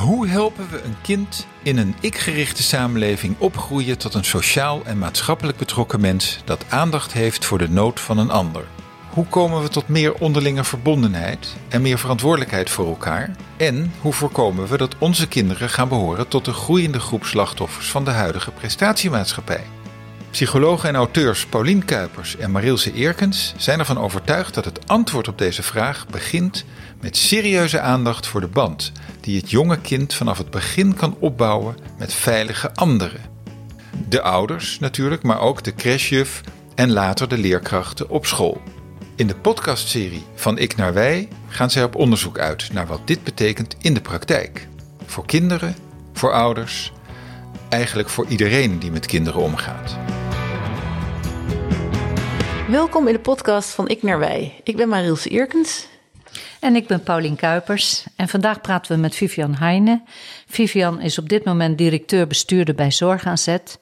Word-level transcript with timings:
Hoe 0.00 0.28
helpen 0.28 0.70
we 0.70 0.82
een 0.82 0.96
kind 1.02 1.46
in 1.62 1.78
een 1.78 1.94
ik-gerichte 2.00 2.62
samenleving 2.62 3.34
opgroeien 3.38 3.98
tot 3.98 4.14
een 4.14 4.24
sociaal 4.24 4.82
en 4.84 4.98
maatschappelijk 4.98 5.58
betrokken 5.58 6.00
mens 6.00 6.40
dat 6.44 6.64
aandacht 6.68 7.12
heeft 7.12 7.44
voor 7.44 7.58
de 7.58 7.68
nood 7.68 8.00
van 8.00 8.18
een 8.18 8.30
ander? 8.30 8.64
Hoe 9.08 9.26
komen 9.26 9.62
we 9.62 9.68
tot 9.68 9.88
meer 9.88 10.14
onderlinge 10.14 10.64
verbondenheid 10.64 11.56
en 11.68 11.82
meer 11.82 11.98
verantwoordelijkheid 11.98 12.70
voor 12.70 12.86
elkaar? 12.86 13.36
En 13.56 13.92
hoe 14.00 14.12
voorkomen 14.12 14.68
we 14.68 14.76
dat 14.76 14.94
onze 14.98 15.28
kinderen 15.28 15.68
gaan 15.68 15.88
behoren 15.88 16.28
tot 16.28 16.44
de 16.44 16.52
groeiende 16.52 17.00
groep 17.00 17.24
slachtoffers 17.24 17.90
van 17.90 18.04
de 18.04 18.10
huidige 18.10 18.50
prestatiemaatschappij? 18.50 19.64
Psychologen 20.30 20.88
en 20.88 20.94
auteurs 20.94 21.46
Paulien 21.46 21.84
Kuipers 21.84 22.36
en 22.36 22.50
Marilse 22.50 22.92
Eerkens 22.92 23.54
zijn 23.56 23.78
ervan 23.78 23.98
overtuigd 23.98 24.54
dat 24.54 24.64
het 24.64 24.88
antwoord 24.88 25.28
op 25.28 25.38
deze 25.38 25.62
vraag 25.62 26.06
begint 26.06 26.64
met 27.00 27.16
serieuze 27.16 27.80
aandacht 27.80 28.26
voor 28.26 28.40
de 28.40 28.48
band 28.48 28.92
die 29.20 29.40
het 29.40 29.50
jonge 29.50 29.80
kind 29.80 30.14
vanaf 30.14 30.38
het 30.38 30.50
begin 30.50 30.94
kan 30.94 31.16
opbouwen 31.18 31.76
met 31.98 32.14
veilige 32.14 32.74
anderen. 32.74 33.20
De 34.08 34.22
ouders 34.22 34.78
natuurlijk, 34.78 35.22
maar 35.22 35.40
ook 35.40 35.62
de 35.62 35.74
crashjuf 35.74 36.40
en 36.74 36.92
later 36.92 37.28
de 37.28 37.38
leerkrachten 37.38 38.08
op 38.08 38.26
school. 38.26 38.60
In 39.16 39.26
de 39.26 39.36
podcastserie 39.36 40.24
Van 40.34 40.58
Ik 40.58 40.76
naar 40.76 40.94
Wij 40.94 41.28
gaan 41.48 41.70
zij 41.70 41.84
op 41.84 41.94
onderzoek 41.94 42.38
uit 42.38 42.72
naar 42.72 42.86
wat 42.86 43.06
dit 43.06 43.24
betekent 43.24 43.76
in 43.80 43.94
de 43.94 44.00
praktijk. 44.00 44.68
Voor 45.06 45.26
kinderen, 45.26 45.76
voor 46.12 46.32
ouders, 46.32 46.92
eigenlijk 47.68 48.08
voor 48.08 48.26
iedereen 48.26 48.78
die 48.78 48.90
met 48.90 49.06
kinderen 49.06 49.40
omgaat. 49.40 49.96
Welkom 52.70 53.06
in 53.06 53.12
de 53.12 53.20
podcast 53.20 53.70
van 53.70 53.88
Ik 53.88 54.02
naar 54.02 54.18
Wij. 54.18 54.60
Ik 54.62 54.76
ben 54.76 54.88
Marielse 54.88 55.28
Eerkens. 55.28 55.88
En 56.60 56.76
ik 56.76 56.86
ben 56.86 57.02
Paulien 57.02 57.36
Kuipers. 57.36 58.06
En 58.16 58.28
vandaag 58.28 58.60
praten 58.60 58.94
we 58.94 59.00
met 59.00 59.14
Vivian 59.14 59.54
Heijnen. 59.54 60.04
Vivian 60.46 61.00
is 61.00 61.18
op 61.18 61.28
dit 61.28 61.44
moment 61.44 61.78
directeur-bestuurder 61.78 62.74
bij 62.74 62.90
Zorg 62.90 63.38
Zet. 63.38 63.80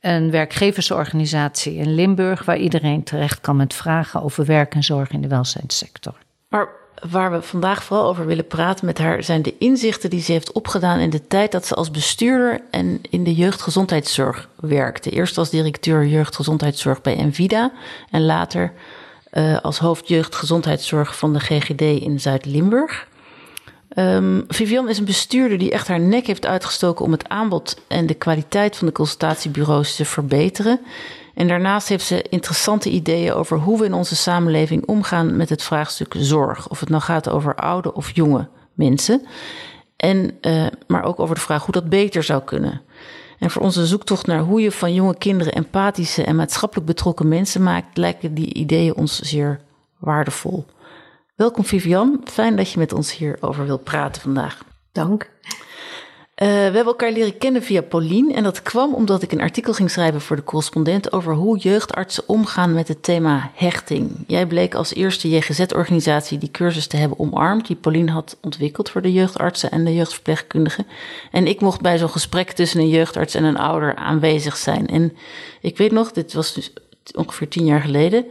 Een 0.00 0.30
werkgeversorganisatie 0.30 1.74
in 1.74 1.94
Limburg 1.94 2.44
waar 2.44 2.58
iedereen 2.58 3.02
terecht 3.02 3.40
kan 3.40 3.56
met 3.56 3.74
vragen 3.74 4.22
over 4.22 4.44
werk 4.44 4.74
en 4.74 4.82
zorg 4.82 5.10
in 5.10 5.20
de 5.20 5.28
welzijnssector. 5.28 6.14
Maar 6.48 6.68
waar 7.10 7.30
we 7.32 7.42
vandaag 7.42 7.84
vooral 7.84 8.08
over 8.08 8.26
willen 8.26 8.46
praten 8.46 8.86
met 8.86 8.98
haar 8.98 9.22
zijn 9.22 9.42
de 9.42 9.58
inzichten 9.58 10.10
die 10.10 10.20
ze 10.20 10.32
heeft 10.32 10.52
opgedaan 10.52 10.98
in 10.98 11.10
de 11.10 11.26
tijd 11.26 11.52
dat 11.52 11.66
ze 11.66 11.74
als 11.74 11.90
bestuurder 11.90 12.60
en 12.70 13.00
in 13.10 13.24
de 13.24 13.34
jeugdgezondheidszorg 13.34 14.48
werkte. 14.56 15.10
Eerst 15.10 15.38
als 15.38 15.50
directeur 15.50 16.06
jeugdgezondheidszorg 16.06 17.00
bij 17.00 17.16
Envida 17.16 17.72
en 18.10 18.24
later 18.24 18.72
uh, 19.32 19.60
als 19.60 19.78
hoofd 19.78 20.08
jeugdgezondheidszorg 20.08 21.18
van 21.18 21.32
de 21.32 21.40
GGD 21.40 21.80
in 21.80 22.20
Zuid-Limburg. 22.20 23.06
Um, 23.96 24.44
Vivian 24.48 24.88
is 24.88 24.98
een 24.98 25.04
bestuurder 25.04 25.58
die 25.58 25.70
echt 25.70 25.88
haar 25.88 26.00
nek 26.00 26.26
heeft 26.26 26.46
uitgestoken 26.46 27.04
om 27.04 27.12
het 27.12 27.28
aanbod 27.28 27.80
en 27.88 28.06
de 28.06 28.14
kwaliteit 28.14 28.76
van 28.76 28.86
de 28.86 28.92
consultatiebureaus 28.92 29.96
te 29.96 30.04
verbeteren. 30.04 30.80
En 31.34 31.48
daarnaast 31.48 31.88
heeft 31.88 32.04
ze 32.04 32.22
interessante 32.28 32.90
ideeën 32.90 33.32
over 33.32 33.58
hoe 33.58 33.78
we 33.78 33.84
in 33.84 33.94
onze 33.94 34.16
samenleving 34.16 34.86
omgaan 34.86 35.36
met 35.36 35.48
het 35.48 35.62
vraagstuk 35.62 36.14
zorg. 36.16 36.68
Of 36.68 36.80
het 36.80 36.88
nou 36.88 37.02
gaat 37.02 37.28
over 37.28 37.54
oude 37.54 37.94
of 37.94 38.14
jonge 38.14 38.48
mensen. 38.74 39.26
En, 39.96 40.38
uh, 40.40 40.66
maar 40.86 41.04
ook 41.04 41.20
over 41.20 41.34
de 41.34 41.40
vraag 41.40 41.64
hoe 41.64 41.74
dat 41.74 41.88
beter 41.88 42.22
zou 42.22 42.42
kunnen. 42.42 42.82
En 43.38 43.50
voor 43.50 43.62
onze 43.62 43.86
zoektocht 43.86 44.26
naar 44.26 44.40
hoe 44.40 44.60
je 44.60 44.72
van 44.72 44.94
jonge 44.94 45.18
kinderen 45.18 45.52
empathische 45.52 46.24
en 46.24 46.36
maatschappelijk 46.36 46.86
betrokken 46.86 47.28
mensen 47.28 47.62
maakt, 47.62 47.96
lijken 47.96 48.34
die 48.34 48.54
ideeën 48.54 48.94
ons 48.94 49.18
zeer 49.18 49.60
waardevol. 49.98 50.66
Welkom 51.36 51.64
Vivian, 51.64 52.20
fijn 52.24 52.56
dat 52.56 52.70
je 52.70 52.78
met 52.78 52.92
ons 52.92 53.16
hierover 53.16 53.66
wilt 53.66 53.84
praten 53.84 54.22
vandaag. 54.22 54.64
Dank. 54.92 55.31
Uh, 56.42 56.48
we 56.48 56.54
hebben 56.54 56.84
elkaar 56.84 57.12
leren 57.12 57.38
kennen 57.38 57.62
via 57.62 57.82
Paulien 57.82 58.34
en 58.34 58.42
dat 58.42 58.62
kwam 58.62 58.94
omdat 58.94 59.22
ik 59.22 59.32
een 59.32 59.40
artikel 59.40 59.72
ging 59.72 59.90
schrijven 59.90 60.20
voor 60.20 60.36
de 60.36 60.44
correspondent 60.44 61.12
over 61.12 61.34
hoe 61.34 61.58
jeugdartsen 61.58 62.22
omgaan 62.26 62.72
met 62.72 62.88
het 62.88 63.02
thema 63.02 63.50
hechting. 63.54 64.24
Jij 64.26 64.46
bleek 64.46 64.74
als 64.74 64.94
eerste 64.94 65.28
JGZ-organisatie 65.28 66.38
die 66.38 66.50
cursus 66.50 66.86
te 66.86 66.96
hebben 66.96 67.18
omarmd, 67.18 67.66
die 67.66 67.76
Paulien 67.76 68.08
had 68.08 68.36
ontwikkeld 68.40 68.90
voor 68.90 69.02
de 69.02 69.12
jeugdartsen 69.12 69.70
en 69.70 69.84
de 69.84 69.94
jeugdverpleegkundigen. 69.94 70.86
En 71.30 71.46
ik 71.46 71.60
mocht 71.60 71.80
bij 71.80 71.98
zo'n 71.98 72.08
gesprek 72.08 72.52
tussen 72.52 72.80
een 72.80 72.88
jeugdarts 72.88 73.34
en 73.34 73.44
een 73.44 73.58
ouder 73.58 73.94
aanwezig 73.94 74.56
zijn. 74.56 74.86
En 74.86 75.16
ik 75.60 75.76
weet 75.76 75.92
nog, 75.92 76.12
dit 76.12 76.32
was 76.32 76.54
dus 76.54 76.72
ongeveer 77.14 77.48
tien 77.48 77.64
jaar 77.64 77.80
geleden. 77.80 78.24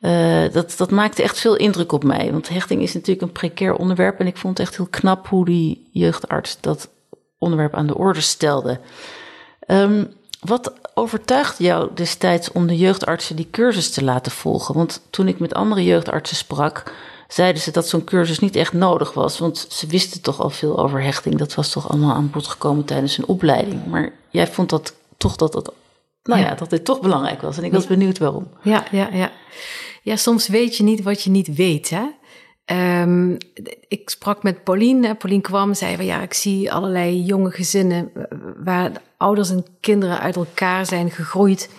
Uh, 0.00 0.42
dat, 0.52 0.74
dat 0.76 0.90
maakte 0.90 1.22
echt 1.22 1.38
veel 1.38 1.56
indruk 1.56 1.92
op 1.92 2.04
mij. 2.04 2.32
Want 2.32 2.48
hechting 2.48 2.82
is 2.82 2.94
natuurlijk 2.94 3.22
een 3.22 3.32
precair 3.32 3.74
onderwerp. 3.74 4.20
En 4.20 4.26
ik 4.26 4.36
vond 4.36 4.58
het 4.58 4.66
echt 4.66 4.76
heel 4.76 4.88
knap 4.90 5.28
hoe 5.28 5.44
die 5.44 5.88
jeugdarts 5.92 6.60
dat 6.60 6.88
onderwerp 7.38 7.74
aan 7.74 7.86
de 7.86 7.96
orde 7.96 8.20
stelde. 8.20 8.80
Um, 9.66 10.16
wat 10.40 10.72
overtuigde 10.94 11.64
jou 11.64 11.90
destijds 11.94 12.52
om 12.52 12.66
de 12.66 12.76
jeugdartsen 12.76 13.36
die 13.36 13.48
cursus 13.50 13.90
te 13.90 14.04
laten 14.04 14.32
volgen? 14.32 14.74
Want 14.74 15.00
toen 15.10 15.28
ik 15.28 15.38
met 15.38 15.54
andere 15.54 15.84
jeugdartsen 15.84 16.36
sprak, 16.36 16.92
zeiden 17.28 17.62
ze 17.62 17.70
dat 17.70 17.88
zo'n 17.88 18.04
cursus 18.04 18.38
niet 18.38 18.56
echt 18.56 18.72
nodig 18.72 19.12
was. 19.12 19.38
Want 19.38 19.66
ze 19.70 19.86
wisten 19.86 20.20
toch 20.20 20.40
al 20.40 20.50
veel 20.50 20.78
over 20.78 21.02
hechting. 21.02 21.38
Dat 21.38 21.54
was 21.54 21.70
toch 21.70 21.90
allemaal 21.90 22.14
aan 22.14 22.30
bod 22.30 22.46
gekomen 22.46 22.84
tijdens 22.84 23.16
hun 23.16 23.26
opleiding. 23.26 23.86
Maar 23.86 24.12
jij 24.30 24.46
vond 24.46 24.70
dat 24.70 24.94
toch 25.16 25.36
dat 25.36 25.54
het, 25.54 25.70
nou 26.22 26.40
ja, 26.40 26.54
dat 26.54 26.70
dit 26.70 26.84
toch 26.84 27.00
belangrijk 27.00 27.42
was. 27.42 27.58
En 27.58 27.64
ik 27.64 27.72
was 27.72 27.86
benieuwd 27.86 28.18
waarom. 28.18 28.48
Ja, 28.62 28.84
ja, 28.90 29.08
ja. 29.12 29.30
Ja, 30.02 30.16
soms 30.16 30.48
weet 30.48 30.76
je 30.76 30.82
niet 30.82 31.02
wat 31.02 31.22
je 31.22 31.30
niet 31.30 31.54
weet, 31.54 31.90
hè? 31.90 32.02
Um, 32.70 33.36
ik 33.88 34.10
sprak 34.10 34.42
met 34.42 34.64
Pauline. 34.64 35.14
Pauline 35.14 35.42
kwam 35.42 35.68
en 35.68 35.76
zei 35.76 35.96
van 35.96 36.04
ja, 36.04 36.22
ik 36.22 36.34
zie 36.34 36.72
allerlei 36.72 37.22
jonge 37.22 37.50
gezinnen 37.50 38.12
waar 38.64 38.92
ouders 39.16 39.50
en 39.50 39.66
kinderen 39.80 40.20
uit 40.20 40.36
elkaar 40.36 40.86
zijn 40.86 41.10
gegroeid. 41.10 41.70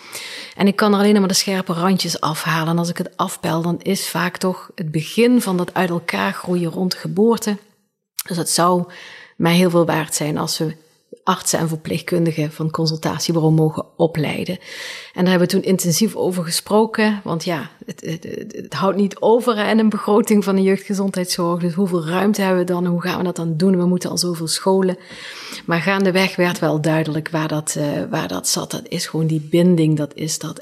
En 0.56 0.68
ik 0.68 0.76
kan 0.76 0.94
alleen 0.94 1.20
maar 1.20 1.28
de 1.28 1.34
scherpe 1.34 1.74
randjes 1.74 2.22
afhalen. 2.22 2.68
En 2.68 2.78
als 2.78 2.90
ik 2.90 2.98
het 2.98 3.18
afbel, 3.18 3.62
dan 3.62 3.82
is 3.82 4.10
vaak 4.10 4.38
toch 4.38 4.72
het 4.76 4.92
begin 4.92 5.42
van 5.42 5.58
dat 5.58 5.74
uit 5.74 5.90
elkaar 5.90 6.34
groeien 6.34 6.72
rond 6.72 6.94
geboorte. 6.94 7.58
Dus 8.28 8.38
het 8.38 8.50
zou 8.50 8.86
mij 9.38 9.56
heel 9.56 9.70
veel 9.70 9.86
waard 9.86 10.16
zijn 10.16 10.38
als 10.38 10.58
we 10.58 10.76
artsen 11.24 11.60
en 11.60 11.68
verpleegkundigen 11.68 12.52
van 12.52 12.72
consultatiebureau 12.72 13.54
mogen 13.54 13.86
opleiden. 13.98 14.58
En 15.14 15.24
daar 15.24 15.30
hebben 15.30 15.48
we 15.48 15.54
toen 15.54 15.64
intensief 15.64 16.16
over 16.16 16.44
gesproken, 16.44 17.22
want 17.24 17.44
ja, 17.44 17.70
het, 17.86 18.02
het, 18.02 18.24
het 18.56 18.74
houdt 18.74 18.98
niet 18.98 19.20
over 19.20 19.58
en 19.58 19.80
een 19.80 19.90
begroting 19.90 20.44
van 20.44 20.56
de 20.56 20.62
jeugdgezondheidszorg. 20.62 21.62
Dus 21.62 21.74
hoeveel 21.74 22.06
ruimte 22.06 22.42
hebben 22.42 22.60
we 22.60 22.72
dan 22.72 22.86
hoe 22.86 23.02
gaan 23.02 23.18
we 23.18 23.24
dat 23.24 23.36
dan 23.36 23.58
doen? 23.58 23.78
We 23.78 23.86
moeten 23.86 24.10
al 24.10 24.18
zoveel 24.18 24.48
scholen. 24.48 24.98
Maar 25.66 25.82
gaandeweg 25.82 26.36
werd 26.36 26.60
wel 26.60 26.82
duidelijk 26.82 27.30
waar 27.30 27.48
dat, 27.48 27.76
uh, 27.78 27.86
waar 28.10 28.28
dat 28.28 28.48
zat. 28.48 28.72
Dat 28.72 28.88
is 28.88 29.08
gewoon 29.08 29.28
die 29.28 29.48
binding, 29.50 29.98
dat 29.98 30.12
is 30.14 30.40
dat 30.40 30.62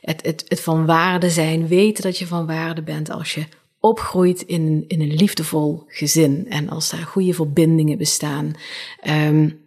het, 0.00 0.22
het, 0.22 0.44
het 0.48 0.60
van 0.60 0.86
waarde 0.86 1.30
zijn, 1.30 1.68
weten 1.68 2.02
dat 2.02 2.18
je 2.18 2.26
van 2.26 2.46
waarde 2.46 2.82
bent 2.82 3.10
als 3.10 3.34
je 3.34 3.44
opgroeit 3.80 4.42
in, 4.42 4.84
in 4.88 5.00
een 5.00 5.14
liefdevol 5.14 5.84
gezin 5.86 6.46
en 6.48 6.68
als 6.68 6.90
daar 6.90 7.06
goede 7.06 7.34
verbindingen 7.34 7.98
bestaan. 7.98 8.54
Um, 9.08 9.61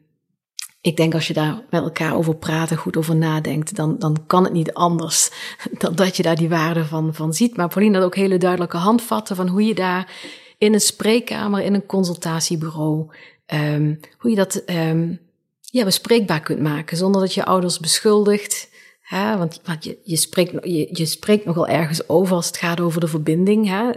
ik 0.85 0.97
denk 0.97 1.13
als 1.13 1.27
je 1.27 1.33
daar 1.33 1.61
met 1.69 1.81
elkaar 1.81 2.15
over 2.15 2.35
praat 2.35 2.71
en 2.71 2.77
goed 2.77 2.97
over 2.97 3.15
nadenkt, 3.15 3.75
dan, 3.75 3.95
dan 3.99 4.17
kan 4.27 4.43
het 4.43 4.53
niet 4.53 4.73
anders 4.73 5.31
dan 5.79 5.95
dat 5.95 6.17
je 6.17 6.23
daar 6.23 6.35
die 6.35 6.49
waarde 6.49 6.85
van, 6.85 7.13
van 7.13 7.33
ziet. 7.33 7.57
Maar 7.57 7.67
Pauline 7.67 7.95
had 7.95 8.05
ook 8.05 8.15
hele 8.15 8.37
duidelijke 8.37 8.77
handvatten 8.77 9.35
van 9.35 9.47
hoe 9.47 9.65
je 9.65 9.75
daar 9.75 10.13
in 10.57 10.73
een 10.73 10.81
spreekkamer, 10.81 11.61
in 11.61 11.73
een 11.73 11.85
consultatiebureau, 11.85 13.07
um, 13.53 13.99
hoe 14.17 14.29
je 14.29 14.35
dat 14.35 14.63
um, 14.65 15.19
ja, 15.61 15.83
bespreekbaar 15.83 16.41
kunt 16.41 16.59
maken 16.59 16.97
zonder 16.97 17.21
dat 17.21 17.33
je 17.33 17.45
ouders 17.45 17.79
beschuldigt. 17.79 18.69
Hè? 19.01 19.37
Want, 19.37 19.61
want 19.63 19.83
je, 19.83 19.97
je, 20.03 20.17
spreekt, 20.17 20.51
je, 20.97 21.05
spreekt 21.05 21.45
nogal 21.45 21.67
ergens 21.67 22.09
over 22.09 22.35
als 22.35 22.47
het 22.47 22.57
gaat 22.57 22.79
over 22.79 22.99
de 22.99 23.07
verbinding. 23.07 23.67
Hè? 23.67 23.91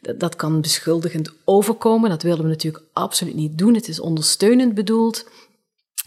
Dat, 0.00 0.20
dat 0.20 0.36
kan 0.36 0.60
beschuldigend 0.60 1.32
overkomen. 1.44 2.10
Dat 2.10 2.22
willen 2.22 2.42
we 2.42 2.48
natuurlijk 2.48 2.84
absoluut 2.92 3.34
niet 3.34 3.58
doen. 3.58 3.74
Het 3.74 3.88
is 3.88 4.00
ondersteunend 4.00 4.74
bedoeld. 4.74 5.24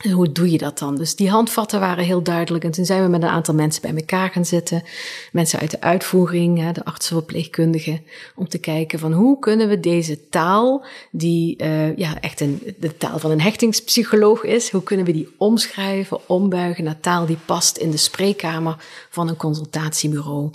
En 0.02 0.12
hoe 0.12 0.32
doe 0.32 0.52
je 0.52 0.58
dat 0.58 0.80
dan? 0.80 0.96
Dus 0.96 1.16
die 1.16 1.30
handvatten 1.30 1.80
waren 1.80 2.04
heel 2.04 2.22
duidelijk. 2.22 2.64
En 2.64 2.72
toen 2.72 2.86
zijn 2.86 3.04
we 3.04 3.10
met 3.10 3.22
een 3.22 3.30
aantal 3.30 3.54
mensen 3.54 3.82
bij 3.82 3.96
elkaar 3.96 4.30
gaan 4.30 4.46
zitten. 4.46 4.84
Mensen 5.32 5.60
uit 5.60 5.72
de 5.72 5.82
uitvoering, 5.82 6.72
de 6.72 6.86
artsenverpleegkundigen. 6.86 8.02
Om 8.36 8.48
te 8.48 8.58
kijken 8.58 9.00
van 9.00 9.14
hoe 9.14 9.40
kunnen 9.40 9.68
we 9.68 9.80
deze 9.80 10.30
taal, 10.30 10.86
die 11.12 11.64
uh, 11.64 11.98
ja, 11.98 12.22
echt 12.22 12.42
een, 12.42 12.76
de 12.80 12.98
taal 12.98 13.20
van 13.20 13.32
een 13.32 13.42
hechtingspsycholoog 13.42 14.44
is. 14.44 14.70
Hoe 14.70 14.84
kunnen 14.84 15.06
we 15.06 15.12
die 15.12 15.34
omschrijven, 15.38 16.30
ombuigen 16.30 16.84
naar 16.84 17.00
taal 17.00 17.26
die 17.26 17.38
past 17.46 17.78
in 17.78 17.92
de 17.92 17.98
spreekkamer 17.98 18.76
van 19.10 19.28
een 19.28 19.38
consultatiebureau. 19.38 20.52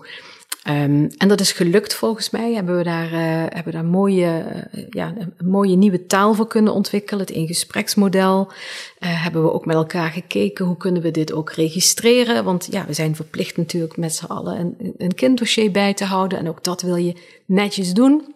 Um, 0.69 1.09
en 1.17 1.29
dat 1.29 1.41
is 1.41 1.53
gelukt 1.53 1.95
volgens 1.95 2.31
mij. 2.31 2.55
Hebben 2.55 2.77
we 2.77 2.83
daar, 2.83 3.13
uh, 3.13 3.45
hebben 3.49 3.73
daar 3.73 3.85
mooie, 3.85 4.45
uh, 4.75 4.85
ja, 4.91 5.15
een 5.19 5.49
mooie 5.49 5.77
nieuwe 5.77 6.07
taal 6.07 6.35
voor 6.35 6.47
kunnen 6.47 6.73
ontwikkelen. 6.73 7.21
Het 7.21 7.35
ingespreksmodel. 7.35 8.47
Uh, 8.47 9.23
hebben 9.23 9.43
we 9.43 9.53
ook 9.53 9.67
met 9.67 9.77
elkaar 9.77 10.11
gekeken 10.11 10.65
hoe 10.65 10.77
kunnen 10.77 11.03
we 11.03 11.11
dit 11.11 11.33
ook 11.33 11.53
registreren. 11.53 12.45
Want 12.45 12.69
ja, 12.71 12.87
we 12.87 12.93
zijn 12.93 13.17
verplicht 13.17 13.57
natuurlijk 13.57 13.97
met 13.97 14.15
z'n 14.15 14.25
allen 14.25 14.59
een, 14.59 14.95
een 14.99 15.15
kinddossier 15.15 15.71
bij 15.71 15.95
te 15.95 16.05
houden. 16.05 16.39
En 16.39 16.49
ook 16.49 16.65
dat 16.65 16.83
wil 16.83 16.97
je 16.97 17.17
netjes 17.45 17.93
doen. 17.93 18.35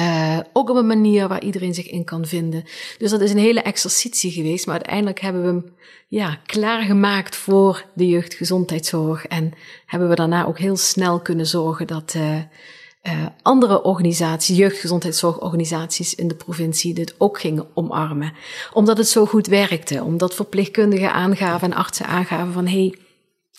Uh, 0.00 0.38
ook 0.52 0.70
op 0.70 0.76
een 0.76 0.86
manier 0.86 1.28
waar 1.28 1.42
iedereen 1.42 1.74
zich 1.74 1.90
in 1.90 2.04
kan 2.04 2.26
vinden. 2.26 2.64
Dus 2.98 3.10
dat 3.10 3.20
is 3.20 3.30
een 3.30 3.38
hele 3.38 3.60
exercitie 3.62 4.30
geweest, 4.30 4.66
maar 4.66 4.74
uiteindelijk 4.74 5.20
hebben 5.20 5.42
we 5.42 5.48
hem 5.48 5.74
ja, 6.08 6.38
klaargemaakt 6.46 7.36
voor 7.36 7.84
de 7.94 8.06
jeugdgezondheidszorg. 8.06 9.26
En 9.26 9.52
hebben 9.86 10.08
we 10.08 10.14
daarna 10.14 10.46
ook 10.46 10.58
heel 10.58 10.76
snel 10.76 11.20
kunnen 11.20 11.46
zorgen 11.46 11.86
dat 11.86 12.14
uh, 12.16 13.26
andere 13.42 13.82
organisaties, 13.82 14.56
jeugdgezondheidszorgorganisaties 14.56 16.14
in 16.14 16.28
de 16.28 16.34
provincie, 16.34 16.94
dit 16.94 17.14
ook 17.18 17.40
gingen 17.40 17.66
omarmen. 17.74 18.32
Omdat 18.72 18.98
het 18.98 19.08
zo 19.08 19.26
goed 19.26 19.46
werkte, 19.46 20.02
omdat 20.02 20.34
verpleegkundigen 20.34 21.12
aangaven 21.12 21.70
en 21.70 21.76
artsen 21.76 22.06
aangaven 22.06 22.52
van 22.52 22.66
hé, 22.66 22.78
hey, 22.78 22.94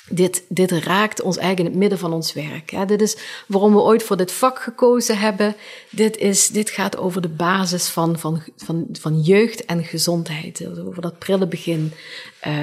dit, 0.09 0.43
dit 0.49 0.71
raakt 0.71 1.21
ons 1.21 1.37
eigenlijk 1.37 1.67
in 1.67 1.73
het 1.73 1.81
midden 1.81 1.99
van 1.99 2.13
ons 2.13 2.33
werk. 2.33 2.87
Dit 2.87 3.01
is 3.01 3.17
waarom 3.47 3.73
we 3.73 3.81
ooit 3.81 4.03
voor 4.03 4.17
dit 4.17 4.31
vak 4.31 4.59
gekozen 4.59 5.17
hebben. 5.17 5.55
Dit, 5.89 6.17
is, 6.17 6.47
dit 6.47 6.69
gaat 6.69 6.97
over 6.97 7.21
de 7.21 7.29
basis 7.29 7.87
van, 7.87 8.19
van, 8.19 8.43
van, 8.57 8.87
van 8.99 9.21
jeugd 9.21 9.65
en 9.65 9.83
gezondheid. 9.83 10.67
Over 10.87 11.01
dat 11.01 11.19
prille 11.19 11.47
begin. 11.47 11.93
Uh, 12.47 12.53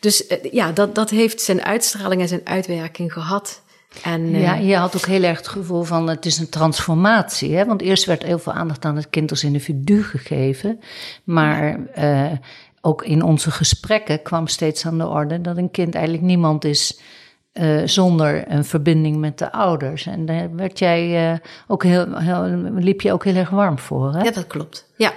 dus 0.00 0.26
uh, 0.28 0.52
ja, 0.52 0.72
dat, 0.72 0.94
dat 0.94 1.10
heeft 1.10 1.40
zijn 1.40 1.64
uitstraling 1.64 2.20
en 2.20 2.28
zijn 2.28 2.40
uitwerking 2.44 3.12
gehad. 3.12 3.62
En, 4.02 4.20
uh, 4.20 4.42
ja, 4.42 4.54
je 4.54 4.76
had 4.76 4.96
ook 4.96 5.06
heel 5.06 5.22
erg 5.22 5.38
het 5.38 5.48
gevoel 5.48 5.82
van 5.82 6.08
het 6.08 6.26
is 6.26 6.38
een 6.38 6.48
transformatie. 6.48 7.56
Hè? 7.56 7.64
Want 7.64 7.82
eerst 7.82 8.04
werd 8.04 8.22
heel 8.22 8.38
veel 8.38 8.52
aandacht 8.52 8.84
aan 8.84 8.96
het 8.96 9.10
kind 9.10 9.30
als 9.30 9.44
individu 9.44 10.02
gegeven. 10.02 10.80
Maar 11.24 11.78
ook 12.80 13.04
in 13.04 13.22
onze 13.22 13.50
gesprekken 13.50 14.22
kwam 14.22 14.46
steeds 14.46 14.86
aan 14.86 14.98
de 14.98 15.06
orde 15.06 15.40
dat 15.40 15.56
een 15.56 15.70
kind 15.70 15.94
eigenlijk 15.94 16.24
niemand 16.24 16.64
is 16.64 17.00
uh, 17.52 17.82
zonder 17.84 18.50
een 18.52 18.64
verbinding 18.64 19.16
met 19.16 19.38
de 19.38 19.52
ouders. 19.52 20.06
En 20.06 20.26
daar 20.26 20.54
werd 20.54 20.78
jij 20.78 21.32
uh, 21.32 21.38
ook 21.66 21.82
heel, 21.82 22.18
heel, 22.18 22.42
liep 22.74 23.00
je 23.00 23.12
ook 23.12 23.24
heel 23.24 23.34
erg 23.34 23.50
warm 23.50 23.78
voor. 23.78 24.12
Hè? 24.12 24.22
Ja, 24.22 24.30
dat 24.30 24.46
klopt. 24.46 24.86
Ja, 24.96 25.12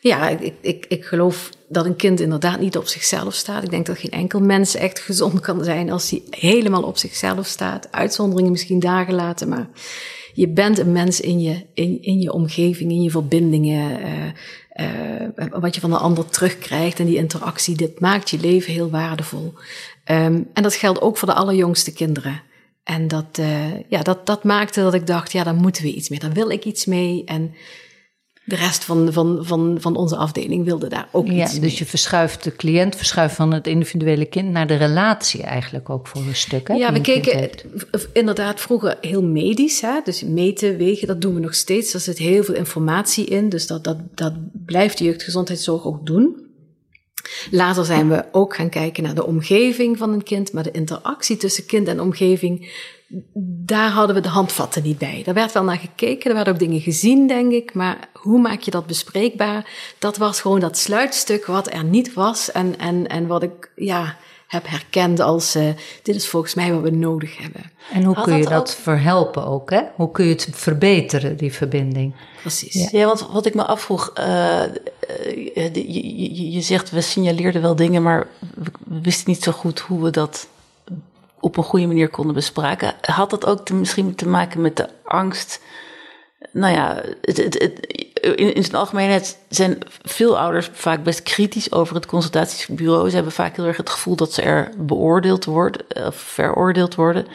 ja 0.00 0.28
ik, 0.28 0.54
ik, 0.60 0.86
ik 0.88 1.04
geloof 1.04 1.50
dat 1.68 1.84
een 1.84 1.96
kind 1.96 2.20
inderdaad 2.20 2.60
niet 2.60 2.76
op 2.76 2.86
zichzelf 2.86 3.34
staat. 3.34 3.62
Ik 3.62 3.70
denk 3.70 3.86
dat 3.86 3.98
geen 3.98 4.10
enkel 4.10 4.40
mens 4.40 4.74
echt 4.74 4.98
gezond 4.98 5.40
kan 5.40 5.64
zijn 5.64 5.90
als 5.90 6.10
hij 6.10 6.22
helemaal 6.30 6.82
op 6.82 6.96
zichzelf 6.96 7.46
staat. 7.46 7.88
Uitzonderingen 7.90 8.50
misschien 8.50 8.80
daar 8.80 9.04
gelaten, 9.04 9.48
maar 9.48 9.68
je 10.34 10.48
bent 10.48 10.78
een 10.78 10.92
mens 10.92 11.20
in 11.20 11.40
je, 11.40 11.66
in, 11.74 12.02
in 12.02 12.20
je 12.20 12.32
omgeving, 12.32 12.90
in 12.90 13.02
je 13.02 13.10
verbindingen. 13.10 14.00
Uh, 14.00 14.06
uh, 14.80 15.50
wat 15.50 15.74
je 15.74 15.80
van 15.80 15.90
de 15.90 15.96
ander 15.96 16.28
terugkrijgt 16.28 16.98
en 17.00 17.06
die 17.06 17.16
interactie, 17.16 17.76
dit 17.76 18.00
maakt 18.00 18.30
je 18.30 18.38
leven 18.40 18.72
heel 18.72 18.90
waardevol. 18.90 19.54
Um, 20.04 20.48
en 20.52 20.62
dat 20.62 20.74
geldt 20.74 21.00
ook 21.00 21.16
voor 21.16 21.28
de 21.28 21.34
allerjongste 21.34 21.92
kinderen. 21.92 22.42
En 22.84 23.08
dat, 23.08 23.38
uh, 23.40 23.80
ja, 23.88 24.02
dat, 24.02 24.26
dat 24.26 24.44
maakte 24.44 24.80
dat 24.80 24.94
ik 24.94 25.06
dacht, 25.06 25.32
ja, 25.32 25.44
daar 25.44 25.54
moeten 25.54 25.82
we 25.82 25.94
iets 25.94 26.08
mee. 26.08 26.18
Daar 26.18 26.32
wil 26.32 26.50
ik 26.50 26.64
iets 26.64 26.84
mee. 26.84 27.22
En 27.24 27.54
de 28.48 28.56
rest 28.56 28.84
van, 28.84 29.12
van, 29.12 29.38
van, 29.42 29.76
van 29.80 29.96
onze 29.96 30.16
afdeling 30.16 30.64
wilde 30.64 30.88
daar 30.88 31.08
ook 31.12 31.26
ja, 31.26 31.32
iets 31.42 31.52
mee. 31.52 31.60
Dus 31.60 31.78
je 31.78 31.86
verschuift 31.86 32.44
de 32.44 32.56
cliënt, 32.56 32.96
verschuift 32.96 33.34
van 33.34 33.52
het 33.52 33.66
individuele 33.66 34.24
kind 34.24 34.50
naar 34.50 34.66
de 34.66 34.74
relatie 34.74 35.42
eigenlijk 35.42 35.90
ook 35.90 36.06
voor 36.06 36.20
een 36.20 36.34
stuk. 36.34 36.68
Hè, 36.68 36.74
ja, 36.74 36.92
we 36.92 37.00
keken 37.00 37.50
inderdaad 38.12 38.60
vroeger 38.60 38.98
heel 39.00 39.22
medisch. 39.22 39.80
Hè? 39.80 40.00
Dus 40.04 40.22
meten, 40.22 40.76
wegen, 40.76 41.06
dat 41.06 41.20
doen 41.20 41.34
we 41.34 41.40
nog 41.40 41.54
steeds. 41.54 41.94
Er 41.94 42.00
zit 42.00 42.18
heel 42.18 42.44
veel 42.44 42.54
informatie 42.54 43.24
in. 43.24 43.48
Dus 43.48 43.66
dat, 43.66 43.84
dat, 43.84 43.98
dat 44.14 44.32
blijft 44.66 44.98
de 44.98 45.04
jeugdgezondheidszorg 45.04 45.84
ook 45.84 46.06
doen. 46.06 46.46
Later 47.50 47.84
zijn 47.84 48.08
we 48.08 48.24
ook 48.32 48.54
gaan 48.54 48.68
kijken 48.68 49.02
naar 49.02 49.14
de 49.14 49.26
omgeving 49.26 49.98
van 49.98 50.12
een 50.12 50.22
kind, 50.22 50.52
maar 50.52 50.62
de 50.62 50.70
interactie 50.70 51.36
tussen 51.36 51.66
kind 51.66 51.88
en 51.88 52.00
omgeving 52.00 52.70
daar 53.42 53.90
hadden 53.90 54.16
we 54.16 54.22
de 54.22 54.28
handvatten 54.28 54.82
niet 54.82 54.98
bij. 54.98 55.22
Daar 55.24 55.34
werd 55.34 55.52
wel 55.52 55.64
naar 55.64 55.78
gekeken, 55.78 56.30
er 56.30 56.36
werden 56.36 56.52
ook 56.52 56.58
dingen 56.58 56.80
gezien, 56.80 57.26
denk 57.26 57.52
ik. 57.52 57.74
Maar 57.74 58.08
hoe 58.12 58.40
maak 58.40 58.60
je 58.60 58.70
dat 58.70 58.86
bespreekbaar? 58.86 59.70
Dat 59.98 60.16
was 60.16 60.40
gewoon 60.40 60.60
dat 60.60 60.78
sluitstuk 60.78 61.46
wat 61.46 61.72
er 61.72 61.84
niet 61.84 62.14
was. 62.14 62.52
En, 62.52 62.78
en, 62.78 63.06
en 63.06 63.26
wat 63.26 63.42
ik 63.42 63.70
ja, 63.76 64.16
heb 64.48 64.68
herkend 64.68 65.20
als: 65.20 65.56
uh, 65.56 65.68
dit 66.02 66.14
is 66.14 66.28
volgens 66.28 66.54
mij 66.54 66.72
wat 66.72 66.82
we 66.82 66.90
nodig 66.90 67.38
hebben. 67.38 67.70
En 67.92 68.04
hoe 68.04 68.22
kun 68.22 68.36
je 68.36 68.42
dat, 68.42 68.50
dat 68.50 68.74
verhelpen 68.74 69.46
ook? 69.46 69.70
Hè? 69.70 69.82
Hoe 69.94 70.10
kun 70.10 70.24
je 70.24 70.30
het 70.30 70.48
verbeteren, 70.52 71.36
die 71.36 71.52
verbinding? 71.52 72.14
Precies. 72.40 72.90
Ja, 72.90 72.98
ja 72.98 73.06
want 73.06 73.28
wat 73.32 73.46
ik 73.46 73.54
me 73.54 73.64
afvroeg, 73.64 74.12
uh, 74.18 74.62
je, 75.54 75.70
je, 75.72 76.50
je, 76.50 76.60
zegt 76.60 76.90
we 76.90 77.00
signaleerden 77.00 77.62
wel 77.62 77.76
dingen, 77.76 78.02
maar 78.02 78.26
we, 78.54 78.70
we 78.84 79.00
wisten 79.00 79.30
niet 79.30 79.42
zo 79.42 79.52
goed 79.52 79.80
hoe 79.80 80.02
we 80.02 80.10
dat 80.10 80.48
op 81.40 81.56
een 81.56 81.64
goede 81.64 81.86
manier 81.86 82.08
konden 82.08 82.34
bespraken. 82.34 82.94
Had 83.00 83.30
dat 83.30 83.46
ook 83.46 83.70
misschien 83.70 84.14
te 84.14 84.28
maken 84.28 84.60
met 84.60 84.76
de 84.76 84.88
angst? 85.04 85.60
Nou 86.52 86.74
ja, 86.74 87.02
het, 87.20 87.36
het, 87.36 87.56
in, 88.20 88.54
in 88.54 88.64
zijn 88.64 88.76
algemeenheid 88.76 89.38
zijn 89.48 89.78
veel 90.02 90.38
ouders 90.38 90.70
vaak 90.72 91.02
best 91.02 91.22
kritisch 91.22 91.72
over 91.72 91.94
het 91.94 92.06
consultatiebureau. 92.06 93.08
Ze 93.08 93.14
hebben 93.14 93.32
vaak 93.32 93.56
heel 93.56 93.64
erg 93.64 93.76
het 93.76 93.90
gevoel 93.90 94.16
dat 94.16 94.32
ze 94.32 94.42
er 94.42 94.70
beoordeeld 94.76 95.44
worden, 95.44 95.80
of 96.06 96.16
veroordeeld 96.16 96.94
worden. 96.94 97.26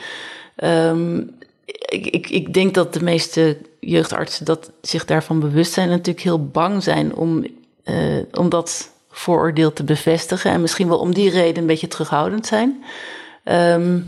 Um, 0.63 1.35
ik, 1.89 2.29
ik, 2.29 2.53
denk 2.53 2.73
dat 2.73 2.93
de 2.93 3.03
meeste 3.03 3.57
jeugdartsen 3.79 4.45
dat 4.45 4.71
zich 4.81 5.05
daarvan 5.05 5.39
bewust 5.39 5.73
zijn 5.73 5.89
en 5.89 5.95
natuurlijk 5.97 6.25
heel 6.25 6.47
bang 6.47 6.83
zijn 6.83 7.15
om, 7.15 7.45
uh, 7.85 8.19
om 8.31 8.49
dat 8.49 8.91
vooroordeel 9.09 9.73
te 9.73 9.83
bevestigen. 9.83 10.51
En 10.51 10.61
misschien 10.61 10.87
wel 10.87 10.99
om 10.99 11.13
die 11.13 11.29
reden 11.29 11.61
een 11.61 11.67
beetje 11.67 11.87
terughoudend 11.87 12.45
zijn. 12.45 12.83
Um, 13.43 14.07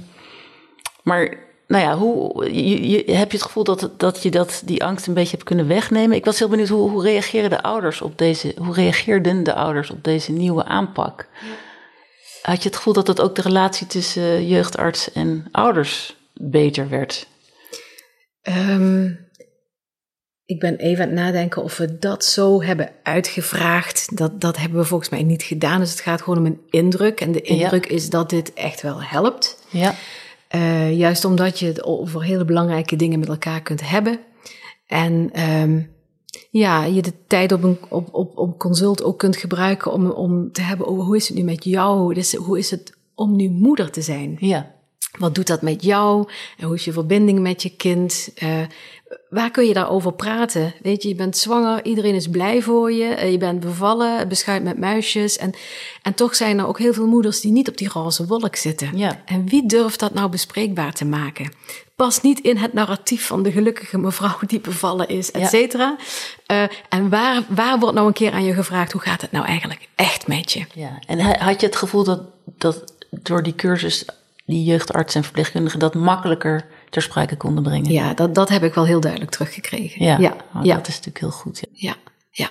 maar 1.03 1.37
nou 1.67 1.83
ja, 1.83 1.97
hoe, 1.97 2.53
je, 2.53 2.89
je, 2.89 3.13
heb 3.13 3.31
je 3.31 3.37
het 3.37 3.45
gevoel 3.45 3.63
dat, 3.63 3.89
dat 3.97 4.23
je 4.23 4.31
dat, 4.31 4.61
die 4.65 4.83
angst 4.83 5.07
een 5.07 5.13
beetje 5.13 5.31
hebt 5.31 5.43
kunnen 5.43 5.67
wegnemen? 5.67 6.17
Ik 6.17 6.25
was 6.25 6.39
heel 6.39 6.49
benieuwd, 6.49 6.67
hoe, 6.69 6.89
hoe 6.89 7.03
reageren 7.03 7.49
de 7.49 7.61
ouders 7.61 8.01
op 8.01 8.17
deze, 8.17 8.53
hoe 8.57 8.73
reageerden 8.73 9.43
de 9.43 9.53
ouders 9.53 9.89
op 9.89 10.03
deze 10.03 10.31
nieuwe 10.31 10.63
aanpak? 10.63 11.27
Had 12.41 12.63
je 12.63 12.67
het 12.67 12.77
gevoel 12.77 12.93
dat 12.93 13.07
het 13.07 13.21
ook 13.21 13.35
de 13.35 13.41
relatie 13.41 13.87
tussen 13.87 14.47
jeugdarts 14.47 15.11
en 15.11 15.47
ouders 15.51 16.15
beter 16.33 16.89
werd? 16.89 17.27
Um, 18.43 19.24
ik 20.45 20.59
ben 20.59 20.75
even 20.75 21.03
aan 21.03 21.09
het 21.09 21.19
nadenken 21.19 21.63
of 21.63 21.77
we 21.77 21.99
dat 21.99 22.25
zo 22.25 22.61
hebben 22.61 22.91
uitgevraagd. 23.03 24.17
Dat, 24.17 24.41
dat 24.41 24.57
hebben 24.57 24.79
we 24.79 24.85
volgens 24.85 25.09
mij 25.09 25.23
niet 25.23 25.43
gedaan. 25.43 25.79
Dus 25.79 25.91
het 25.91 25.99
gaat 25.99 26.21
gewoon 26.21 26.39
om 26.39 26.45
een 26.45 26.61
indruk. 26.69 27.21
En 27.21 27.31
de 27.31 27.41
indruk 27.41 27.85
is 27.85 28.09
dat 28.09 28.29
dit 28.29 28.53
echt 28.53 28.81
wel 28.81 29.03
helpt. 29.03 29.63
Ja. 29.69 29.95
Uh, 30.55 30.97
juist 30.97 31.25
omdat 31.25 31.59
je 31.59 31.65
het 31.65 31.83
over 31.83 32.23
hele 32.23 32.45
belangrijke 32.45 32.95
dingen 32.95 33.19
met 33.19 33.27
elkaar 33.27 33.61
kunt 33.61 33.89
hebben. 33.89 34.19
En 34.87 35.41
um, 35.41 35.89
ja, 36.49 36.83
je 36.83 37.01
de 37.01 37.13
tijd 37.27 37.51
op 37.51 37.63
een 37.63 37.77
op, 37.89 38.13
op, 38.13 38.37
op 38.37 38.59
consult 38.59 39.03
ook 39.03 39.19
kunt 39.19 39.37
gebruiken 39.37 39.91
om, 39.91 40.09
om 40.09 40.51
te 40.51 40.61
hebben 40.61 40.87
over 40.87 41.03
hoe 41.03 41.15
is 41.15 41.27
het 41.27 41.37
nu 41.37 41.43
met 41.43 41.63
jou? 41.63 42.13
Dus 42.13 42.35
hoe 42.35 42.57
is 42.57 42.71
het 42.71 42.93
om 43.15 43.35
nu 43.35 43.49
moeder 43.49 43.91
te 43.91 44.01
zijn? 44.01 44.37
Ja. 44.39 44.74
Wat 45.17 45.35
doet 45.35 45.47
dat 45.47 45.61
met 45.61 45.83
jou? 45.83 46.29
En 46.57 46.65
hoe 46.65 46.75
is 46.75 46.85
je 46.85 46.91
verbinding 46.91 47.39
met 47.39 47.63
je 47.63 47.69
kind? 47.69 48.29
Uh, 48.43 48.61
waar 49.29 49.51
kun 49.51 49.65
je 49.65 49.73
daarover 49.73 50.13
praten? 50.13 50.73
Weet 50.81 51.01
je, 51.01 51.07
je 51.07 51.15
bent 51.15 51.37
zwanger, 51.37 51.85
iedereen 51.85 52.15
is 52.15 52.27
blij 52.27 52.61
voor 52.61 52.91
je, 52.91 53.05
eh, 53.07 53.31
je 53.31 53.37
bent 53.37 53.59
bevallen, 53.59 54.27
beschuit 54.27 54.63
met 54.63 54.77
muisjes. 54.77 55.37
En, 55.37 55.53
en 56.01 56.13
toch 56.13 56.35
zijn 56.35 56.59
er 56.59 56.67
ook 56.67 56.79
heel 56.79 56.93
veel 56.93 57.07
moeders 57.07 57.41
die 57.41 57.51
niet 57.51 57.67
op 57.69 57.77
die 57.77 57.89
roze 57.89 58.25
wolk 58.25 58.55
zitten. 58.55 58.97
Ja. 58.97 59.21
En 59.25 59.47
wie 59.47 59.65
durft 59.65 59.99
dat 59.99 60.13
nou 60.13 60.29
bespreekbaar 60.29 60.93
te 60.93 61.05
maken? 61.05 61.51
Past 61.95 62.23
niet 62.23 62.39
in 62.39 62.57
het 62.57 62.73
narratief 62.73 63.25
van 63.27 63.43
de 63.43 63.51
gelukkige 63.51 63.97
mevrouw 63.97 64.37
die 64.47 64.59
bevallen 64.59 65.07
is, 65.07 65.31
et 65.31 65.49
cetera. 65.49 65.97
Ja. 66.45 66.63
Uh, 66.63 66.69
en 66.89 67.09
waar, 67.09 67.43
waar 67.47 67.79
wordt 67.79 67.95
nou 67.95 68.07
een 68.07 68.13
keer 68.13 68.31
aan 68.31 68.43
je 68.43 68.53
gevraagd, 68.53 68.91
hoe 68.91 69.01
gaat 69.01 69.21
het 69.21 69.31
nou 69.31 69.45
eigenlijk 69.45 69.87
echt 69.95 70.27
met 70.27 70.51
je? 70.51 70.65
Ja, 70.73 70.99
en 71.07 71.39
had 71.39 71.59
je 71.59 71.65
het 71.65 71.75
gevoel 71.75 72.03
dat, 72.03 72.21
dat 72.57 72.93
door 73.09 73.43
die 73.43 73.55
cursus 73.55 74.05
die 74.45 74.63
jeugdarts 74.63 75.15
en 75.15 75.23
verpleegkundigen 75.23 75.79
dat 75.79 75.93
makkelijker 75.93 76.65
ter 76.89 77.01
sprake 77.01 77.37
konden 77.37 77.63
brengen. 77.63 77.91
Ja, 77.91 78.13
dat, 78.13 78.35
dat 78.35 78.49
heb 78.49 78.63
ik 78.63 78.73
wel 78.73 78.85
heel 78.85 78.99
duidelijk 78.99 79.31
teruggekregen. 79.31 80.05
Ja, 80.05 80.17
ja, 80.17 80.35
oh, 80.53 80.63
dat 80.63 80.87
is 80.87 80.95
natuurlijk 80.95 81.19
heel 81.19 81.31
goed. 81.31 81.59
Ja. 81.59 81.95
ja, 82.31 82.49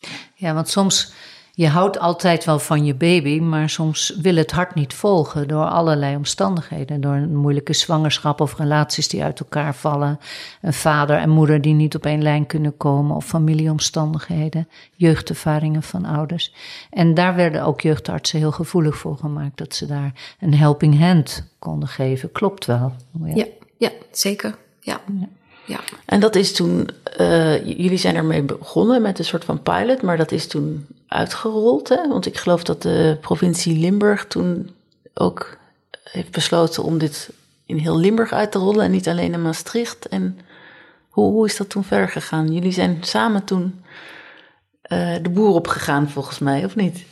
ja. 0.00 0.08
Ja, 0.34 0.54
want 0.54 0.68
soms, 0.68 1.12
je 1.60 1.68
houdt 1.68 1.98
altijd 1.98 2.44
wel 2.44 2.58
van 2.58 2.84
je 2.84 2.94
baby, 2.94 3.40
maar 3.40 3.70
soms 3.70 4.14
wil 4.22 4.36
het 4.36 4.50
hart 4.50 4.74
niet 4.74 4.94
volgen 4.94 5.48
door 5.48 5.64
allerlei 5.64 6.16
omstandigheden. 6.16 7.00
Door 7.00 7.14
een 7.14 7.36
moeilijke 7.36 7.72
zwangerschap 7.72 8.40
of 8.40 8.58
relaties 8.58 9.08
die 9.08 9.22
uit 9.22 9.40
elkaar 9.40 9.74
vallen. 9.74 10.18
Een 10.60 10.72
vader 10.72 11.16
en 11.16 11.30
moeder 11.30 11.60
die 11.60 11.74
niet 11.74 11.94
op 11.94 12.06
één 12.06 12.22
lijn 12.22 12.46
kunnen 12.46 12.76
komen 12.76 13.16
of 13.16 13.24
familieomstandigheden. 13.24 14.68
Jeugdervaringen 14.96 15.82
van 15.82 16.04
ouders. 16.04 16.54
En 16.90 17.14
daar 17.14 17.34
werden 17.34 17.64
ook 17.64 17.80
jeugdartsen 17.80 18.38
heel 18.38 18.52
gevoelig 18.52 18.96
voor 18.96 19.16
gemaakt, 19.16 19.58
dat 19.58 19.74
ze 19.74 19.86
daar 19.86 20.36
een 20.40 20.54
helping 20.54 20.98
hand 20.98 21.44
konden 21.58 21.88
geven. 21.88 22.32
Klopt 22.32 22.66
wel. 22.66 22.92
ja. 23.24 23.34
ja. 23.34 23.46
Ja, 23.76 23.90
zeker. 24.10 24.56
Ja. 24.80 25.00
ja. 25.20 25.28
Ja. 25.64 25.80
En 26.04 26.20
dat 26.20 26.36
is 26.36 26.52
toen, 26.52 26.88
uh, 27.20 27.66
jullie 27.66 27.98
zijn 27.98 28.16
ermee 28.16 28.42
begonnen 28.42 29.02
met 29.02 29.18
een 29.18 29.24
soort 29.24 29.44
van 29.44 29.62
pilot, 29.62 30.02
maar 30.02 30.16
dat 30.16 30.32
is 30.32 30.46
toen 30.46 30.86
uitgerold. 31.08 31.88
Hè? 31.88 32.08
Want 32.08 32.26
ik 32.26 32.36
geloof 32.36 32.62
dat 32.62 32.82
de 32.82 33.16
provincie 33.20 33.78
Limburg 33.78 34.26
toen 34.26 34.70
ook 35.14 35.56
heeft 36.04 36.30
besloten 36.30 36.82
om 36.82 36.98
dit 36.98 37.30
in 37.66 37.76
heel 37.76 37.98
Limburg 37.98 38.32
uit 38.32 38.52
te 38.52 38.58
rollen 38.58 38.84
en 38.84 38.90
niet 38.90 39.08
alleen 39.08 39.32
in 39.32 39.42
Maastricht. 39.42 40.08
En 40.08 40.38
Hoe, 41.10 41.32
hoe 41.32 41.46
is 41.46 41.56
dat 41.56 41.68
toen 41.68 41.84
verder 41.84 42.08
gegaan? 42.08 42.52
Jullie 42.52 42.72
zijn 42.72 42.98
samen 43.00 43.44
toen 43.44 43.84
uh, 44.92 45.14
de 45.22 45.30
boer 45.30 45.54
opgegaan, 45.54 46.10
volgens 46.10 46.38
mij, 46.38 46.64
of 46.64 46.76
niet? 46.76 47.04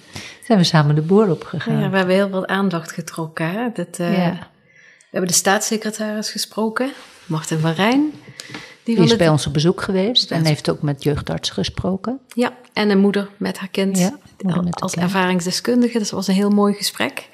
Zijn 0.44 0.58
we 0.58 0.64
samen 0.64 0.94
de 0.94 1.02
boer 1.02 1.30
opgegaan? 1.30 1.78
Ja, 1.78 1.90
we 1.90 1.96
hebben 1.96 2.14
heel 2.14 2.28
veel 2.28 2.46
aandacht 2.46 2.92
getrokken. 2.92 3.50
Hè? 3.50 3.68
Dat, 3.74 3.98
uh, 4.00 4.18
ja. 4.18 4.30
We 4.30 5.14
hebben 5.16 5.30
de 5.30 5.36
staatssecretaris 5.36 6.30
gesproken, 6.30 6.92
Martin 7.28 7.58
van 7.58 7.72
Rijn. 7.72 8.12
Die, 8.82 8.96
die 8.96 9.04
is 9.04 9.16
bij 9.16 9.28
ons 9.28 9.46
op 9.46 9.52
bezoek 9.52 9.82
geweest 9.82 10.30
en 10.30 10.44
heeft 10.44 10.70
ook 10.70 10.82
met 10.82 11.02
jeugdarts 11.02 11.50
gesproken. 11.50 12.20
Ja, 12.34 12.56
en 12.72 12.90
een 12.90 12.98
moeder 12.98 13.28
met 13.36 13.58
haar 13.58 13.68
kind 13.68 13.98
ja, 13.98 14.18
met 14.44 14.80
als 14.80 14.94
ervaringsdeskundige. 14.94 15.98
Dus 15.98 16.08
dat 16.08 16.18
was 16.18 16.28
een 16.28 16.34
heel 16.34 16.50
mooi 16.50 16.74
gesprek. 16.74 17.28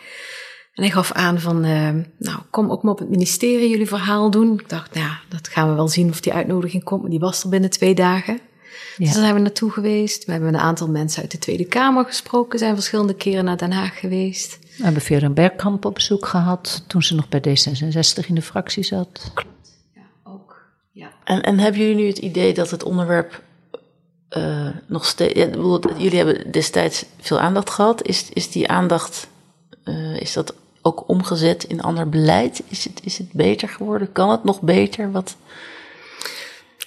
En 0.75 0.83
hij 0.83 0.93
gaf 0.93 1.13
aan 1.13 1.41
van, 1.41 1.65
uh, 1.65 1.91
nou, 2.19 2.39
kom 2.51 2.71
ook 2.71 2.83
maar 2.83 2.93
op 2.93 2.99
het 2.99 3.11
ministerie 3.11 3.69
jullie 3.69 3.89
verhaal 3.89 4.31
doen. 4.31 4.53
Ik 4.53 4.69
dacht, 4.69 4.95
nou 4.95 5.07
ja, 5.07 5.19
dat 5.29 5.49
gaan 5.49 5.69
we 5.69 5.75
wel 5.75 5.89
zien 5.89 6.09
of 6.09 6.21
die 6.21 6.33
uitnodiging 6.33 6.85
komt. 6.85 7.01
Maar 7.01 7.11
die 7.11 7.19
was 7.19 7.43
er 7.43 7.49
binnen 7.49 7.71
twee 7.71 7.95
dagen. 7.95 8.35
Ja. 8.35 9.05
Dus 9.05 9.13
daar 9.13 9.23
zijn 9.23 9.35
we 9.35 9.41
naartoe 9.41 9.71
geweest. 9.71 10.25
We 10.25 10.33
hebben 10.33 10.55
een 10.55 10.61
aantal 10.61 10.89
mensen 10.89 11.23
uit 11.23 11.31
de 11.31 11.39
Tweede 11.39 11.65
Kamer 11.65 12.05
gesproken. 12.05 12.59
Zijn 12.59 12.75
verschillende 12.75 13.15
keren 13.15 13.45
naar 13.45 13.57
Den 13.57 13.73
Haag 13.73 13.99
geweest. 14.01 14.59
We 14.77 14.85
hebben 14.85 15.03
Vera 15.03 15.31
Bergkamp 15.31 15.85
op 15.85 15.95
bezoek 15.95 16.27
gehad 16.27 16.85
toen 16.87 17.03
ze 17.03 17.15
nog 17.15 17.29
bij 17.29 17.41
D66 17.41 18.27
in 18.27 18.35
de 18.35 18.43
fractie 18.43 18.83
zat. 18.83 19.33
En, 21.25 21.43
en 21.43 21.59
hebben 21.59 21.81
jullie 21.81 21.97
nu 21.97 22.07
het 22.07 22.19
idee 22.19 22.55
dat 22.55 22.71
het 22.71 22.83
onderwerp 22.83 23.43
uh, 24.37 24.69
nog 24.87 25.05
steeds... 25.05 25.41
Jullie 25.97 26.17
hebben 26.17 26.51
destijds 26.51 27.05
veel 27.21 27.41
aandacht 27.41 27.71
gehad. 27.71 28.03
Is, 28.03 28.29
is 28.33 28.51
die 28.51 28.69
aandacht... 28.69 29.29
Uh, 29.85 30.21
is 30.21 30.33
dat 30.33 30.55
ook 30.83 31.09
omgezet 31.09 31.65
in 31.65 31.83
ander 31.83 32.09
beleid? 32.09 32.63
Is 32.69 32.85
het, 32.85 33.01
is 33.05 33.19
het 33.19 33.33
beter 33.33 33.69
geworden? 33.69 34.13
Kan 34.13 34.31
het 34.31 34.45
nog 34.45 34.61
beter? 34.61 35.13
Wat... 35.13 35.37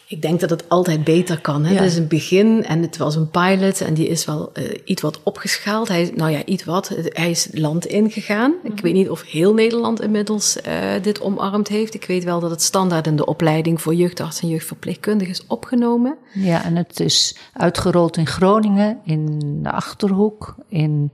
Ik 0.10 0.22
denk 0.22 0.40
dat 0.40 0.50
het 0.50 0.70
altijd 0.70 1.04
beter 1.04 1.42
kan. 1.42 1.66
Hè? 1.66 1.74
Ja. 1.74 1.82
Het 1.82 1.92
is 1.92 1.98
een 1.98 2.08
begin 2.08 2.64
en 2.66 2.82
het 2.82 2.98
was 2.98 3.16
een 3.16 3.30
pilot 3.30 3.82
en 3.82 3.94
die 3.94 4.08
is 4.08 4.26
wel 4.26 4.52
uh, 4.54 4.64
iets 4.84 5.02
wat 5.02 5.24
opgeschaald. 5.24 5.88
Hij, 5.88 6.12
nou 6.16 6.32
ja, 6.32 6.46
iets 6.46 6.64
wat. 6.64 6.88
Hij 7.06 7.30
is 7.30 7.48
land 7.52 7.86
ingegaan. 7.86 8.54
Ik 8.64 8.74
mhm. 8.74 8.82
weet 8.82 8.94
niet 8.94 9.10
of 9.10 9.22
heel 9.22 9.54
Nederland 9.54 10.02
inmiddels 10.02 10.58
uh, 10.68 10.74
dit 11.02 11.22
omarmd 11.22 11.68
heeft. 11.68 11.94
Ik 11.94 12.06
weet 12.06 12.24
wel 12.24 12.40
dat 12.40 12.52
het 12.52 12.62
standaard 12.62 13.08
in 13.08 13.16
de 13.16 13.26
opleiding 13.26 13.82
voor 13.82 13.96
jeugdarts 13.96 14.42
en 14.42 14.48
jeugdverpleegkundigen 14.48 15.34
is 15.34 15.48
opgenomen. 15.48 16.18
Ja, 16.34 16.64
en 16.64 16.76
het 16.76 17.00
is 17.00 17.38
uitgerold 17.54 18.18
in 18.18 18.28
Groningen, 18.28 19.00
in 19.04 19.40
de 19.64 19.72
Achterhoek, 19.72 20.56
in 20.68 21.12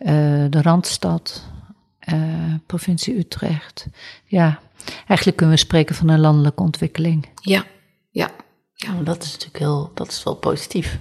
uh, 0.00 0.08
de 0.50 0.62
Randstad, 0.62 1.42
provincie 2.66 3.18
Utrecht. 3.18 3.86
Ja, 4.24 4.58
eigenlijk 5.06 5.36
kunnen 5.36 5.54
we 5.54 5.60
spreken 5.60 5.94
van 5.94 6.08
een 6.08 6.20
landelijke 6.20 6.62
ontwikkeling. 6.62 7.28
Ja. 7.34 7.64
Ja. 8.10 8.30
ja, 8.74 8.92
dat 9.02 9.22
is 9.22 9.32
natuurlijk 9.32 9.58
heel, 9.58 9.90
dat 9.94 10.08
is 10.08 10.22
wel 10.22 10.34
positief. 10.34 10.98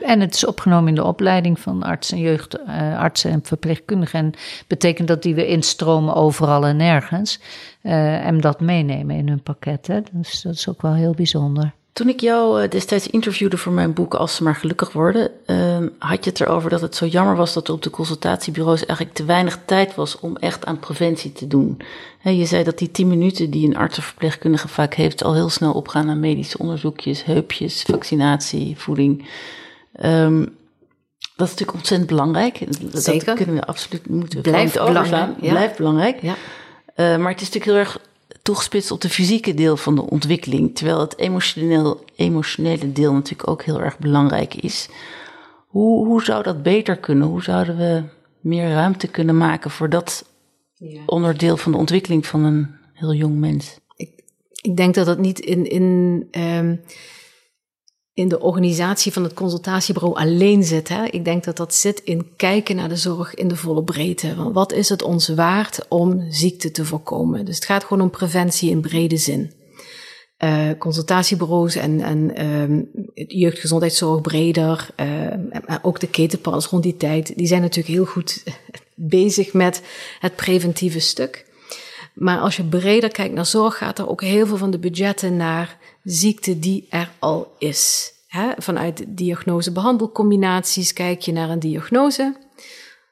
En 0.00 0.20
het 0.20 0.34
is 0.34 0.46
opgenomen 0.46 0.88
in 0.88 0.94
de 0.94 1.04
opleiding 1.04 1.60
van 1.60 1.82
artsen 1.82 2.16
en 2.16 2.22
jeugdartsen 2.22 3.30
en 3.30 3.40
verpleegkundigen. 3.42 4.18
En 4.18 4.32
betekent 4.66 5.08
dat 5.08 5.22
die 5.22 5.34
we 5.34 5.46
instromen 5.46 6.14
overal 6.14 6.66
en 6.66 6.76
nergens. 6.76 7.40
Uh, 7.82 8.26
en 8.26 8.40
dat 8.40 8.60
meenemen 8.60 9.16
in 9.16 9.28
hun 9.28 9.42
pakketten. 9.42 10.04
Dus 10.12 10.42
dat 10.42 10.54
is 10.54 10.68
ook 10.68 10.82
wel 10.82 10.94
heel 10.94 11.14
bijzonder. 11.14 11.72
Toen 11.94 12.08
ik 12.08 12.20
jou 12.20 12.62
eh, 12.62 12.70
destijds 12.70 13.06
interviewde 13.06 13.56
voor 13.56 13.72
mijn 13.72 13.92
boek 13.92 14.14
Als 14.14 14.36
ze 14.36 14.42
maar 14.42 14.54
gelukkig 14.54 14.92
worden, 14.92 15.30
uh, 15.46 15.78
had 15.98 16.24
je 16.24 16.30
het 16.30 16.40
erover 16.40 16.70
dat 16.70 16.80
het 16.80 16.96
zo 16.96 17.06
jammer 17.06 17.36
was 17.36 17.52
dat 17.52 17.68
er 17.68 17.74
op 17.74 17.82
de 17.82 17.90
consultatiebureaus 17.90 18.86
eigenlijk 18.86 19.16
te 19.16 19.24
weinig 19.24 19.58
tijd 19.64 19.94
was 19.94 20.20
om 20.20 20.36
echt 20.36 20.64
aan 20.64 20.78
preventie 20.78 21.32
te 21.32 21.46
doen. 21.46 21.80
je 22.22 22.44
zei 22.44 22.64
dat 22.64 22.78
die 22.78 22.90
tien 22.90 23.08
minuten 23.08 23.50
die 23.50 23.66
een 23.66 23.76
arts 23.76 23.98
of 23.98 24.04
verpleegkundige 24.04 24.68
vaak 24.68 24.94
heeft 24.94 25.24
al 25.24 25.34
heel 25.34 25.48
snel 25.48 25.72
opgaan 25.72 26.06
naar 26.06 26.16
medische 26.16 26.58
onderzoekjes, 26.58 27.24
heupjes, 27.24 27.82
vaccinatie, 27.82 28.78
voeding. 28.78 29.28
Um, 30.04 30.40
dat 31.36 31.46
is 31.46 31.52
natuurlijk 31.52 31.78
ontzettend 31.78 32.08
belangrijk. 32.08 32.58
Zeker. 32.92 33.24
Dat 33.24 33.36
kunnen 33.36 33.54
we 33.54 33.66
absoluut 33.66 34.08
moeten 34.08 34.40
Blijft 34.40 34.74
belangrijk. 34.74 35.30
Ja. 35.40 35.50
Blijft 35.50 35.76
belangrijk. 35.76 36.22
Ja. 36.22 36.34
Uh, 36.96 37.16
maar 37.16 37.32
het 37.32 37.40
is 37.40 37.50
natuurlijk 37.50 37.64
heel 37.64 37.74
erg 37.74 38.00
toegespitst 38.44 38.90
op 38.90 39.00
de 39.00 39.08
fysieke 39.08 39.54
deel 39.54 39.76
van 39.76 39.94
de 39.94 40.10
ontwikkeling, 40.10 40.74
terwijl 40.74 41.00
het 41.00 41.18
emotioneel, 41.18 42.04
emotionele 42.16 42.92
deel 42.92 43.12
natuurlijk 43.12 43.48
ook 43.48 43.62
heel 43.62 43.80
erg 43.80 43.98
belangrijk 43.98 44.54
is. 44.54 44.88
Hoe, 45.66 46.06
hoe 46.06 46.24
zou 46.24 46.42
dat 46.42 46.62
beter 46.62 46.96
kunnen? 46.96 47.28
Hoe 47.28 47.42
zouden 47.42 47.76
we 47.76 48.02
meer 48.40 48.68
ruimte 48.68 49.06
kunnen 49.08 49.36
maken 49.36 49.70
voor 49.70 49.90
dat 49.90 50.30
ja. 50.74 51.02
onderdeel 51.06 51.56
van 51.56 51.72
de 51.72 51.78
ontwikkeling 51.78 52.26
van 52.26 52.44
een 52.44 52.74
heel 52.92 53.14
jong 53.14 53.38
mens? 53.38 53.78
Ik, 53.96 54.10
ik 54.62 54.76
denk 54.76 54.94
dat 54.94 55.06
dat 55.06 55.18
niet 55.18 55.38
in, 55.38 55.70
in 55.70 56.28
um, 56.30 56.80
in 58.14 58.28
de 58.28 58.40
organisatie 58.40 59.12
van 59.12 59.22
het 59.22 59.34
consultatiebureau 59.34 60.16
alleen 60.16 60.64
zit. 60.64 60.88
Hè. 60.88 61.04
Ik 61.04 61.24
denk 61.24 61.44
dat 61.44 61.56
dat 61.56 61.74
zit 61.74 62.00
in 62.00 62.36
kijken 62.36 62.76
naar 62.76 62.88
de 62.88 62.96
zorg 62.96 63.34
in 63.34 63.48
de 63.48 63.56
volle 63.56 63.84
breedte. 63.84 64.52
Wat 64.52 64.72
is 64.72 64.88
het 64.88 65.02
ons 65.02 65.28
waard 65.28 65.86
om 65.88 66.26
ziekte 66.30 66.70
te 66.70 66.84
voorkomen? 66.84 67.44
Dus 67.44 67.54
het 67.54 67.64
gaat 67.64 67.84
gewoon 67.84 68.02
om 68.02 68.10
preventie 68.10 68.70
in 68.70 68.80
brede 68.80 69.16
zin. 69.16 69.52
Uh, 70.38 70.68
consultatiebureaus 70.78 71.74
en, 71.74 72.00
en 72.00 72.46
um, 72.46 72.90
jeugdgezondheidszorg 73.14 74.20
breder, 74.20 74.88
uh, 75.00 75.76
ook 75.82 76.00
de 76.00 76.08
ketenpas 76.08 76.66
rond 76.66 76.82
die 76.82 76.96
tijd, 76.96 77.36
die 77.36 77.46
zijn 77.46 77.60
natuurlijk 77.60 77.94
heel 77.94 78.04
goed 78.04 78.42
bezig 78.94 79.52
met 79.52 79.82
het 80.20 80.36
preventieve 80.36 81.00
stuk. 81.00 81.46
Maar 82.14 82.38
als 82.38 82.56
je 82.56 82.64
breder 82.64 83.10
kijkt 83.10 83.34
naar 83.34 83.46
zorg, 83.46 83.76
gaat 83.76 83.98
er 83.98 84.08
ook 84.08 84.22
heel 84.22 84.46
veel 84.46 84.56
van 84.56 84.70
de 84.70 84.78
budgetten 84.78 85.36
naar 85.36 85.78
ziekte 86.02 86.58
die 86.58 86.86
er 86.90 87.10
al 87.18 87.54
is. 87.58 88.12
He, 88.26 88.50
vanuit 88.56 89.04
diagnose-behandelcombinaties 89.08 90.92
kijk 90.92 91.20
je 91.20 91.32
naar 91.32 91.50
een 91.50 91.58
diagnose. 91.58 92.36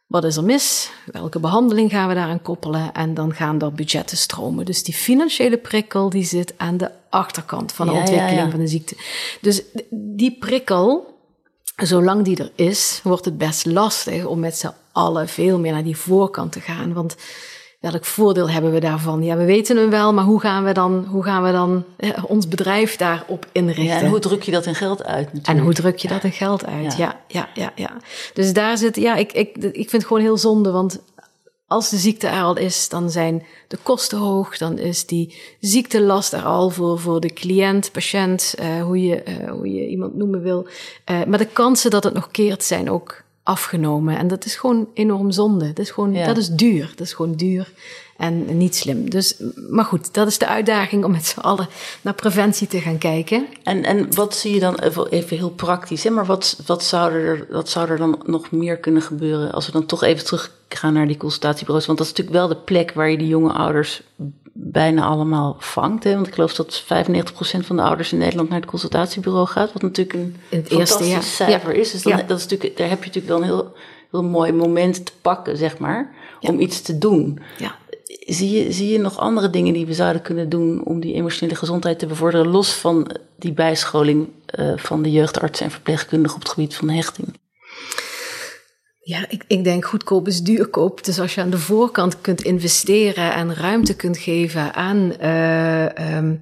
Wat 0.06 0.24
is 0.24 0.36
er 0.36 0.44
mis? 0.44 0.90
Welke 1.06 1.40
behandeling 1.40 1.90
gaan 1.90 2.08
we 2.08 2.14
daaraan 2.14 2.42
koppelen? 2.42 2.92
En 2.92 3.14
dan 3.14 3.34
gaan 3.34 3.60
er 3.60 3.72
budgetten 3.72 4.16
stromen. 4.16 4.64
Dus 4.64 4.82
die 4.82 4.94
financiële 4.94 5.58
prikkel 5.58 6.10
die 6.10 6.24
zit 6.24 6.54
aan 6.56 6.76
de 6.76 6.90
achterkant 7.10 7.72
van 7.72 7.86
de 7.86 7.92
ontwikkeling 7.92 8.38
ja, 8.38 8.44
ja. 8.44 8.50
van 8.50 8.60
de 8.60 8.66
ziekte. 8.66 8.96
Dus 9.40 9.62
die 9.90 10.36
prikkel, 10.38 11.14
zolang 11.76 12.24
die 12.24 12.36
er 12.36 12.52
is, 12.54 13.00
wordt 13.02 13.24
het 13.24 13.38
best 13.38 13.66
lastig 13.66 14.24
om 14.24 14.40
met 14.40 14.56
z'n 14.56 14.72
allen 14.92 15.28
veel 15.28 15.58
meer 15.58 15.72
naar 15.72 15.84
die 15.84 15.96
voorkant 15.96 16.52
te 16.52 16.60
gaan. 16.60 16.92
Want 16.92 17.16
welk 17.82 18.04
voordeel 18.04 18.50
hebben 18.50 18.72
we 18.72 18.80
daarvan? 18.80 19.22
Ja, 19.22 19.36
we 19.36 19.44
weten 19.44 19.76
hem 19.76 19.90
wel, 19.90 20.12
maar 20.12 20.24
hoe 20.24 20.40
gaan 20.40 20.64
we 20.64 20.72
dan, 20.72 21.04
hoe 21.04 21.24
gaan 21.24 21.42
we 21.42 21.52
dan 21.52 21.84
eh, 21.96 22.10
ons 22.26 22.48
bedrijf 22.48 22.96
daarop 22.96 23.46
inrichten? 23.52 23.84
Ja, 23.84 24.00
en 24.00 24.06
hoe 24.06 24.18
druk 24.18 24.42
je 24.42 24.50
dat 24.50 24.66
in 24.66 24.74
geld 24.74 25.04
uit? 25.04 25.24
Natuurlijk. 25.24 25.48
En 25.48 25.58
hoe 25.58 25.72
druk 25.72 25.98
je 25.98 26.08
dat 26.08 26.24
in 26.24 26.32
geld 26.32 26.66
uit? 26.66 26.96
Ja, 26.96 27.20
ja, 27.28 27.48
ja, 27.54 27.72
ja. 27.74 27.90
Dus 28.34 28.52
daar 28.52 28.78
zit, 28.78 28.96
ja, 28.96 29.14
ik, 29.14 29.32
ik, 29.32 29.56
ik 29.56 29.72
vind 29.72 29.92
het 29.92 30.06
gewoon 30.06 30.22
heel 30.22 30.36
zonde, 30.38 30.70
want 30.70 31.00
als 31.66 31.90
de 31.90 31.96
ziekte 31.96 32.26
er 32.26 32.42
al 32.42 32.56
is, 32.56 32.88
dan 32.88 33.10
zijn 33.10 33.46
de 33.68 33.78
kosten 33.82 34.18
hoog, 34.18 34.58
dan 34.58 34.78
is 34.78 35.06
die 35.06 35.34
ziektelast 35.60 36.32
er 36.32 36.44
al 36.44 36.70
voor, 36.70 36.98
voor 36.98 37.20
de 37.20 37.32
cliënt, 37.32 37.92
patiënt, 37.92 38.54
uh, 38.60 38.82
hoe, 38.82 39.02
je, 39.02 39.22
uh, 39.28 39.50
hoe 39.50 39.72
je 39.72 39.88
iemand 39.88 40.14
noemen 40.14 40.42
wil. 40.42 40.66
Uh, 41.10 41.24
maar 41.24 41.38
de 41.38 41.46
kansen 41.46 41.90
dat 41.90 42.04
het 42.04 42.14
nog 42.14 42.30
keert 42.30 42.64
zijn 42.64 42.90
ook 42.90 43.22
afgenomen. 43.42 44.18
En 44.18 44.28
dat 44.28 44.44
is 44.44 44.56
gewoon 44.56 44.88
enorm 44.94 45.30
zonde. 45.30 45.66
Dat 45.66 45.78
is 45.78 45.90
gewoon, 45.90 46.12
ja. 46.12 46.26
dat 46.26 46.36
is 46.36 46.48
duur. 46.48 46.92
Dat 46.96 47.06
is 47.06 47.12
gewoon 47.12 47.34
duur 47.34 47.72
en 48.22 48.56
niet 48.56 48.76
slim. 48.76 49.10
Dus, 49.10 49.36
maar 49.70 49.84
goed, 49.84 50.14
dat 50.14 50.26
is 50.26 50.38
de 50.38 50.46
uitdaging 50.46 51.04
om 51.04 51.10
met 51.10 51.26
z'n 51.26 51.40
allen 51.40 51.68
naar 52.00 52.14
preventie 52.14 52.66
te 52.66 52.80
gaan 52.80 52.98
kijken. 52.98 53.46
En, 53.62 53.84
en 53.84 54.14
wat 54.14 54.34
zie 54.34 54.54
je 54.54 54.60
dan, 54.60 54.78
even 55.10 55.36
heel 55.36 55.50
praktisch, 55.50 56.04
hè? 56.04 56.10
maar 56.10 56.26
wat, 56.26 56.60
wat, 56.66 56.84
zou 56.84 57.12
er, 57.12 57.46
wat 57.50 57.68
zou 57.68 57.88
er 57.88 57.96
dan 57.96 58.22
nog 58.26 58.50
meer 58.50 58.76
kunnen 58.76 59.02
gebeuren 59.02 59.52
als 59.52 59.66
we 59.66 59.72
dan 59.72 59.86
toch 59.86 60.02
even 60.02 60.24
terug 60.24 60.50
gaan 60.68 60.92
naar 60.92 61.06
die 61.06 61.16
consultatiebureaus? 61.16 61.86
Want 61.86 61.98
dat 61.98 62.06
is 62.06 62.12
natuurlijk 62.12 62.38
wel 62.38 62.48
de 62.48 62.64
plek 62.64 62.92
waar 62.92 63.10
je 63.10 63.18
die 63.18 63.28
jonge 63.28 63.52
ouders 63.52 64.02
bijna 64.52 65.04
allemaal 65.04 65.56
vangt. 65.58 66.04
Hè? 66.04 66.14
Want 66.14 66.26
ik 66.26 66.34
geloof 66.34 66.54
dat 66.54 66.82
95% 66.82 66.86
van 67.60 67.76
de 67.76 67.82
ouders 67.82 68.12
in 68.12 68.18
Nederland 68.18 68.48
naar 68.48 68.60
het 68.60 68.68
consultatiebureau 68.68 69.46
gaat. 69.46 69.72
Wat 69.72 69.82
natuurlijk 69.82 70.18
een 70.18 70.36
het 70.48 70.68
fantastisch 70.68 71.08
eerste, 71.08 71.30
cijfer 71.30 71.74
is. 71.74 71.90
Dus 71.90 72.02
dan, 72.02 72.16
ja. 72.16 72.22
dat 72.22 72.38
is 72.38 72.46
natuurlijk, 72.46 72.76
daar 72.76 72.88
heb 72.88 73.04
je 73.04 73.06
natuurlijk 73.06 73.34
wel 73.34 73.42
een 73.42 73.56
heel, 73.56 73.72
heel 74.10 74.24
mooi 74.24 74.52
moment 74.52 75.06
te 75.06 75.12
pakken, 75.20 75.56
zeg 75.56 75.78
maar. 75.78 76.14
Om 76.40 76.60
iets 76.60 76.82
te 76.82 76.98
doen. 76.98 77.40
Ja. 77.58 77.74
Zie, 78.26 78.50
je, 78.50 78.72
zie 78.72 78.88
je 78.88 78.98
nog 78.98 79.18
andere 79.18 79.50
dingen 79.50 79.72
die 79.72 79.86
we 79.86 79.94
zouden 79.94 80.22
kunnen 80.22 80.48
doen 80.48 80.84
om 80.84 81.00
die 81.00 81.14
emotionele 81.14 81.58
gezondheid 81.58 81.98
te 81.98 82.06
bevorderen, 82.06 82.46
los 82.46 82.72
van 82.72 83.16
die 83.36 83.52
bijscholing 83.52 84.28
uh, 84.58 84.76
van 84.76 85.02
de 85.02 85.10
jeugdartsen 85.10 85.66
en 85.66 85.72
verpleegkundigen 85.72 86.36
op 86.36 86.42
het 86.42 86.52
gebied 86.52 86.74
van 86.74 86.88
hechting? 86.88 87.28
Ja, 89.04 89.24
ik, 89.28 89.44
ik 89.46 89.64
denk 89.64 89.84
goedkoop 89.84 90.26
is 90.26 90.42
duurkoop. 90.42 91.04
Dus 91.04 91.18
als 91.20 91.34
je 91.34 91.40
aan 91.40 91.50
de 91.50 91.58
voorkant 91.58 92.20
kunt 92.20 92.42
investeren 92.42 93.34
en 93.34 93.54
ruimte 93.54 93.96
kunt 93.96 94.18
geven 94.18 94.74
aan 94.74 95.12
uh, 95.22 96.16
um, 96.16 96.40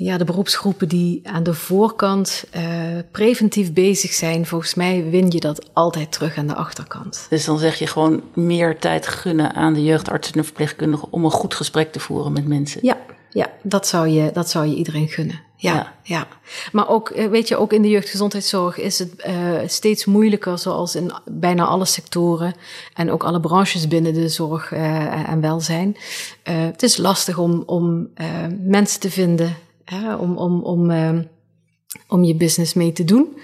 ja, 0.00 0.16
de 0.16 0.24
beroepsgroepen 0.24 0.88
die 0.88 1.20
aan 1.24 1.42
de 1.42 1.54
voorkant 1.54 2.44
uh, 2.56 2.62
preventief 3.10 3.72
bezig 3.72 4.12
zijn, 4.12 4.46
volgens 4.46 4.74
mij 4.74 5.10
win 5.10 5.30
je 5.30 5.40
dat 5.40 5.70
altijd 5.72 6.12
terug 6.12 6.36
aan 6.36 6.46
de 6.46 6.54
achterkant. 6.54 7.26
Dus 7.30 7.44
dan 7.44 7.58
zeg 7.58 7.78
je 7.78 7.86
gewoon 7.86 8.22
meer 8.34 8.78
tijd 8.78 9.06
gunnen 9.06 9.54
aan 9.54 9.74
de 9.74 9.84
jeugdartsen 9.84 10.34
en 10.34 10.44
verpleegkundigen 10.44 11.08
om 11.10 11.24
een 11.24 11.30
goed 11.30 11.54
gesprek 11.54 11.92
te 11.92 12.00
voeren 12.00 12.32
met 12.32 12.46
mensen. 12.46 12.80
Ja, 12.82 12.96
ja 13.30 13.50
dat, 13.62 13.86
zou 13.86 14.08
je, 14.08 14.30
dat 14.32 14.50
zou 14.50 14.66
je 14.66 14.74
iedereen 14.74 15.08
gunnen. 15.08 15.40
Ja, 15.56 15.94
ja, 16.02 16.26
Maar 16.72 16.88
ook, 16.88 17.10
eh, 17.10 17.28
weet 17.28 17.48
je, 17.48 17.56
ook 17.56 17.72
in 17.72 17.82
de 17.82 17.88
jeugdgezondheidszorg 17.88 18.78
is 18.78 18.98
het 18.98 19.12
uh, 19.26 19.58
steeds 19.66 20.04
moeilijker, 20.04 20.58
zoals 20.58 20.94
in 20.94 21.12
bijna 21.24 21.64
alle 21.64 21.84
sectoren 21.84 22.54
en 22.94 23.10
ook 23.10 23.24
alle 23.24 23.40
branches 23.40 23.88
binnen 23.88 24.14
de 24.14 24.28
zorg 24.28 24.72
uh, 24.72 25.30
en 25.30 25.40
welzijn. 25.40 25.96
het 26.42 26.82
is 26.82 26.96
lastig 26.96 27.38
om, 27.38 27.62
om 27.66 28.08
mensen 28.62 29.00
te 29.00 29.10
vinden, 29.10 29.56
om, 30.18 30.36
om, 30.36 30.62
om, 30.62 30.90
om 32.08 32.24
je 32.24 32.34
business 32.34 32.74
mee 32.74 32.92
te 32.92 33.04
doen. 33.04 33.38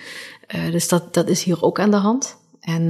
dus 0.71 0.89
dat, 0.89 1.15
dat 1.15 1.29
is 1.29 1.43
hier 1.43 1.63
ook 1.63 1.81
aan 1.81 1.91
de 1.91 1.97
hand. 1.97 2.37
En 2.61 2.89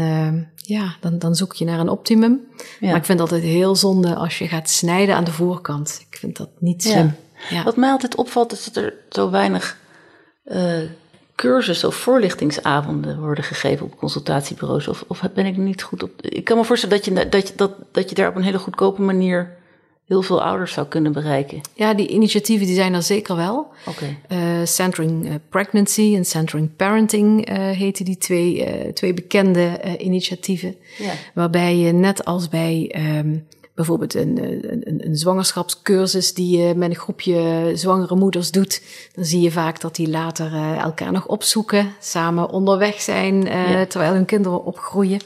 ja, 0.56 0.96
dan, 1.00 1.18
dan 1.18 1.34
zoek 1.34 1.52
je 1.52 1.64
naar 1.64 1.78
een 1.78 1.88
optimum. 1.88 2.40
Maar 2.80 2.96
ik 2.96 3.04
vind 3.04 3.20
het 3.20 3.30
altijd 3.30 3.42
heel 3.42 3.76
zonde 3.76 4.14
als 4.14 4.38
je 4.38 4.48
gaat 4.48 4.70
snijden 4.70 5.14
aan 5.14 5.24
de 5.24 5.32
voorkant. 5.32 6.04
Ik 6.10 6.16
vind 6.16 6.36
dat 6.36 6.50
niet 6.58 6.82
slim. 6.82 7.14
Ja. 7.50 7.62
Wat 7.62 7.76
mij 7.76 7.90
altijd 7.90 8.16
opvalt 8.16 8.52
is 8.52 8.64
dat 8.64 8.76
er 8.84 8.94
zo 9.10 9.30
weinig 9.30 9.78
uh, 10.44 10.80
cursussen 11.34 11.88
of 11.88 11.94
voorlichtingsavonden 11.94 13.20
worden 13.20 13.44
gegeven 13.44 13.86
op 13.86 13.96
consultatiebureaus. 13.96 14.88
Of, 14.88 15.04
of 15.08 15.22
ben 15.34 15.46
ik 15.46 15.56
niet 15.56 15.82
goed 15.82 16.02
op. 16.02 16.10
Ik 16.20 16.44
kan 16.44 16.56
me 16.56 16.64
voorstellen 16.64 16.96
dat 16.96 17.04
je, 17.04 17.28
dat, 17.28 17.48
je, 17.48 17.54
dat, 17.56 17.72
dat 17.92 18.08
je 18.08 18.14
daar 18.14 18.28
op 18.28 18.36
een 18.36 18.42
hele 18.42 18.58
goedkope 18.58 19.02
manier 19.02 19.56
heel 20.06 20.22
veel 20.22 20.42
ouders 20.42 20.72
zou 20.72 20.86
kunnen 20.86 21.12
bereiken. 21.12 21.60
Ja, 21.74 21.94
die 21.94 22.08
initiatieven 22.08 22.66
die 22.66 22.74
zijn 22.74 22.94
er 22.94 23.02
zeker 23.02 23.36
wel. 23.36 23.66
Okay. 23.86 24.18
Uh, 24.28 24.66
Centering 24.66 25.26
uh, 25.26 25.34
Pregnancy 25.48 26.14
en 26.16 26.24
Centering 26.24 26.76
Parenting 26.76 27.50
uh, 27.50 27.56
heten 27.56 28.04
die 28.04 28.18
twee, 28.18 28.92
twee 28.92 29.14
bekende 29.14 29.80
initiatieven. 29.98 30.76
Ja. 30.98 31.12
Waarbij 31.34 31.76
je 31.76 31.92
net 31.92 32.24
als 32.24 32.48
bij 32.48 32.94
um, 33.18 33.46
bijvoorbeeld 33.74 34.14
een, 34.14 34.38
een, 34.70 35.06
een 35.06 35.16
zwangerschapscursus 35.16 36.34
die 36.34 36.58
je 36.58 36.74
met 36.74 36.90
een 36.90 36.96
groepje 36.96 37.70
zwangere 37.74 38.16
moeders 38.16 38.50
doet, 38.50 38.82
dan 39.14 39.24
zie 39.24 39.40
je 39.40 39.50
vaak 39.50 39.80
dat 39.80 39.94
die 39.96 40.08
later 40.08 40.76
elkaar 40.78 41.12
nog 41.12 41.26
opzoeken, 41.26 41.92
samen 42.00 42.48
onderweg 42.48 43.00
zijn 43.00 43.42
ja. 43.42 43.86
terwijl 43.86 44.12
hun 44.12 44.24
kinderen 44.24 44.64
opgroeien. 44.64 45.20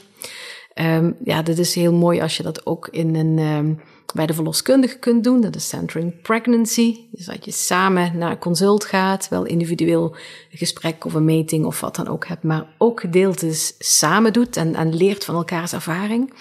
Um, 0.75 1.15
ja, 1.23 1.41
dat 1.41 1.57
is 1.57 1.75
heel 1.75 1.93
mooi 1.93 2.21
als 2.21 2.37
je 2.37 2.43
dat 2.43 2.65
ook 2.65 2.87
in 2.91 3.15
een 3.15 3.37
um, 3.37 3.79
bij 4.13 4.25
de 4.25 4.33
verloskundige 4.33 4.97
kunt 4.97 5.23
doen. 5.23 5.41
Dat 5.41 5.55
is 5.55 5.67
centering 5.67 6.21
pregnancy. 6.21 6.97
Dus 7.11 7.25
dat 7.25 7.45
je 7.45 7.51
samen 7.51 8.17
naar 8.17 8.31
een 8.31 8.39
consult 8.39 8.85
gaat, 8.85 9.29
wel 9.29 9.45
individueel 9.45 10.15
een 10.51 10.57
gesprek 10.57 11.05
of 11.05 11.13
een 11.13 11.25
meting 11.25 11.65
of 11.65 11.79
wat 11.79 11.95
dan 11.95 12.07
ook 12.07 12.27
hebt, 12.27 12.43
maar 12.43 12.67
ook 12.77 12.99
gedeeltes 12.99 13.75
samen 13.79 14.33
doet 14.33 14.57
en, 14.57 14.75
en 14.75 14.95
leert 14.95 15.25
van 15.25 15.35
elkaars 15.35 15.73
ervaring. 15.73 16.33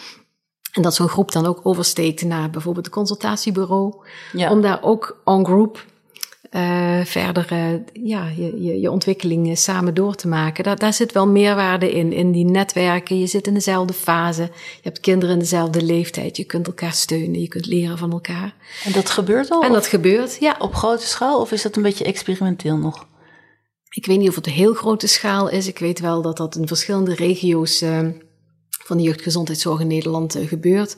En 0.73 0.83
dat 0.83 0.95
zo'n 0.95 1.09
groep 1.09 1.33
dan 1.33 1.47
ook 1.47 1.61
oversteekt 1.63 2.23
naar 2.23 2.51
bijvoorbeeld 2.51 2.87
een 2.87 2.93
consultatiebureau. 2.93 3.95
Ja. 4.33 4.51
Om 4.51 4.61
daar 4.61 4.83
ook 4.83 5.21
on-group 5.25 5.85
uh, 6.50 7.05
verder 7.05 7.49
uh, 7.52 7.81
ja, 7.93 8.28
je, 8.37 8.62
je, 8.62 8.81
je 8.81 8.90
ontwikkeling 8.90 9.59
samen 9.59 9.95
door 9.95 10.14
te 10.14 10.28
maken. 10.28 10.64
Daar, 10.64 10.78
daar 10.78 10.93
zit 10.93 11.12
wel 11.12 11.26
meerwaarde 11.26 11.93
in, 11.93 12.12
in 12.12 12.33
die 12.33 12.45
netwerken. 12.45 13.19
Je 13.19 13.26
zit 13.26 13.47
in 13.47 13.55
dezelfde 13.55 13.93
fase. 13.93 14.43
Je 14.43 14.81
hebt 14.83 15.00
kinderen 15.00 15.35
in 15.35 15.40
dezelfde 15.40 15.83
leeftijd. 15.83 16.37
Je 16.37 16.45
kunt 16.45 16.67
elkaar 16.67 16.93
steunen, 16.93 17.40
je 17.40 17.49
kunt 17.49 17.67
leren 17.67 17.99
van 17.99 18.12
elkaar. 18.12 18.55
En 18.85 18.93
dat 18.93 19.11
gebeurt 19.11 19.50
al? 19.50 19.62
En 19.62 19.73
dat 19.73 19.87
gebeurt, 19.87 20.37
ja. 20.40 20.57
Op 20.59 20.75
grote 20.75 21.07
schaal 21.07 21.40
of 21.40 21.52
is 21.52 21.62
dat 21.62 21.76
een 21.76 21.83
beetje 21.83 22.05
experimenteel 22.05 22.76
nog? 22.76 23.07
Ik 23.90 24.07
weet 24.07 24.19
niet 24.19 24.28
of 24.28 24.35
het 24.35 24.47
een 24.47 24.52
heel 24.52 24.75
grote 24.75 25.07
schaal 25.07 25.49
is. 25.49 25.67
Ik 25.67 25.78
weet 25.78 26.00
wel 26.00 26.23
dat 26.23 26.37
dat 26.37 26.57
in 26.57 26.67
verschillende 26.67 27.14
regio's 27.14 27.83
uh, 27.83 28.09
van 28.69 28.97
de 28.97 29.02
jeugdgezondheidszorg 29.02 29.81
in 29.81 29.87
Nederland 29.87 30.38
gebeurt. 30.47 30.97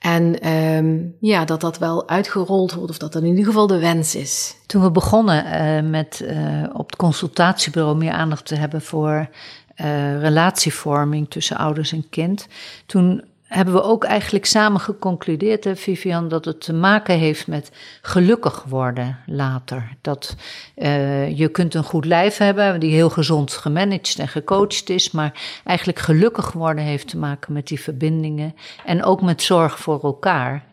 En 0.00 0.52
um, 0.52 1.16
ja, 1.20 1.44
dat 1.44 1.60
dat 1.60 1.78
wel 1.78 2.08
uitgerold 2.08 2.72
wordt 2.72 2.90
of 2.90 2.98
dat 2.98 3.12
dat 3.12 3.22
in 3.22 3.28
ieder 3.28 3.44
geval 3.44 3.66
de 3.66 3.78
wens 3.78 4.14
is. 4.14 4.56
Toen 4.66 4.82
we 4.82 4.90
begonnen 4.90 5.44
uh, 5.46 5.90
met 5.90 6.20
uh, 6.24 6.64
op 6.72 6.86
het 6.86 6.96
consultatiebureau 6.96 7.96
meer 7.96 8.12
aandacht 8.12 8.46
te 8.46 8.54
hebben 8.54 8.82
voor 8.82 9.28
uh, 9.76 10.20
relatievorming 10.20 11.30
tussen 11.30 11.56
ouders 11.56 11.92
en 11.92 12.08
kind, 12.08 12.46
toen 12.86 13.24
hebben 13.50 13.74
we 13.74 13.82
ook 13.82 14.04
eigenlijk 14.04 14.44
samen 14.44 14.80
geconcludeerd, 14.80 15.64
hè, 15.64 15.76
Vivian, 15.76 16.28
dat 16.28 16.44
het 16.44 16.60
te 16.60 16.72
maken 16.72 17.18
heeft 17.18 17.46
met 17.46 17.70
gelukkig 18.02 18.64
worden 18.68 19.18
later. 19.26 19.96
Dat 20.00 20.36
uh, 20.76 21.38
je 21.38 21.48
kunt 21.48 21.74
een 21.74 21.84
goed 21.84 22.04
lijf 22.04 22.36
hebben 22.36 22.80
die 22.80 22.92
heel 22.92 23.10
gezond 23.10 23.52
gemanaged 23.52 24.18
en 24.18 24.28
gecoacht 24.28 24.88
is, 24.88 25.10
maar 25.10 25.60
eigenlijk 25.64 25.98
gelukkig 25.98 26.52
worden 26.52 26.84
heeft 26.84 27.08
te 27.08 27.18
maken 27.18 27.52
met 27.52 27.66
die 27.66 27.80
verbindingen 27.80 28.54
en 28.84 29.04
ook 29.04 29.22
met 29.22 29.42
zorg 29.42 29.78
voor 29.78 30.02
elkaar. 30.02 30.64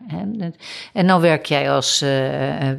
En 0.92 1.06
nou 1.06 1.20
werk 1.20 1.46
jij 1.46 1.70
als 1.70 2.02
uh, 2.02 2.08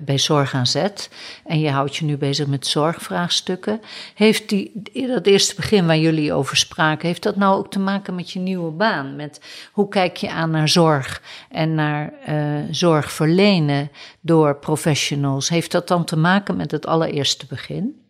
bij 0.02 0.18
Zorg 0.18 0.54
aan 0.54 0.68
Zet 0.68 1.10
en 1.46 1.60
je 1.60 1.70
houdt 1.70 1.96
je 1.96 2.06
nu 2.06 2.18
bezig 2.18 2.48
met 2.48 2.68
zorgvraagstukken. 2.68 3.82
Heeft 4.16 4.50
die, 4.50 4.72
dat 5.08 5.26
eerste 5.26 5.56
begin 5.56 5.86
waar 5.86 5.98
jullie 5.98 6.34
over 6.34 6.58
spraken, 6.58 7.08
heeft 7.08 7.24
dat 7.24 7.36
nou 7.36 7.58
ook 7.58 7.72
te 7.72 7.80
maken 7.80 8.16
met 8.16 8.32
je 8.32 8.40
nieuwe 8.40 8.72
baan? 8.72 9.16
Met 9.16 9.42
hoe 9.72 9.90
kijk 9.90 10.18
je 10.18 10.30
aan 10.30 10.52
naar 10.52 10.70
zorg 10.70 11.22
en 11.50 11.76
naar 11.76 12.14
uh, 12.30 12.60
zorg 12.72 13.12
verlenen 13.12 13.92
door 14.22 14.56
professionals? 14.56 15.50
Heeft 15.50 15.72
dat 15.72 15.88
dan 15.88 16.06
te 16.06 16.18
maken 16.18 16.56
met 16.56 16.72
het 16.72 16.86
allereerste 16.86 17.46
begin? 17.46 18.02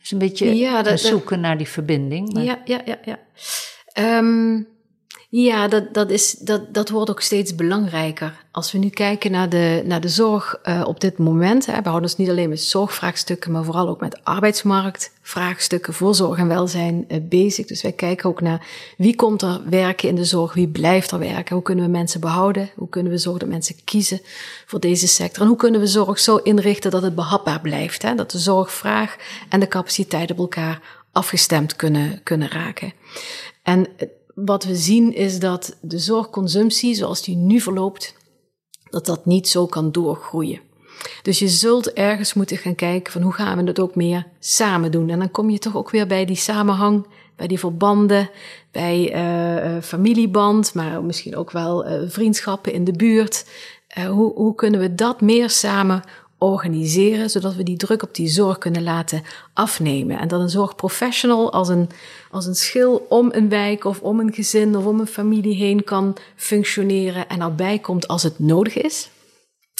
Dus 0.00 0.10
een 0.10 0.18
beetje 0.18 0.54
ja, 0.54 0.82
dat, 0.82 1.00
zoeken 1.00 1.40
naar 1.40 1.58
die 1.58 1.68
verbinding. 1.68 2.32
Maar... 2.32 2.42
Ja, 2.42 2.60
ja, 2.64 2.80
ja. 2.84 2.98
ja. 3.04 3.18
Um, 4.18 4.68
ja, 5.32 5.68
dat, 5.68 5.94
dat, 5.94 6.10
is, 6.10 6.30
dat, 6.32 6.74
dat 6.74 6.88
wordt 6.88 7.10
ook 7.10 7.20
steeds 7.20 7.54
belangrijker. 7.54 8.44
Als 8.50 8.72
we 8.72 8.78
nu 8.78 8.88
kijken 8.88 9.30
naar 9.30 9.48
de, 9.48 9.82
naar 9.84 10.00
de 10.00 10.08
zorg 10.08 10.60
uh, 10.64 10.82
op 10.86 11.00
dit 11.00 11.18
moment, 11.18 11.66
hè, 11.66 11.76
we 11.76 11.88
houden 11.88 12.02
ons 12.02 12.16
niet 12.16 12.28
alleen 12.28 12.48
met 12.48 12.60
zorgvraagstukken, 12.60 13.52
maar 13.52 13.64
vooral 13.64 13.88
ook 13.88 14.00
met 14.00 14.24
arbeidsmarktvraagstukken 14.24 15.94
voor 15.94 16.14
zorg 16.14 16.38
en 16.38 16.48
welzijn 16.48 17.04
uh, 17.08 17.18
bezig. 17.22 17.66
Dus 17.66 17.82
wij 17.82 17.92
kijken 17.92 18.28
ook 18.28 18.40
naar 18.40 18.66
wie 18.96 19.16
komt 19.16 19.42
er 19.42 19.60
werken 19.68 20.08
in 20.08 20.14
de 20.14 20.24
zorg, 20.24 20.54
wie 20.54 20.68
blijft 20.68 21.10
er 21.10 21.18
werken, 21.18 21.54
hoe 21.54 21.64
kunnen 21.64 21.84
we 21.84 21.90
mensen 21.90 22.20
behouden, 22.20 22.70
hoe 22.74 22.88
kunnen 22.88 23.12
we 23.12 23.18
zorgen 23.18 23.40
dat 23.40 23.50
mensen 23.50 23.76
kiezen 23.84 24.20
voor 24.66 24.80
deze 24.80 25.08
sector 25.08 25.42
en 25.42 25.48
hoe 25.48 25.56
kunnen 25.56 25.80
we 25.80 25.86
zorg 25.86 26.18
zo 26.18 26.36
inrichten 26.36 26.90
dat 26.90 27.02
het 27.02 27.14
behapbaar 27.14 27.60
blijft, 27.60 28.02
hè, 28.02 28.14
dat 28.14 28.30
de 28.30 28.38
zorgvraag 28.38 29.16
en 29.48 29.60
de 29.60 29.68
capaciteit 29.68 30.30
op 30.30 30.38
elkaar 30.38 30.80
afgestemd 31.12 31.76
kunnen, 31.76 32.20
kunnen 32.22 32.48
raken. 32.48 32.92
En 33.62 33.86
wat 34.44 34.64
we 34.64 34.74
zien 34.74 35.14
is 35.14 35.38
dat 35.38 35.76
de 35.80 35.98
zorgconsumptie 35.98 36.94
zoals 36.94 37.22
die 37.22 37.36
nu 37.36 37.60
verloopt, 37.60 38.14
dat 38.90 39.06
dat 39.06 39.26
niet 39.26 39.48
zo 39.48 39.66
kan 39.66 39.92
doorgroeien. 39.92 40.60
Dus 41.22 41.38
je 41.38 41.48
zult 41.48 41.92
ergens 41.92 42.34
moeten 42.34 42.56
gaan 42.56 42.74
kijken 42.74 43.12
van 43.12 43.22
hoe 43.22 43.32
gaan 43.32 43.58
we 43.58 43.64
het 43.64 43.80
ook 43.80 43.94
meer 43.94 44.26
samen 44.38 44.90
doen. 44.90 45.10
En 45.10 45.18
dan 45.18 45.30
kom 45.30 45.50
je 45.50 45.58
toch 45.58 45.76
ook 45.76 45.90
weer 45.90 46.06
bij 46.06 46.24
die 46.24 46.36
samenhang, 46.36 47.06
bij 47.36 47.46
die 47.46 47.58
verbanden, 47.58 48.30
bij 48.70 49.14
uh, 49.14 49.82
familieband, 49.82 50.74
maar 50.74 51.04
misschien 51.04 51.36
ook 51.36 51.50
wel 51.50 51.86
uh, 51.86 52.00
vriendschappen 52.06 52.72
in 52.72 52.84
de 52.84 52.92
buurt. 52.92 53.46
Hoe, 54.08 54.34
hoe 54.34 54.54
kunnen 54.54 54.80
we 54.80 54.94
dat 54.94 55.20
meer 55.20 55.50
samen 55.50 56.02
organiseren, 56.40 57.30
zodat 57.30 57.54
we 57.54 57.62
die 57.62 57.76
druk 57.76 58.02
op 58.02 58.14
die 58.14 58.28
zorg 58.28 58.58
kunnen 58.58 58.82
laten 58.82 59.22
afnemen. 59.52 60.18
En 60.18 60.28
dat 60.28 60.40
een 60.40 60.48
zorgprofessional 60.48 61.52
als 61.52 61.68
een, 61.68 61.88
als 62.30 62.46
een 62.46 62.54
schil 62.54 63.06
om 63.08 63.28
een 63.32 63.48
wijk 63.48 63.84
of 63.84 64.00
om 64.00 64.20
een 64.20 64.32
gezin 64.32 64.76
of 64.76 64.84
om 64.84 65.00
een 65.00 65.06
familie 65.06 65.54
heen 65.54 65.84
kan 65.84 66.16
functioneren 66.36 67.28
en 67.28 67.40
erbij 67.40 67.78
komt 67.78 68.08
als 68.08 68.22
het 68.22 68.38
nodig 68.38 68.76
is. 68.76 69.10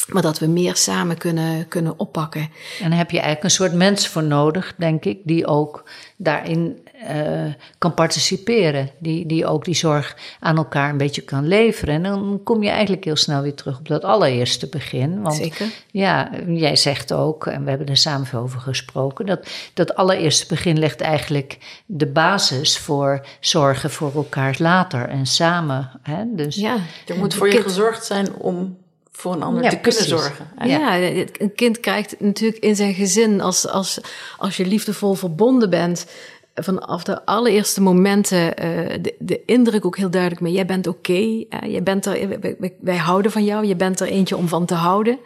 Maar 0.08 0.22
dat 0.22 0.38
we 0.38 0.46
meer 0.46 0.76
samen 0.76 1.16
kunnen, 1.16 1.68
kunnen 1.68 1.98
oppakken. 1.98 2.40
En 2.80 2.88
dan 2.88 2.98
heb 2.98 3.10
je 3.10 3.16
eigenlijk 3.16 3.44
een 3.44 3.50
soort 3.50 3.72
mens 3.72 4.08
voor 4.08 4.22
nodig, 4.22 4.74
denk 4.76 5.04
ik, 5.04 5.18
die 5.24 5.46
ook 5.46 5.84
daarin 6.16 6.88
uh, 7.10 7.52
kan 7.78 7.94
participeren. 7.94 8.90
Die, 8.98 9.26
die 9.26 9.46
ook 9.46 9.64
die 9.64 9.74
zorg 9.74 10.16
aan 10.40 10.56
elkaar 10.56 10.90
een 10.90 10.96
beetje 10.96 11.22
kan 11.22 11.46
leveren. 11.46 11.94
En 11.94 12.02
dan 12.02 12.40
kom 12.44 12.62
je 12.62 12.68
eigenlijk 12.68 13.04
heel 13.04 13.16
snel 13.16 13.42
weer 13.42 13.54
terug 13.54 13.78
op 13.78 13.88
dat 13.88 14.04
allereerste 14.04 14.68
begin. 14.68 15.22
Want, 15.22 15.36
Zeker. 15.36 15.66
Ja, 15.90 16.30
jij 16.46 16.76
zegt 16.76 17.12
ook, 17.12 17.46
en 17.46 17.64
we 17.64 17.68
hebben 17.68 17.88
er 17.88 17.96
samen 17.96 18.26
veel 18.26 18.40
over 18.40 18.60
gesproken, 18.60 19.26
dat 19.26 19.48
dat 19.74 19.94
allereerste 19.94 20.46
begin 20.48 20.78
legt 20.78 21.00
eigenlijk 21.00 21.58
de 21.86 22.06
basis 22.06 22.78
voor 22.78 23.26
zorgen 23.40 23.90
voor 23.90 24.14
elkaar 24.14 24.54
later 24.58 25.08
en 25.08 25.26
samen. 25.26 25.90
Hè? 26.02 26.24
Dus 26.34 26.56
ja, 26.56 26.76
er 27.06 27.16
moet 27.16 27.34
voor 27.34 27.52
je 27.52 27.62
gezorgd 27.62 28.04
zijn 28.04 28.34
om 28.34 28.76
voor 29.20 29.32
een 29.32 29.42
ander 29.42 29.68
te 29.68 29.78
kunnen 29.78 30.04
zorgen. 30.04 30.46
Ja, 30.64 30.98
een 30.98 31.54
kind 31.54 31.80
krijgt 31.80 32.20
natuurlijk 32.20 32.62
in 32.62 32.76
zijn 32.76 32.94
gezin, 32.94 33.40
als, 33.40 33.68
als, 33.68 34.00
als 34.38 34.56
je 34.56 34.66
liefdevol 34.66 35.14
verbonden 35.14 35.70
bent, 35.70 36.06
vanaf 36.54 37.04
de 37.04 37.26
allereerste 37.26 37.80
momenten 37.82 38.64
uh, 38.64 38.88
de, 39.00 39.14
de, 39.18 39.44
indruk 39.44 39.84
ook 39.86 39.96
heel 39.96 40.10
duidelijk 40.10 40.40
mee. 40.40 40.52
Jij 40.52 40.66
bent 40.66 40.86
oké, 40.86 41.10
okay, 41.10 41.46
uh, 41.50 41.72
jij 41.72 41.82
bent 41.82 42.06
er, 42.06 42.40
wij, 42.40 42.74
wij, 42.80 42.96
houden 42.96 43.32
van 43.32 43.44
jou, 43.44 43.66
je 43.66 43.76
bent 43.76 44.00
er 44.00 44.06
eentje 44.06 44.36
om 44.36 44.48
van 44.48 44.66
te 44.66 44.74
houden. 44.74 45.18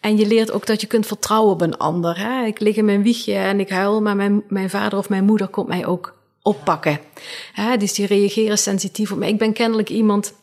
En 0.00 0.16
je 0.16 0.26
leert 0.26 0.52
ook 0.52 0.66
dat 0.66 0.80
je 0.80 0.86
kunt 0.86 1.06
vertrouwen 1.06 1.52
op 1.52 1.60
een 1.60 1.76
ander. 1.76 2.18
Hè? 2.18 2.44
Ik 2.44 2.60
lig 2.60 2.76
in 2.76 2.84
mijn 2.84 3.02
wiegje 3.02 3.34
en 3.34 3.60
ik 3.60 3.68
huil, 3.68 4.02
maar 4.02 4.16
mijn, 4.16 4.42
mijn 4.48 4.70
vader 4.70 4.98
of 4.98 5.08
mijn 5.08 5.24
moeder 5.24 5.48
komt 5.48 5.68
mij 5.68 5.86
ook 5.86 6.14
oppakken. 6.42 7.00
Hè? 7.52 7.76
Dus 7.76 7.94
die 7.94 8.06
reageren 8.06 8.58
sensitief 8.58 9.12
op 9.12 9.18
mij. 9.18 9.28
Ik 9.28 9.38
ben 9.38 9.52
kennelijk 9.52 9.88
iemand 9.88 10.34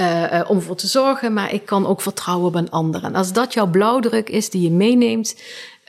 uh, 0.00 0.40
om 0.48 0.60
voor 0.60 0.76
te 0.76 0.86
zorgen, 0.86 1.32
maar 1.32 1.52
ik 1.52 1.66
kan 1.66 1.86
ook 1.86 2.00
vertrouwen 2.00 2.46
op 2.46 2.54
een 2.54 2.70
ander. 2.70 3.04
En 3.04 3.14
als 3.14 3.32
dat 3.32 3.52
jouw 3.52 3.66
blauwdruk 3.66 4.28
is 4.28 4.50
die 4.50 4.62
je 4.62 4.70
meeneemt, 4.70 5.36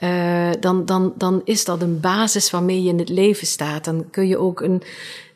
uh, 0.00 0.50
dan, 0.60 0.84
dan, 0.84 1.12
dan 1.16 1.40
is 1.44 1.64
dat 1.64 1.82
een 1.82 2.00
basis 2.00 2.50
waarmee 2.50 2.82
je 2.82 2.88
in 2.88 2.98
het 2.98 3.08
leven 3.08 3.46
staat. 3.46 3.84
Dan 3.84 4.10
kun 4.10 4.28
je 4.28 4.38
ook 4.38 4.60
een, 4.60 4.82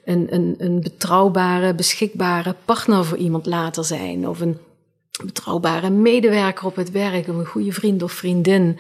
een, 0.05 0.27
een, 0.31 0.55
een 0.59 0.81
betrouwbare, 0.81 1.75
beschikbare 1.75 2.55
partner 2.65 3.05
voor 3.05 3.19
iemand 3.19 3.47
later 3.47 3.85
zijn. 3.85 4.29
Of 4.29 4.41
een 4.41 4.59
betrouwbare 5.23 5.91
medewerker 5.91 6.67
op 6.67 6.77
het 6.77 6.91
werk, 6.91 7.27
een 7.27 7.47
goede 7.47 7.73
vriend 7.73 8.03
of 8.03 8.13
vriendin. 8.13 8.79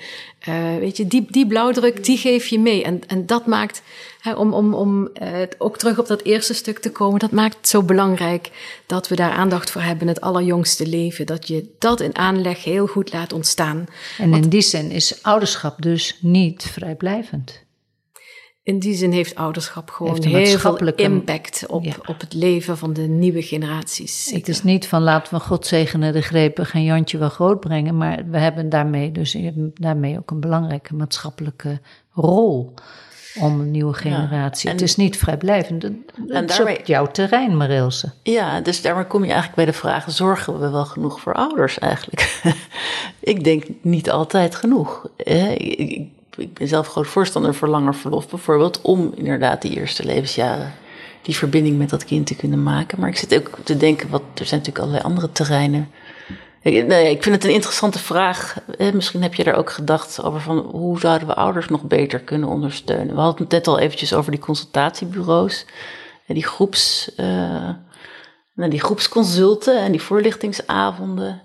Uh, 0.49 0.77
weet 0.79 0.97
je, 0.97 1.07
die, 1.07 1.27
die 1.31 1.47
blauwdruk, 1.47 2.05
die 2.05 2.17
geef 2.17 2.47
je 2.47 2.59
mee. 2.59 2.85
En, 2.85 3.01
en 3.07 3.27
dat 3.27 3.47
maakt, 3.47 3.83
hè, 4.21 4.33
om, 4.33 4.53
om, 4.53 4.75
om 4.75 5.09
uh, 5.23 5.29
ook 5.59 5.79
terug 5.79 5.99
op 5.99 6.07
dat 6.07 6.23
eerste 6.23 6.55
stuk 6.55 6.79
te 6.79 6.91
komen, 6.91 7.19
dat 7.19 7.31
maakt 7.31 7.57
het 7.57 7.69
zo 7.69 7.83
belangrijk 7.83 8.51
dat 8.87 9.09
we 9.09 9.17
daar 9.17 9.31
aandacht 9.31 9.71
voor 9.71 9.83
hebben 9.83 10.09
het 10.09 10.21
allerjongste 10.21 10.87
leven. 10.87 11.27
Dat 11.27 11.49
je 11.49 11.69
dat 11.79 12.01
in 12.01 12.17
aanleg 12.17 12.65
heel 12.65 12.87
goed 12.87 13.13
laat 13.13 13.33
ontstaan. 13.33 13.87
En 14.19 14.35
in 14.35 14.49
die 14.49 14.61
zin 14.61 14.91
is 14.91 15.23
ouderschap 15.23 15.83
dus 15.83 16.19
niet 16.21 16.63
vrijblijvend 16.63 17.64
in 18.65 18.79
die 18.79 18.95
zin 18.95 19.13
heeft 19.13 19.35
ouderschap 19.35 19.91
gewoon 19.91 20.23
heel 20.23 20.59
veel 20.59 20.95
impact 20.95 21.65
op, 21.67 21.87
op 22.07 22.21
het 22.21 22.33
leven 22.33 22.79
van 22.79 22.93
de 22.93 23.03
nieuwe 23.03 23.43
generaties. 23.43 24.31
Het 24.31 24.49
is 24.49 24.63
niet 24.63 24.89
van 24.89 25.03
laten 25.03 25.35
we 25.35 25.41
God 25.41 25.67
zegenen 25.67 26.13
de 26.13 26.23
grepen, 26.23 26.67
geen 26.67 26.85
Jantje 26.85 27.19
wel 27.19 27.29
groot 27.29 27.61
brengen, 27.61 27.97
maar 27.97 28.25
we 28.31 28.39
hebben 28.39 28.69
daarmee 28.69 29.13
dus 29.13 29.37
daarmee 29.75 30.19
ook 30.19 30.31
een 30.31 30.41
belangrijke 30.41 30.95
maatschappelijke 30.95 31.81
rol 32.13 32.75
om 33.41 33.61
een 33.61 33.71
nieuwe 33.71 33.95
generatie. 33.95 34.71
het 34.71 34.81
is 34.81 34.97
niet 34.97 35.17
vrijblijvend. 35.17 35.85
en 35.85 36.47
daarmee, 36.47 36.77
is 36.77 36.87
jouw 36.87 37.07
terrein, 37.07 37.57
Marilse. 37.57 38.13
Ja, 38.23 38.61
dus 38.61 38.83
daarmee 38.83 39.07
kom 39.07 39.21
je 39.21 39.33
eigenlijk 39.33 39.57
bij 39.57 39.65
de 39.65 39.73
vraag: 39.73 40.05
zorgen 40.11 40.61
we 40.61 40.71
wel 40.71 40.85
genoeg 40.85 41.21
voor 41.21 41.35
ouders 41.35 41.79
eigenlijk? 41.79 42.43
ik 43.21 43.45
denk 43.45 43.65
niet 43.83 44.11
altijd 44.11 44.55
genoeg. 44.55 45.09
Ik, 45.17 46.09
ik 46.37 46.55
ben 46.55 46.69
zelf 46.69 46.89
groot 46.89 47.07
voorstander 47.07 47.55
voor 47.55 47.69
langer 47.69 47.95
verlof 47.95 48.29
bijvoorbeeld, 48.29 48.81
om 48.81 49.13
inderdaad 49.15 49.63
die 49.63 49.77
eerste 49.77 50.05
levensjaren 50.05 50.73
die 51.23 51.37
verbinding 51.37 51.79
met 51.79 51.91
dat 51.91 52.05
kind 52.05 52.27
te 52.27 52.37
kunnen 52.37 52.63
maken. 52.63 53.01
Maar 53.01 53.09
ik 53.09 53.17
zit 53.17 53.37
ook 53.37 53.59
te 53.65 53.77
denken, 53.77 54.11
wat, 54.11 54.23
er 54.35 54.47
zijn 54.47 54.61
natuurlijk 54.61 54.79
allerlei 54.79 55.05
andere 55.05 55.33
terreinen. 55.33 55.91
Ik, 56.63 56.87
nee, 56.87 57.11
ik 57.11 57.23
vind 57.23 57.35
het 57.35 57.45
een 57.45 57.53
interessante 57.53 57.99
vraag. 57.99 58.57
Misschien 58.93 59.23
heb 59.23 59.35
je 59.35 59.45
daar 59.45 59.57
ook 59.57 59.71
gedacht 59.71 60.23
over 60.23 60.41
van 60.41 60.59
hoe 60.59 61.01
zouden 61.01 61.29
we 61.29 61.35
ouders 61.35 61.69
nog 61.69 61.83
beter 61.83 62.21
kunnen 62.21 62.49
ondersteunen. 62.49 63.15
We 63.15 63.21
hadden 63.21 63.43
het 63.43 63.53
net 63.53 63.67
al 63.67 63.79
eventjes 63.79 64.15
over 64.15 64.31
die 64.31 64.41
consultatiebureaus, 64.41 65.67
die 66.27 66.45
groeps, 66.47 67.13
uh, 67.17 67.71
die 68.55 68.81
groepsconsulten 68.81 69.81
en 69.81 69.91
die 69.93 70.03
voorlichtingsavonden. 70.03 71.43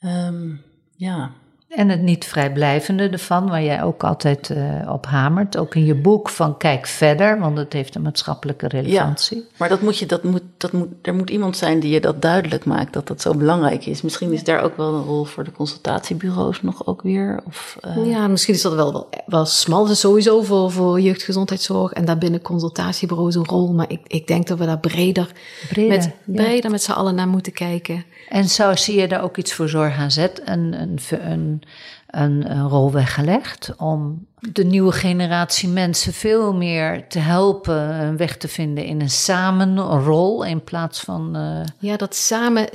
Um, 0.00 0.64
ja, 0.96 1.32
en 1.68 1.88
het 1.88 2.02
niet 2.02 2.24
vrijblijvende 2.24 3.08
ervan, 3.08 3.48
waar 3.48 3.62
jij 3.62 3.82
ook 3.82 4.04
altijd 4.04 4.48
uh, 4.48 4.92
op 4.92 5.06
hamert. 5.06 5.56
Ook 5.56 5.74
in 5.74 5.84
je 5.84 5.94
boek 5.94 6.28
van 6.28 6.56
kijk 6.56 6.86
verder, 6.86 7.38
want 7.38 7.58
het 7.58 7.72
heeft 7.72 7.94
een 7.94 8.02
maatschappelijke 8.02 8.68
relevantie. 8.68 9.36
Ja, 9.36 9.44
maar 9.56 9.68
dat 9.68 9.80
moet 9.80 9.98
je, 9.98 10.06
dat 10.06 10.22
moet, 10.22 10.42
dat 10.56 10.72
moet, 10.72 10.88
er 11.02 11.14
moet 11.14 11.30
iemand 11.30 11.56
zijn 11.56 11.80
die 11.80 11.92
je 11.92 12.00
dat 12.00 12.22
duidelijk 12.22 12.64
maakt, 12.64 12.92
dat 12.92 13.06
dat 13.06 13.20
zo 13.20 13.34
belangrijk 13.34 13.86
is. 13.86 14.02
Misschien 14.02 14.32
is 14.32 14.44
daar 14.44 14.62
ook 14.62 14.76
wel 14.76 14.94
een 14.94 15.04
rol 15.04 15.24
voor 15.24 15.44
de 15.44 15.52
consultatiebureaus 15.52 16.62
nog 16.62 16.86
ook 16.86 17.02
weer. 17.02 17.40
Of, 17.46 17.78
uh... 17.86 18.10
Ja, 18.10 18.28
misschien 18.28 18.54
is 18.54 18.62
dat 18.62 18.74
wel, 18.74 18.92
wel, 18.92 19.08
wel 19.26 19.46
smal 19.46 19.86
sowieso 19.86 20.42
voor, 20.42 20.70
voor 20.70 21.00
jeugdgezondheidszorg. 21.00 21.92
En 21.92 22.04
daarbinnen 22.04 22.42
consultatiebureaus 22.42 23.34
een 23.34 23.46
rol. 23.46 23.72
Maar 23.72 23.90
ik, 23.90 24.00
ik 24.06 24.26
denk 24.26 24.46
dat 24.46 24.58
we 24.58 24.66
daar 24.66 24.78
breder, 24.78 25.32
breder 25.68 25.98
met, 25.98 26.10
breder 26.24 26.70
met 26.70 26.82
z'n 26.82 26.92
allen 26.92 27.14
naar 27.14 27.28
moeten 27.28 27.52
kijken. 27.52 28.04
En 28.28 28.48
zo 28.48 28.76
zie 28.76 29.00
je 29.00 29.08
daar 29.08 29.22
ook 29.22 29.36
iets 29.36 29.54
voor 29.54 29.68
zorg 29.68 29.98
aan 29.98 30.10
zet, 30.10 30.42
een, 30.44 30.98
een, 31.10 31.57
een, 32.06 32.50
een 32.50 32.68
rol 32.68 32.92
weggelegd 32.92 33.74
om 33.76 34.26
de 34.52 34.64
nieuwe 34.64 34.92
generatie 34.92 35.68
mensen 35.68 36.12
veel 36.12 36.54
meer 36.54 37.08
te 37.08 37.18
helpen 37.18 38.00
een 38.00 38.16
weg 38.16 38.36
te 38.36 38.48
vinden 38.48 38.84
in 38.84 39.00
een 39.00 39.10
samenrol 39.10 40.44
in 40.44 40.64
plaats 40.64 41.00
van. 41.00 41.36
Uh... 41.36 41.60
Ja, 41.78 41.96
dat 41.96 42.14
samen, 42.14 42.68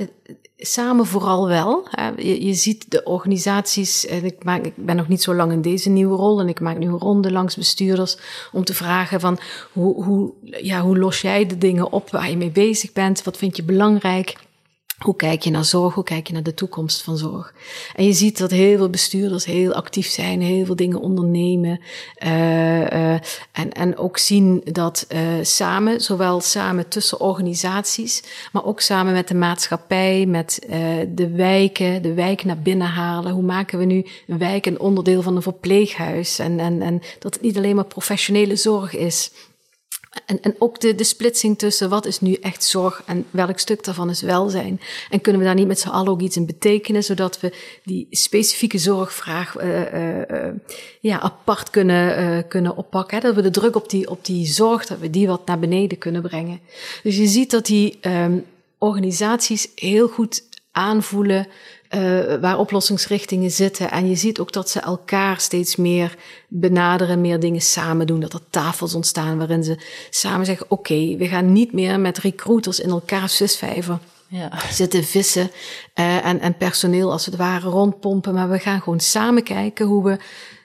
samen 0.56 1.06
vooral 1.06 1.48
wel. 1.48 1.88
Je, 2.16 2.44
je 2.46 2.54
ziet 2.54 2.90
de 2.90 3.02
organisaties, 3.02 4.06
en 4.06 4.24
ik, 4.24 4.44
maak, 4.44 4.64
ik 4.64 4.76
ben 4.76 4.96
nog 4.96 5.08
niet 5.08 5.22
zo 5.22 5.34
lang 5.34 5.52
in 5.52 5.62
deze 5.62 5.90
nieuwe 5.90 6.16
rol 6.16 6.40
en 6.40 6.48
ik 6.48 6.60
maak 6.60 6.78
nu 6.78 6.88
ronde 6.88 7.32
langs 7.32 7.56
bestuurders 7.56 8.16
om 8.52 8.64
te 8.64 8.74
vragen 8.74 9.20
van 9.20 9.38
hoe, 9.72 10.04
hoe, 10.04 10.32
ja, 10.42 10.80
hoe 10.80 10.98
los 10.98 11.20
jij 11.20 11.46
de 11.46 11.58
dingen 11.58 11.92
op 11.92 12.10
waar 12.10 12.30
je 12.30 12.36
mee 12.36 12.50
bezig 12.50 12.92
bent? 12.92 13.22
Wat 13.22 13.36
vind 13.36 13.56
je 13.56 13.62
belangrijk? 13.62 14.36
Hoe 15.04 15.16
kijk 15.16 15.42
je 15.42 15.50
naar 15.50 15.64
zorg? 15.64 15.94
Hoe 15.94 16.04
kijk 16.04 16.26
je 16.26 16.32
naar 16.32 16.42
de 16.42 16.54
toekomst 16.54 17.02
van 17.02 17.16
zorg? 17.16 17.54
En 17.94 18.04
je 18.04 18.12
ziet 18.12 18.38
dat 18.38 18.50
heel 18.50 18.76
veel 18.76 18.90
bestuurders 18.90 19.44
heel 19.44 19.72
actief 19.72 20.06
zijn, 20.06 20.40
heel 20.40 20.64
veel 20.64 20.76
dingen 20.76 21.00
ondernemen. 21.00 21.80
Uh, 22.24 22.80
uh, 22.80 23.12
en, 23.52 23.72
en 23.72 23.96
ook 23.96 24.18
zien 24.18 24.60
dat 24.64 25.06
uh, 25.08 25.20
samen, 25.42 26.00
zowel 26.00 26.40
samen 26.40 26.88
tussen 26.88 27.20
organisaties, 27.20 28.22
maar 28.52 28.64
ook 28.64 28.80
samen 28.80 29.12
met 29.12 29.28
de 29.28 29.34
maatschappij, 29.34 30.26
met 30.26 30.58
de 31.08 31.30
wijken, 31.30 32.02
de 32.02 32.14
wijk 32.14 32.44
naar 32.44 32.58
binnen 32.58 32.86
halen. 32.86 33.32
Hoe 33.32 33.42
maken 33.42 33.78
we 33.78 33.84
nu 33.84 34.06
een 34.26 34.38
wijk 34.38 34.66
een 34.66 34.80
onderdeel 34.80 35.22
van 35.22 35.36
een 35.36 35.42
verpleeghuis? 35.42 36.38
En, 36.38 36.60
en, 36.60 36.82
en 36.82 37.02
dat 37.18 37.34
het 37.34 37.42
niet 37.42 37.56
alleen 37.56 37.74
maar 37.74 37.84
professionele 37.84 38.56
zorg 38.56 38.96
is. 38.96 39.30
En, 40.26 40.40
en 40.42 40.54
ook 40.58 40.80
de, 40.80 40.94
de 40.94 41.04
splitsing 41.04 41.58
tussen 41.58 41.88
wat 41.88 42.06
is 42.06 42.20
nu 42.20 42.34
echt 42.34 42.64
zorg 42.64 43.02
en 43.06 43.26
welk 43.30 43.58
stuk 43.58 43.84
daarvan 43.84 44.10
is 44.10 44.22
welzijn. 44.22 44.80
En 45.10 45.20
kunnen 45.20 45.40
we 45.40 45.46
daar 45.46 45.56
niet 45.56 45.66
met 45.66 45.80
z'n 45.80 45.88
allen 45.88 46.12
ook 46.12 46.20
iets 46.20 46.36
in 46.36 46.46
betekenen, 46.46 47.04
zodat 47.04 47.40
we 47.40 47.52
die 47.84 48.06
specifieke 48.10 48.78
zorgvraag 48.78 49.60
uh, 49.60 49.92
uh, 49.92 50.52
ja, 51.00 51.20
apart 51.20 51.70
kunnen, 51.70 52.48
kunnen 52.48 52.76
oppakken. 52.76 53.16
Hè? 53.16 53.22
Dat 53.22 53.34
we 53.34 53.42
de 53.42 53.50
druk 53.50 53.76
op 53.76 53.90
die, 53.90 54.10
op 54.10 54.24
die 54.24 54.46
zorg, 54.46 54.86
dat 54.86 54.98
we 54.98 55.10
die 55.10 55.26
wat 55.26 55.46
naar 55.46 55.58
beneden 55.58 55.98
kunnen 55.98 56.22
brengen. 56.22 56.60
Dus 57.02 57.16
je 57.16 57.26
ziet 57.26 57.50
dat 57.50 57.66
die 57.66 57.98
um, 58.02 58.44
organisaties 58.78 59.68
heel 59.74 60.08
goed 60.08 60.42
aanvoelen 60.72 61.46
uh, 61.96 62.40
waar 62.40 62.58
oplossingsrichtingen 62.58 63.50
zitten. 63.50 63.90
En 63.90 64.08
je 64.08 64.14
ziet 64.14 64.38
ook 64.38 64.52
dat 64.52 64.70
ze 64.70 64.80
elkaar 64.80 65.40
steeds 65.40 65.76
meer 65.76 66.16
benaderen, 66.48 67.20
meer 67.20 67.40
dingen 67.40 67.60
samen 67.60 68.06
doen. 68.06 68.20
Dat 68.20 68.32
er 68.32 68.50
tafels 68.50 68.94
ontstaan 68.94 69.38
waarin 69.38 69.64
ze 69.64 69.78
samen 70.10 70.46
zeggen: 70.46 70.66
Oké, 70.68 71.16
we 71.16 71.26
gaan 71.26 71.52
niet 71.52 71.72
meer 71.72 72.00
met 72.00 72.18
recruiters 72.18 72.80
in 72.80 72.90
elkaar 72.90 73.28
visvijver. 73.28 73.98
Ja. 74.28 74.50
Zitten 74.70 75.04
vissen 75.04 75.50
uh, 75.94 76.26
en, 76.26 76.40
en 76.40 76.56
personeel 76.56 77.12
als 77.12 77.26
het 77.26 77.36
ware 77.36 77.68
rondpompen. 77.68 78.34
Maar 78.34 78.50
we 78.50 78.58
gaan 78.58 78.82
gewoon 78.82 79.00
samen 79.00 79.42
kijken 79.42 79.86
hoe 79.86 80.04
we 80.04 80.18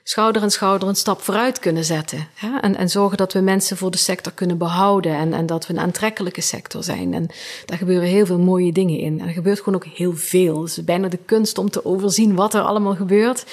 schouder 0.10 0.42
aan 0.42 0.52
schouder 0.52 0.88
een 0.88 0.96
stap 0.96 1.22
vooruit 1.22 1.60
kunnen 1.60 1.86
zetten. 1.86 2.28
Hè? 2.34 2.58
En, 2.60 2.76
en 2.76 2.90
zorgen 2.90 3.18
dat 3.18 3.34
we 3.34 3.40
mensen 3.40 3.78
voor 3.78 3.92
de 3.92 3.98
sector 3.98 4.34
kunnen 4.34 4.58
behouden 4.58 5.16
en, 5.16 5.34
en 5.34 5.46
dat 5.46 5.68
we 5.68 5.74
een 5.74 5.80
aantrekkelijke 5.80 6.42
sector 6.42 6.84
zijn. 6.84 7.14
En 7.14 7.28
daar 7.66 7.78
gebeuren 7.78 8.08
heel 8.08 8.26
veel 8.26 8.40
mooie 8.40 8.72
dingen 8.72 9.00
in. 9.00 9.20
En 9.20 9.28
er 9.28 9.34
gebeurt 9.34 9.60
gewoon 9.60 9.76
ook 9.76 9.86
heel 9.86 10.16
veel. 10.16 10.62
Het 10.62 10.78
is 10.78 10.84
bijna 10.84 11.08
de 11.08 11.20
kunst 11.26 11.58
om 11.58 11.70
te 11.70 11.86
overzien 11.86 12.36
wat 12.36 12.54
er 12.54 12.62
allemaal 12.62 12.96
gebeurt. 12.96 13.46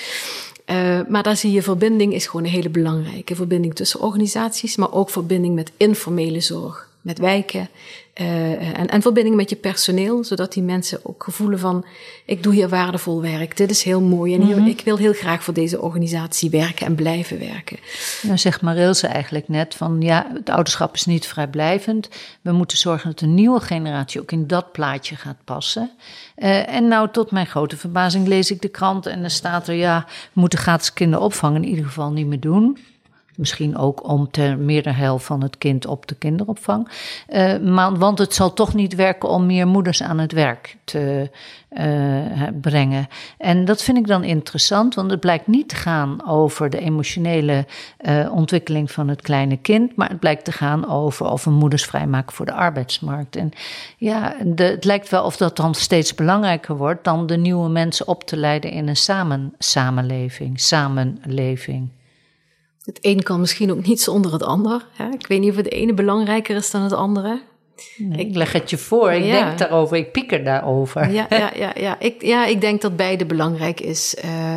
Uh, 0.66 1.00
maar 1.08 1.22
daar 1.22 1.36
zie 1.36 1.52
je 1.52 1.62
verbinding 1.62 2.14
is 2.14 2.26
gewoon 2.26 2.44
een 2.44 2.52
hele 2.52 2.68
belangrijke 2.68 3.34
verbinding 3.34 3.74
tussen 3.74 4.00
organisaties, 4.00 4.76
maar 4.76 4.92
ook 4.92 5.10
verbinding 5.10 5.54
met 5.54 5.70
informele 5.76 6.40
zorg, 6.40 6.85
met 7.06 7.18
wijken, 7.18 7.68
uh, 8.20 8.78
en, 8.78 8.86
en 8.86 9.02
verbinding 9.02 9.36
met 9.36 9.50
je 9.50 9.56
personeel, 9.56 10.24
zodat 10.24 10.52
die 10.52 10.62
mensen 10.62 11.00
ook 11.02 11.24
gevoelen 11.24 11.58
van, 11.58 11.84
ik 12.24 12.42
doe 12.42 12.54
hier 12.54 12.68
waardevol 12.68 13.22
werk, 13.22 13.56
dit 13.56 13.70
is 13.70 13.82
heel 13.82 14.00
mooi 14.00 14.34
en 14.34 14.40
hier, 14.40 14.56
mm 14.56 14.62
-hmm. 14.62 14.70
ik 14.70 14.80
wil 14.80 14.96
heel 14.96 15.12
graag 15.12 15.42
voor 15.42 15.54
deze 15.54 15.80
organisatie 15.80 16.50
werken 16.50 16.86
en 16.86 16.94
blijven 16.94 17.38
werken. 17.38 17.78
Nou 18.22 18.38
zegt 18.38 18.60
Marilse 18.60 19.06
eigenlijk 19.06 19.48
net 19.48 19.74
van, 19.74 20.00
ja, 20.00 20.30
het 20.34 20.50
ouderschap 20.50 20.94
is 20.94 21.04
niet 21.04 21.26
vrijblijvend. 21.26 22.08
We 22.40 22.52
moeten 22.52 22.78
zorgen 22.78 23.08
dat 23.08 23.18
de 23.18 23.26
nieuwe 23.26 23.60
generatie 23.60 24.20
ook 24.20 24.32
in 24.32 24.46
dat 24.46 24.72
plaatje 24.72 25.16
gaat 25.16 25.44
passen. 25.44 25.90
Uh, 26.36 26.74
en 26.74 26.88
nou, 26.88 27.08
tot 27.10 27.30
mijn 27.30 27.46
grote 27.46 27.76
verbazing 27.76 28.26
lees 28.26 28.50
ik 28.50 28.62
de 28.62 28.68
krant 28.68 29.06
en 29.06 29.24
er 29.24 29.30
staat 29.30 29.68
er, 29.68 29.74
ja, 29.74 30.04
we 30.32 30.40
moeten 30.40 30.58
gratis 30.58 30.92
kinderopvang 30.92 31.56
in 31.56 31.64
ieder 31.64 31.84
geval 31.84 32.10
niet 32.10 32.26
meer 32.26 32.40
doen. 32.40 32.78
Misschien 33.36 33.76
ook 33.76 34.08
om 34.08 34.30
ter 34.30 34.58
meerderheid 34.58 35.22
van 35.22 35.42
het 35.42 35.58
kind 35.58 35.86
op 35.86 36.06
de 36.06 36.14
kinderopvang. 36.14 36.88
Uh, 37.28 37.58
maar, 37.58 37.96
want 37.96 38.18
het 38.18 38.34
zal 38.34 38.52
toch 38.52 38.74
niet 38.74 38.94
werken 38.94 39.28
om 39.28 39.46
meer 39.46 39.66
moeders 39.66 40.02
aan 40.02 40.18
het 40.18 40.32
werk 40.32 40.76
te 40.84 41.30
uh, 41.78 42.48
brengen. 42.60 43.08
En 43.38 43.64
dat 43.64 43.82
vind 43.82 43.98
ik 43.98 44.06
dan 44.06 44.24
interessant, 44.24 44.94
want 44.94 45.10
het 45.10 45.20
blijkt 45.20 45.46
niet 45.46 45.68
te 45.68 45.74
gaan 45.74 46.28
over 46.28 46.70
de 46.70 46.80
emotionele 46.80 47.66
uh, 48.00 48.32
ontwikkeling 48.32 48.90
van 48.90 49.08
het 49.08 49.22
kleine 49.22 49.56
kind, 49.56 49.96
maar 49.96 50.08
het 50.08 50.20
blijkt 50.20 50.44
te 50.44 50.52
gaan 50.52 50.88
over 50.90 51.30
of 51.30 51.44
we 51.44 51.50
moeders 51.50 51.84
vrijmaken 51.84 52.32
voor 52.32 52.46
de 52.46 52.52
arbeidsmarkt. 52.52 53.36
En 53.36 53.50
ja, 53.96 54.36
het 54.54 54.84
lijkt 54.84 55.08
wel 55.08 55.24
of 55.24 55.36
dat 55.36 55.56
dan 55.56 55.74
steeds 55.74 56.14
belangrijker 56.14 56.76
wordt 56.76 57.04
dan 57.04 57.26
de 57.26 57.36
nieuwe 57.36 57.68
mensen 57.68 58.08
op 58.08 58.24
te 58.24 58.36
leiden 58.36 58.70
in 58.70 58.88
een 58.88 58.96
samen, 58.96 59.54
samenleving, 59.58 60.60
samenleving. 60.60 61.88
Het 62.86 62.98
een 63.00 63.22
kan 63.22 63.40
misschien 63.40 63.70
ook 63.70 63.86
niet 63.86 64.00
zonder 64.00 64.32
het 64.32 64.42
ander. 64.42 64.86
Hè? 64.92 65.08
Ik 65.08 65.26
weet 65.26 65.40
niet 65.40 65.50
of 65.50 65.56
het 65.56 65.70
ene 65.72 65.94
belangrijker 65.94 66.56
is 66.56 66.70
dan 66.70 66.82
het 66.82 66.92
andere. 66.92 67.42
ik 68.16 68.34
leg 68.36 68.52
het 68.52 68.70
je 68.70 68.78
voor, 68.78 69.12
ik 69.12 69.24
Ja. 69.24 69.44
denk 69.44 69.58
daarover, 69.58 69.96
ik 69.96 70.12
pieker 70.12 70.44
daarover. 70.44 71.10
Ja, 71.10 71.26
ja, 71.42 71.50
ja, 71.54 71.72
ja. 71.74 71.98
Ik, 72.00 72.22
ja, 72.22 72.46
ik 72.46 72.60
denk 72.60 72.80
dat 72.80 72.96
beide 72.96 73.26
belangrijk 73.26 73.80
is. 73.80 74.14
Eh, 74.14 74.56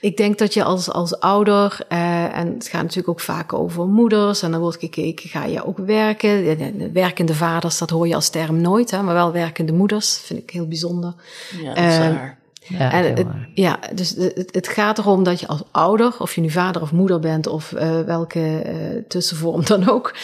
ik 0.00 0.16
denk 0.16 0.38
dat 0.38 0.54
je 0.54 0.64
als, 0.64 0.90
als 0.90 1.20
ouder, 1.20 1.78
eh, 1.88 2.38
en 2.38 2.54
het 2.54 2.68
gaat 2.68 2.80
natuurlijk 2.82 3.08
ook 3.08 3.20
vaak 3.20 3.52
over 3.52 3.86
moeders, 3.86 4.42
en 4.42 4.50
dan 4.50 4.60
wordt 4.60 4.78
gekeken, 4.80 5.28
ga 5.28 5.44
je 5.44 5.64
ook 5.64 5.78
werken? 5.78 6.44
De- 6.44 6.56
de- 6.56 6.76
de 6.76 6.92
Werkende 6.92 7.34
vaders, 7.34 7.78
dat 7.78 7.90
hoor 7.90 8.08
je 8.08 8.14
als 8.14 8.28
term 8.28 8.60
nooit, 8.60 8.90
hè, 8.90 9.02
maar 9.02 9.14
wel 9.14 9.32
werkende 9.32 9.72
moeders, 9.72 10.18
vind 10.18 10.42
ik 10.42 10.50
heel 10.50 10.66
bijzonder. 10.68 11.14
Ja, 11.62 11.74
dat 11.74 11.84
is 11.84 11.94
Eh, 11.94 11.98
waar. 11.98 12.38
Ja, 12.68 12.92
en 12.92 13.14
het, 13.14 13.26
ja, 13.54 13.78
dus 13.94 14.10
het, 14.10 14.48
het 14.52 14.68
gaat 14.68 14.98
erom 14.98 15.22
dat 15.22 15.40
je 15.40 15.46
als 15.46 15.62
ouder, 15.70 16.14
of 16.18 16.34
je 16.34 16.40
nu 16.40 16.50
vader 16.50 16.82
of 16.82 16.92
moeder 16.92 17.20
bent, 17.20 17.46
of 17.46 17.72
eh, 17.72 18.00
welke 18.00 18.58
eh, 18.58 19.02
tussenvorm 19.08 19.64
dan 19.64 19.88
ook, 19.88 20.14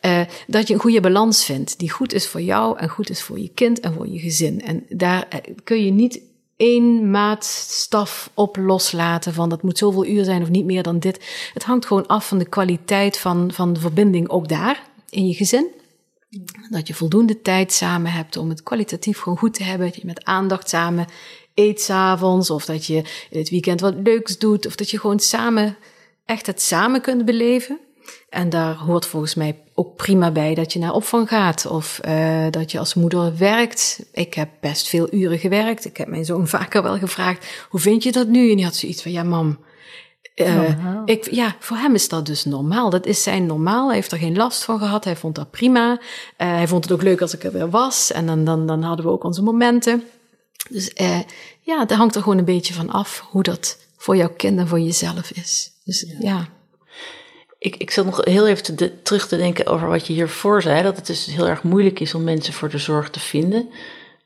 eh, 0.00 0.20
dat 0.46 0.68
je 0.68 0.74
een 0.74 0.80
goede 0.80 1.00
balans 1.00 1.44
vindt. 1.44 1.78
Die 1.78 1.90
goed 1.90 2.12
is 2.12 2.28
voor 2.28 2.40
jou 2.40 2.78
en 2.78 2.88
goed 2.88 3.10
is 3.10 3.22
voor 3.22 3.38
je 3.38 3.48
kind 3.48 3.80
en 3.80 3.94
voor 3.94 4.08
je 4.08 4.18
gezin. 4.18 4.60
En 4.60 4.84
daar 4.88 5.28
kun 5.64 5.84
je 5.84 5.90
niet 5.90 6.20
één 6.56 7.10
maatstaf 7.10 8.30
op 8.34 8.56
loslaten 8.56 9.32
van 9.34 9.48
dat 9.48 9.62
moet 9.62 9.78
zoveel 9.78 10.06
uur 10.06 10.24
zijn 10.24 10.42
of 10.42 10.48
niet 10.48 10.64
meer 10.64 10.82
dan 10.82 10.98
dit. 10.98 11.24
Het 11.54 11.64
hangt 11.64 11.86
gewoon 11.86 12.06
af 12.06 12.28
van 12.28 12.38
de 12.38 12.48
kwaliteit 12.48 13.18
van, 13.18 13.52
van 13.52 13.72
de 13.72 13.80
verbinding 13.80 14.28
ook 14.28 14.48
daar 14.48 14.82
in 15.08 15.26
je 15.26 15.34
gezin. 15.34 15.66
Dat 16.70 16.86
je 16.86 16.94
voldoende 16.94 17.42
tijd 17.42 17.72
samen 17.72 18.12
hebt 18.12 18.36
om 18.36 18.48
het 18.48 18.62
kwalitatief 18.62 19.18
gewoon 19.18 19.38
goed 19.38 19.54
te 19.54 19.62
hebben. 19.62 19.86
Dat 19.86 19.96
je 19.96 20.06
met 20.06 20.24
aandacht 20.24 20.68
samen 20.68 21.06
eet 21.54 21.80
s'avonds. 21.80 22.50
Of 22.50 22.64
dat 22.64 22.86
je 22.86 22.96
in 23.30 23.38
het 23.38 23.50
weekend 23.50 23.80
wat 23.80 23.94
leuks 24.02 24.38
doet. 24.38 24.66
Of 24.66 24.74
dat 24.74 24.90
je 24.90 24.98
gewoon 24.98 25.20
samen 25.20 25.76
echt 26.24 26.46
het 26.46 26.62
samen 26.62 27.00
kunt 27.00 27.24
beleven. 27.24 27.78
En 28.28 28.48
daar 28.48 28.74
hoort 28.74 29.06
volgens 29.06 29.34
mij 29.34 29.58
ook 29.74 29.96
prima 29.96 30.30
bij 30.30 30.54
dat 30.54 30.72
je 30.72 30.78
naar 30.78 30.92
opvang 30.92 31.28
gaat. 31.28 31.66
Of 31.66 31.98
eh, 31.98 32.46
dat 32.50 32.72
je 32.72 32.78
als 32.78 32.94
moeder 32.94 33.36
werkt. 33.36 34.06
Ik 34.12 34.34
heb 34.34 34.48
best 34.60 34.88
veel 34.88 35.14
uren 35.14 35.38
gewerkt. 35.38 35.84
Ik 35.84 35.96
heb 35.96 36.08
mijn 36.08 36.24
zoon 36.24 36.48
vaker 36.58 36.82
wel 36.82 36.98
gevraagd, 36.98 37.66
hoe 37.68 37.80
vind 37.80 38.02
je 38.02 38.12
dat 38.12 38.28
nu? 38.28 38.50
En 38.50 38.56
die 38.56 38.64
had 38.64 38.74
zoiets 38.74 39.02
van, 39.02 39.12
ja 39.12 39.22
mam, 39.22 39.58
eh, 40.34 41.02
ik, 41.04 41.30
ja, 41.30 41.56
voor 41.58 41.76
hem 41.76 41.94
is 41.94 42.08
dat 42.08 42.26
dus 42.26 42.44
normaal. 42.44 42.90
Dat 42.90 43.06
is 43.06 43.22
zijn 43.22 43.46
normaal. 43.46 43.86
Hij 43.86 43.94
heeft 43.94 44.12
er 44.12 44.18
geen 44.18 44.36
last 44.36 44.64
van 44.64 44.78
gehad. 44.78 45.04
Hij 45.04 45.16
vond 45.16 45.34
dat 45.34 45.50
prima. 45.50 46.00
Eh, 46.36 46.48
hij 46.48 46.68
vond 46.68 46.84
het 46.84 46.92
ook 46.92 47.02
leuk 47.02 47.20
als 47.20 47.34
ik 47.34 47.44
er 47.44 47.52
weer 47.52 47.70
was. 47.70 48.12
En 48.12 48.26
dan, 48.26 48.44
dan, 48.44 48.66
dan 48.66 48.82
hadden 48.82 49.04
we 49.06 49.12
ook 49.12 49.24
onze 49.24 49.42
momenten. 49.42 50.02
Dus 50.70 50.92
eh, 50.92 51.20
ja, 51.60 51.84
daar 51.84 51.98
hangt 51.98 52.14
er 52.14 52.22
gewoon 52.22 52.38
een 52.38 52.44
beetje 52.44 52.74
van 52.74 52.90
af 52.90 53.20
hoe 53.30 53.42
dat 53.42 53.78
voor 53.96 54.16
jouw 54.16 54.32
kind 54.36 54.58
en 54.58 54.68
voor 54.68 54.80
jezelf 54.80 55.30
is. 55.30 55.70
Dus 55.84 56.06
ja. 56.18 56.48
Ik, 57.58 57.76
ik 57.76 57.90
zat 57.90 58.04
nog 58.04 58.24
heel 58.24 58.46
even 58.46 58.62
te 58.62 58.74
de- 58.74 59.02
terug 59.02 59.28
te 59.28 59.36
denken 59.36 59.66
over 59.66 59.88
wat 59.88 60.06
je 60.06 60.12
hiervoor 60.12 60.62
zei. 60.62 60.82
Dat 60.82 60.96
het 60.96 61.06
dus 61.06 61.26
heel 61.26 61.48
erg 61.48 61.62
moeilijk 61.62 62.00
is 62.00 62.14
om 62.14 62.24
mensen 62.24 62.52
voor 62.52 62.68
de 62.68 62.78
zorg 62.78 63.10
te 63.10 63.20
vinden. 63.20 63.68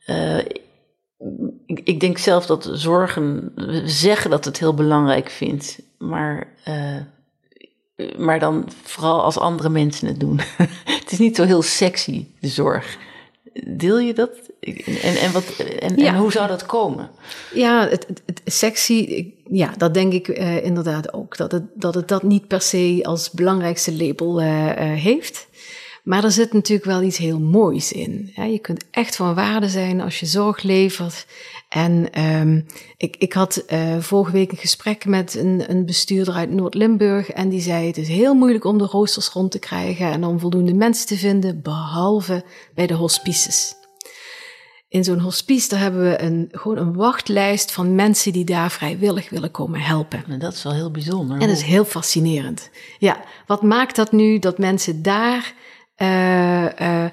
Eh, 0.05 0.39
ik, 1.67 1.81
ik 1.85 2.01
denk 2.01 2.19
zelf 2.19 2.47
dat 2.47 2.71
zorgen, 2.73 3.53
we 3.55 3.83
zeggen 3.89 4.31
dat 4.31 4.45
het 4.45 4.59
heel 4.59 4.75
belangrijk 4.75 5.31
vindt. 5.31 5.79
Maar, 5.99 6.53
eh, 6.65 6.97
maar 8.17 8.39
dan 8.39 8.69
vooral 8.83 9.23
als 9.23 9.39
andere 9.39 9.69
mensen 9.69 10.07
het 10.09 10.21
doen. 10.21 10.41
het 10.99 11.13
is 11.13 11.19
niet 11.19 11.37
zo 11.37 11.45
heel 11.45 11.63
sexy, 11.63 12.27
de 12.41 12.49
zorg. 12.49 12.99
Deel 13.67 13.99
je 13.99 14.13
dat? 14.15 14.31
En, 14.61 15.17
en, 15.17 15.33
wat, 15.33 15.45
en, 15.81 15.97
Ja. 15.97 16.07
en 16.07 16.17
hoe 16.17 16.33
zou 16.33 16.49
dat 16.49 16.67
komen? 16.67 17.11
Ja, 17.55 17.89
het, 17.89 18.07
het, 18.07 18.23
het 18.27 18.41
sexy, 18.45 19.27
ja, 19.51 19.75
dat 19.77 19.95
denk 19.95 20.13
ik 20.13 20.29
eh, 20.29 20.65
inderdaad 20.65 21.13
ook. 21.13 21.37
Dat 21.37 21.53
het, 21.53 21.63
dat 21.75 21.95
het 21.95 22.09
dat 22.09 22.23
niet 22.23 22.47
per 22.47 22.61
se 22.61 22.99
als 23.03 23.31
belangrijkste 23.31 23.97
label 23.97 24.41
eh, 24.41 24.71
eh, 24.71 25.01
heeft. 25.01 25.47
Maar 26.03 26.25
er 26.25 26.31
zit 26.31 26.53
natuurlijk 26.53 26.89
wel 26.89 27.03
iets 27.03 27.19
heel 27.19 27.39
moois 27.41 27.93
in. 27.93 28.33
Ja, 28.35 28.45
je 28.45 28.59
kunt 28.59 28.85
echt 28.91 29.17
van 29.17 29.35
waarde 29.35 29.69
zijn 29.69 30.01
als 30.01 30.21
je 30.21 30.27
zorg 30.27 30.63
levert. 30.63 31.27
En 31.69 32.11
ehm, 32.13 32.61
ik, 32.97 33.17
ik 33.17 33.33
had 33.33 33.57
eh, 33.57 33.99
vorige 33.99 34.33
week 34.33 34.51
een 34.53 34.59
gesprek 34.59 35.05
met 35.05 35.35
een, 35.35 35.65
een 35.71 35.87
bestuurder 35.87 36.35
uit 36.35 36.51
Noord-Limburg. 36.51 37.31
En 37.31 37.49
die 37.49 37.61
zei: 37.61 37.87
Het 37.87 37.97
is 37.97 38.09
heel 38.09 38.35
moeilijk 38.35 38.65
om 38.65 38.79
de 38.79 38.85
roosters 38.85 39.29
rond 39.29 39.51
te 39.51 39.59
krijgen 39.59 40.11
en 40.13 40.25
om 40.25 40.41
voldoende 40.41 40.75
mensen 40.75 41.07
te 41.07 41.17
vinden, 41.17 41.63
behalve 41.63 42.45
bij 42.75 42.87
de 42.87 42.95
hospices. 42.95 43.77
In 44.89 45.05
zo'n 45.05 45.19
hospice 45.19 45.69
daar 45.69 45.81
hebben 45.81 46.01
we 46.11 46.21
een, 46.23 46.49
gewoon 46.51 46.77
een 46.79 46.95
wachtlijst 46.95 47.73
van 47.73 47.95
mensen 47.95 48.33
die 48.33 48.45
daar 48.45 48.71
vrijwillig 48.71 49.31
willen 49.31 49.51
komen 49.51 49.81
helpen. 49.81 50.25
Nou, 50.27 50.39
dat 50.41 50.53
is 50.53 50.63
wel 50.63 50.73
heel 50.73 50.91
bijzonder. 50.91 51.41
En 51.41 51.49
dat 51.49 51.57
is 51.57 51.63
heel 51.63 51.85
fascinerend. 51.85 52.71
Ja, 52.99 53.21
wat 53.47 53.63
maakt 53.63 53.97
dat 53.97 54.13
nu 54.13 54.39
dat 54.39 54.59
mensen 54.59 55.03
daar. 55.03 55.55
eh, 55.97 57.05
eh, 57.05 57.11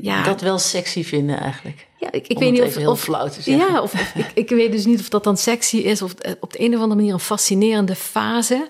ja, 0.00 0.22
dat 0.22 0.40
wel 0.40 0.58
sexy 0.58 1.04
vinden 1.04 1.40
eigenlijk. 1.40 1.86
ja, 1.98 2.12
ik, 2.12 2.26
ik 2.26 2.38
weet 2.38 2.50
niet 2.50 2.60
even 2.60 2.72
of, 2.72 2.76
heel 2.76 2.90
of 2.90 3.00
flauw 3.00 3.28
te 3.28 3.42
zeggen. 3.42 3.72
Ja, 3.72 3.82
of, 3.82 3.92
of 3.92 4.14
ik, 4.14 4.30
ik 4.34 4.48
weet 4.48 4.72
dus 4.72 4.84
niet 4.84 5.00
of 5.00 5.08
dat 5.08 5.24
dan 5.24 5.36
sexy 5.36 5.76
is 5.76 6.02
of 6.02 6.12
eh, 6.12 6.32
op 6.40 6.52
de 6.52 6.60
een 6.60 6.74
of 6.74 6.80
andere 6.80 6.94
manier 6.94 7.12
een 7.12 7.20
fascinerende 7.20 7.94
fase. 7.94 8.68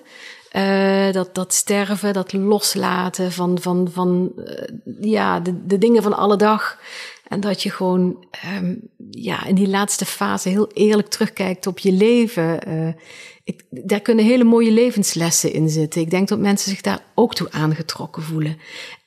Eh, 0.51 1.13
dat, 1.13 1.35
dat 1.35 1.55
sterven, 1.55 2.13
dat 2.13 2.33
loslaten 2.33 3.33
van, 3.33 3.59
van, 3.61 3.89
van 3.93 4.33
eh, 4.45 4.63
ja, 5.01 5.41
de, 5.41 5.67
de 5.67 5.79
dingen 5.79 6.03
van 6.03 6.17
alle 6.17 6.37
dag. 6.37 6.79
En 7.29 7.41
dat 7.41 7.63
je 7.63 7.71
gewoon 7.71 8.27
ehm, 8.31 8.75
ja, 9.11 9.47
in 9.47 9.55
die 9.55 9.69
laatste 9.69 10.05
fase 10.05 10.49
heel 10.49 10.71
eerlijk 10.73 11.09
terugkijkt 11.09 11.67
op 11.67 11.79
je 11.79 11.93
leven. 11.93 12.63
Eh, 12.63 12.89
ik, 13.45 13.63
daar 13.71 14.01
kunnen 14.01 14.25
hele 14.25 14.45
mooie 14.45 14.71
levenslessen 14.71 15.53
in 15.53 15.69
zitten. 15.69 16.01
Ik 16.01 16.11
denk 16.11 16.29
dat 16.29 16.39
mensen 16.39 16.71
zich 16.71 16.81
daar 16.81 17.05
ook 17.15 17.35
toe 17.35 17.51
aangetrokken 17.51 18.23
voelen. 18.23 18.59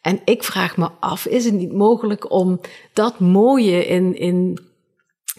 En 0.01 0.19
ik 0.25 0.43
vraag 0.43 0.77
me 0.77 0.89
af, 0.99 1.25
is 1.25 1.45
het 1.45 1.53
niet 1.53 1.73
mogelijk 1.73 2.31
om 2.31 2.59
dat 2.93 3.19
mooie 3.19 3.85
in, 3.85 4.17
in 4.17 4.59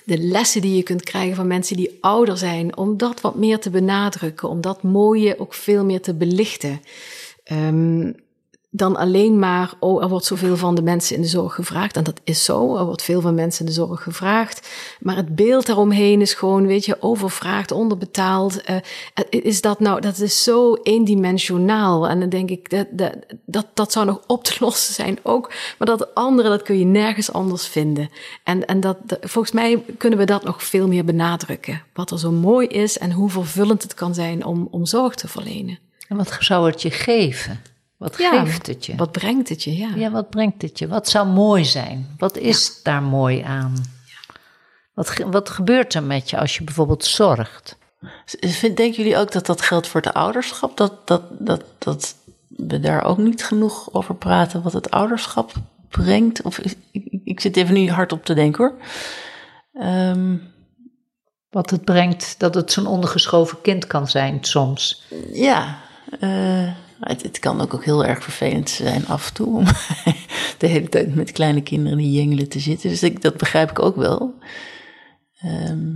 de 0.04 0.18
lessen 0.18 0.60
die 0.60 0.76
je 0.76 0.82
kunt 0.82 1.02
krijgen 1.02 1.36
van 1.36 1.46
mensen 1.46 1.76
die 1.76 1.98
ouder 2.00 2.36
zijn, 2.36 2.76
om 2.76 2.96
dat 2.96 3.20
wat 3.20 3.34
meer 3.34 3.58
te 3.58 3.70
benadrukken, 3.70 4.48
om 4.48 4.60
dat 4.60 4.82
mooie 4.82 5.38
ook 5.38 5.54
veel 5.54 5.84
meer 5.84 6.00
te 6.00 6.14
belichten. 6.14 6.80
Ehm, 7.44 8.12
dan 8.72 8.96
alleen 8.96 9.38
maar, 9.38 9.72
oh, 9.80 10.02
er 10.02 10.08
wordt 10.08 10.24
zoveel 10.26 10.56
van 10.56 10.74
de 10.74 10.82
mensen 10.82 11.16
in 11.16 11.22
de 11.22 11.28
zorg 11.28 11.54
gevraagd. 11.54 11.96
En 11.96 12.04
dat 12.04 12.20
is 12.24 12.44
zo, 12.44 12.76
er 12.76 12.84
wordt 12.84 13.02
veel 13.02 13.20
van 13.20 13.34
mensen 13.34 13.60
in 13.60 13.66
de 13.66 13.72
zorg 13.72 14.02
gevraagd. 14.02 14.68
Maar 15.00 15.16
het 15.16 15.34
beeld 15.34 15.66
daaromheen 15.66 16.20
is 16.20 16.34
gewoon, 16.34 16.66
weet 16.66 16.84
je, 16.84 16.96
overvraagd, 17.02 17.70
onderbetaald. 17.70 18.60
Eh, 18.62 18.76
is 19.30 19.60
dat 19.60 19.80
nou, 19.80 20.00
dat 20.00 20.18
is 20.18 20.42
zo 20.42 20.74
eendimensionaal. 20.82 22.08
En 22.08 22.20
dan 22.20 22.28
denk 22.28 22.50
ik, 22.50 22.70
dat, 22.70 22.86
dat, 22.90 23.12
dat, 23.44 23.66
dat 23.74 23.92
zou 23.92 24.06
nog 24.06 24.20
op 24.26 24.44
te 24.44 24.56
lossen 24.64 24.94
zijn 24.94 25.18
ook. 25.22 25.52
Maar 25.78 25.86
dat 25.88 26.14
andere, 26.14 26.48
dat 26.48 26.62
kun 26.62 26.78
je 26.78 26.84
nergens 26.84 27.32
anders 27.32 27.66
vinden. 27.66 28.10
En, 28.44 28.66
en 28.66 28.80
dat- 28.80 28.96
volgens 29.20 29.52
mij 29.54 29.84
kunnen 29.98 30.18
we 30.18 30.24
dat 30.24 30.44
nog 30.44 30.62
veel 30.62 30.88
meer 30.88 31.04
benadrukken. 31.04 31.82
Wat 31.94 32.10
er 32.10 32.18
zo 32.18 32.30
mooi 32.30 32.66
is 32.66 32.98
en 32.98 33.12
hoe 33.12 33.30
vervullend 33.30 33.82
het 33.82 33.94
kan 33.94 34.14
zijn 34.14 34.44
om, 34.44 34.68
om 34.70 34.86
zorg 34.86 35.14
te 35.14 35.28
verlenen. 35.28 35.78
En 36.08 36.16
wat 36.16 36.36
zou 36.40 36.70
het 36.70 36.82
je 36.82 36.90
geven? 36.90 37.60
Wat 38.00 38.18
Ja, 38.18 38.44
geeft 38.44 38.66
het 38.66 38.86
je? 38.86 38.94
Wat 38.96 39.12
brengt 39.12 39.48
het 39.48 39.62
je, 39.62 39.76
ja. 39.76 39.88
Ja, 39.94 40.10
wat 40.10 40.30
brengt 40.30 40.62
het 40.62 40.78
je? 40.78 40.88
Wat 40.88 41.08
zou 41.08 41.26
mooi 41.28 41.64
zijn? 41.64 42.14
Wat 42.18 42.36
is 42.36 42.82
daar 42.82 43.02
mooi 43.02 43.40
aan? 43.42 43.74
Wat, 44.94 45.16
wat 45.30 45.50
gebeurt 45.50 45.94
er 45.94 46.02
met 46.02 46.30
je 46.30 46.38
als 46.38 46.56
je 46.56 46.64
bijvoorbeeld 46.64 47.04
zorgt? 47.04 47.76
Denken 48.60 48.92
jullie 48.92 49.16
ook 49.16 49.32
dat 49.32 49.46
dat 49.46 49.60
geldt 49.60 49.86
voor 49.86 50.00
het 50.00 50.14
ouderschap? 50.14 50.76
Dat, 50.76 51.06
dat, 51.06 51.22
dat, 51.38 51.64
dat 51.78 52.14
we 52.48 52.80
daar 52.80 53.04
ook 53.04 53.18
niet 53.18 53.44
genoeg 53.44 53.92
over 53.92 54.14
praten 54.14 54.62
wat 54.62 54.72
het 54.72 54.90
ouderschap 54.90 55.52
brengt? 55.88 56.42
Of 56.42 56.58
ik- 56.58 56.78
ik 57.24 57.40
zit 57.40 57.56
even 57.56 57.74
nu 57.74 57.90
hard 57.90 58.12
op 58.12 58.24
te 58.24 58.34
denken 58.34 58.64
hoor. 58.64 58.74
Ehm, 59.82 60.36
Wat 61.50 61.70
het 61.70 61.84
brengt 61.84 62.34
dat 62.38 62.54
het 62.54 62.72
zo'n 62.72 62.86
ondergeschoven 62.86 63.60
kind 63.60 63.86
kan 63.86 64.08
zijn 64.08 64.38
soms. 64.44 65.02
ja, 65.32 65.78
eh, 66.20 66.68
het, 67.00 67.22
het 67.22 67.38
kan 67.38 67.60
ook, 67.60 67.74
ook 67.74 67.84
heel 67.84 68.04
erg 68.04 68.22
vervelend 68.22 68.70
zijn 68.70 69.06
af 69.06 69.28
en 69.28 69.34
toe 69.34 69.56
om 69.56 69.64
de 70.58 70.66
hele 70.66 70.88
tijd 70.88 71.14
met 71.14 71.32
kleine 71.32 71.60
kinderen 71.62 71.98
die 71.98 72.12
jengelen 72.12 72.48
te 72.48 72.58
zitten. 72.60 72.88
Dus 72.90 73.02
ik, 73.02 73.22
dat 73.22 73.36
begrijp 73.36 73.70
ik 73.70 73.78
ook 73.78 73.96
wel. 73.96 74.34
Ehm, 75.40 75.88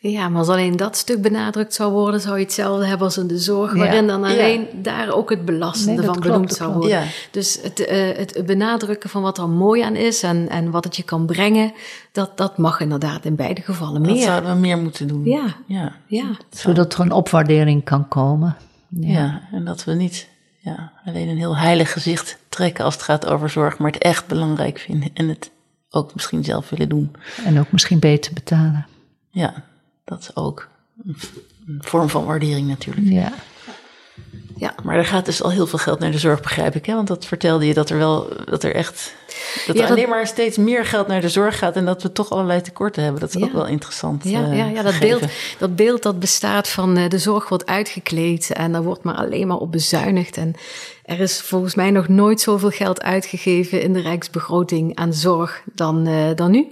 Ja, 0.00 0.28
maar 0.28 0.38
als 0.38 0.48
alleen 0.48 0.76
dat 0.76 0.96
stuk 0.96 1.22
benadrukt 1.22 1.74
zou 1.74 1.92
worden, 1.92 2.20
zou 2.20 2.38
je 2.38 2.44
hetzelfde 2.44 2.86
hebben 2.86 3.06
als 3.06 3.16
in 3.18 3.26
de 3.26 3.38
zorg, 3.38 3.72
Ja. 3.72 3.78
waarin 3.78 4.06
dan 4.06 4.20
Ja. 4.20 4.26
alleen 4.28 4.66
daar 4.82 5.12
ook 5.12 5.30
het 5.30 5.44
belastende 5.44 5.92
Nee, 5.96 6.06
dat 6.06 6.14
van 6.14 6.22
benoemd 6.22 6.48
dat 6.48 6.56
zou 6.58 6.72
worden. 6.72 6.90
Ja. 6.90 7.04
Dus 7.30 7.58
het, 7.62 7.80
eh, 7.86 8.16
het 8.16 8.42
benadrukken 8.46 9.10
van 9.10 9.22
wat 9.22 9.38
er 9.38 9.48
mooi 9.48 9.82
aan 9.82 9.96
is 9.96 10.22
en, 10.22 10.48
en 10.48 10.70
wat 10.70 10.84
het 10.84 10.96
je 10.96 11.02
kan 11.02 11.26
brengen, 11.26 11.72
dat, 12.12 12.36
dat 12.36 12.58
mag 12.58 12.80
inderdaad 12.80 13.24
in 13.24 13.36
beide 13.36 13.60
gevallen 13.60 14.02
dat 14.02 14.12
meer. 14.12 14.22
zouden 14.22 14.52
we 14.54 14.58
meer 14.58 14.78
moeten 14.78 15.08
doen. 15.08 15.24
Ja. 15.24 15.56
ja. 15.66 15.92
Ja, 16.06 16.30
Zodat 16.50 16.94
er 16.94 17.00
een 17.00 17.12
opwaardering 17.12 17.84
kan 17.84 18.08
komen. 18.08 18.56
Ja. 18.88 19.48
en 19.52 19.64
dat 19.64 19.84
we 19.84 19.92
niet 19.92 20.28
ja, 20.58 20.92
alleen 21.04 21.28
een 21.28 21.36
heel 21.36 21.56
heilig 21.56 21.92
gezicht 21.92 22.38
trekken 22.48 22.84
als 22.84 22.94
het 22.94 23.02
gaat 23.02 23.26
over 23.26 23.50
zorg, 23.50 23.78
maar 23.78 23.90
het 23.92 24.02
echt 24.02 24.26
belangrijk 24.26 24.78
vinden 24.78 25.10
en 25.14 25.28
het 25.28 25.50
ook 25.90 26.14
misschien 26.14 26.44
zelf 26.44 26.70
willen 26.70 26.88
doen. 26.88 27.14
En 27.44 27.58
ook 27.58 27.72
misschien 27.72 27.98
beter 27.98 28.32
betalen. 28.32 28.86
Ja, 29.30 29.64
dat 30.04 30.20
is 30.20 30.36
ook 30.36 30.68
een 31.06 31.16
vorm 31.80 32.08
van 32.08 32.24
waardering 32.24 32.68
natuurlijk. 32.68 33.06
Ja. 33.06 33.32
Ja, 34.56 34.74
maar 34.82 34.96
er 34.96 35.04
gaat 35.04 35.24
dus 35.24 35.42
al 35.42 35.50
heel 35.50 35.66
veel 35.66 35.78
geld 35.78 35.98
naar 35.98 36.10
de 36.10 36.18
zorg, 36.18 36.40
begrijp 36.40 36.74
ik. 36.74 36.86
Hè? 36.86 36.94
Want 36.94 37.08
dat 37.08 37.26
vertelde 37.26 37.66
je 37.66 37.74
dat 37.74 37.90
er 37.90 37.98
wel 37.98 38.32
dat 38.44 38.62
er 38.62 38.74
echt 38.74 39.14
Dat 39.66 39.78
er 39.78 39.86
alleen 39.86 40.08
maar 40.08 40.26
steeds 40.26 40.56
meer 40.56 40.84
geld 40.84 41.06
naar 41.06 41.20
de 41.20 41.28
zorg 41.28 41.58
gaat 41.58 41.76
en 41.76 41.84
dat 41.84 42.02
we 42.02 42.12
toch 42.12 42.30
allerlei 42.30 42.60
tekorten 42.60 43.02
hebben. 43.02 43.20
Dat 43.20 43.34
is 43.34 43.42
ook 43.42 43.52
wel 43.52 43.66
interessant. 43.66 44.24
Ja, 44.24 44.52
ja, 44.52 44.64
ja 44.64 44.82
dat, 44.82 44.98
beeld, 44.98 45.22
dat 45.58 45.76
beeld 45.76 46.02
dat 46.02 46.18
bestaat 46.18 46.68
van 46.68 46.94
de 46.94 47.18
zorg 47.18 47.48
wordt 47.48 47.66
uitgekleed 47.66 48.52
en 48.52 48.72
daar 48.72 48.82
wordt 48.82 49.02
maar 49.02 49.14
alleen 49.14 49.46
maar 49.46 49.56
op 49.56 49.72
bezuinigd. 49.72 50.36
En 50.36 50.54
er 51.04 51.20
is 51.20 51.40
volgens 51.40 51.74
mij 51.74 51.90
nog 51.90 52.08
nooit 52.08 52.40
zoveel 52.40 52.70
geld 52.70 53.02
uitgegeven 53.02 53.82
in 53.82 53.92
de 53.92 54.00
rijksbegroting 54.00 54.96
aan 54.96 55.14
zorg 55.14 55.62
dan, 55.74 56.08
dan 56.34 56.50
nu. 56.50 56.66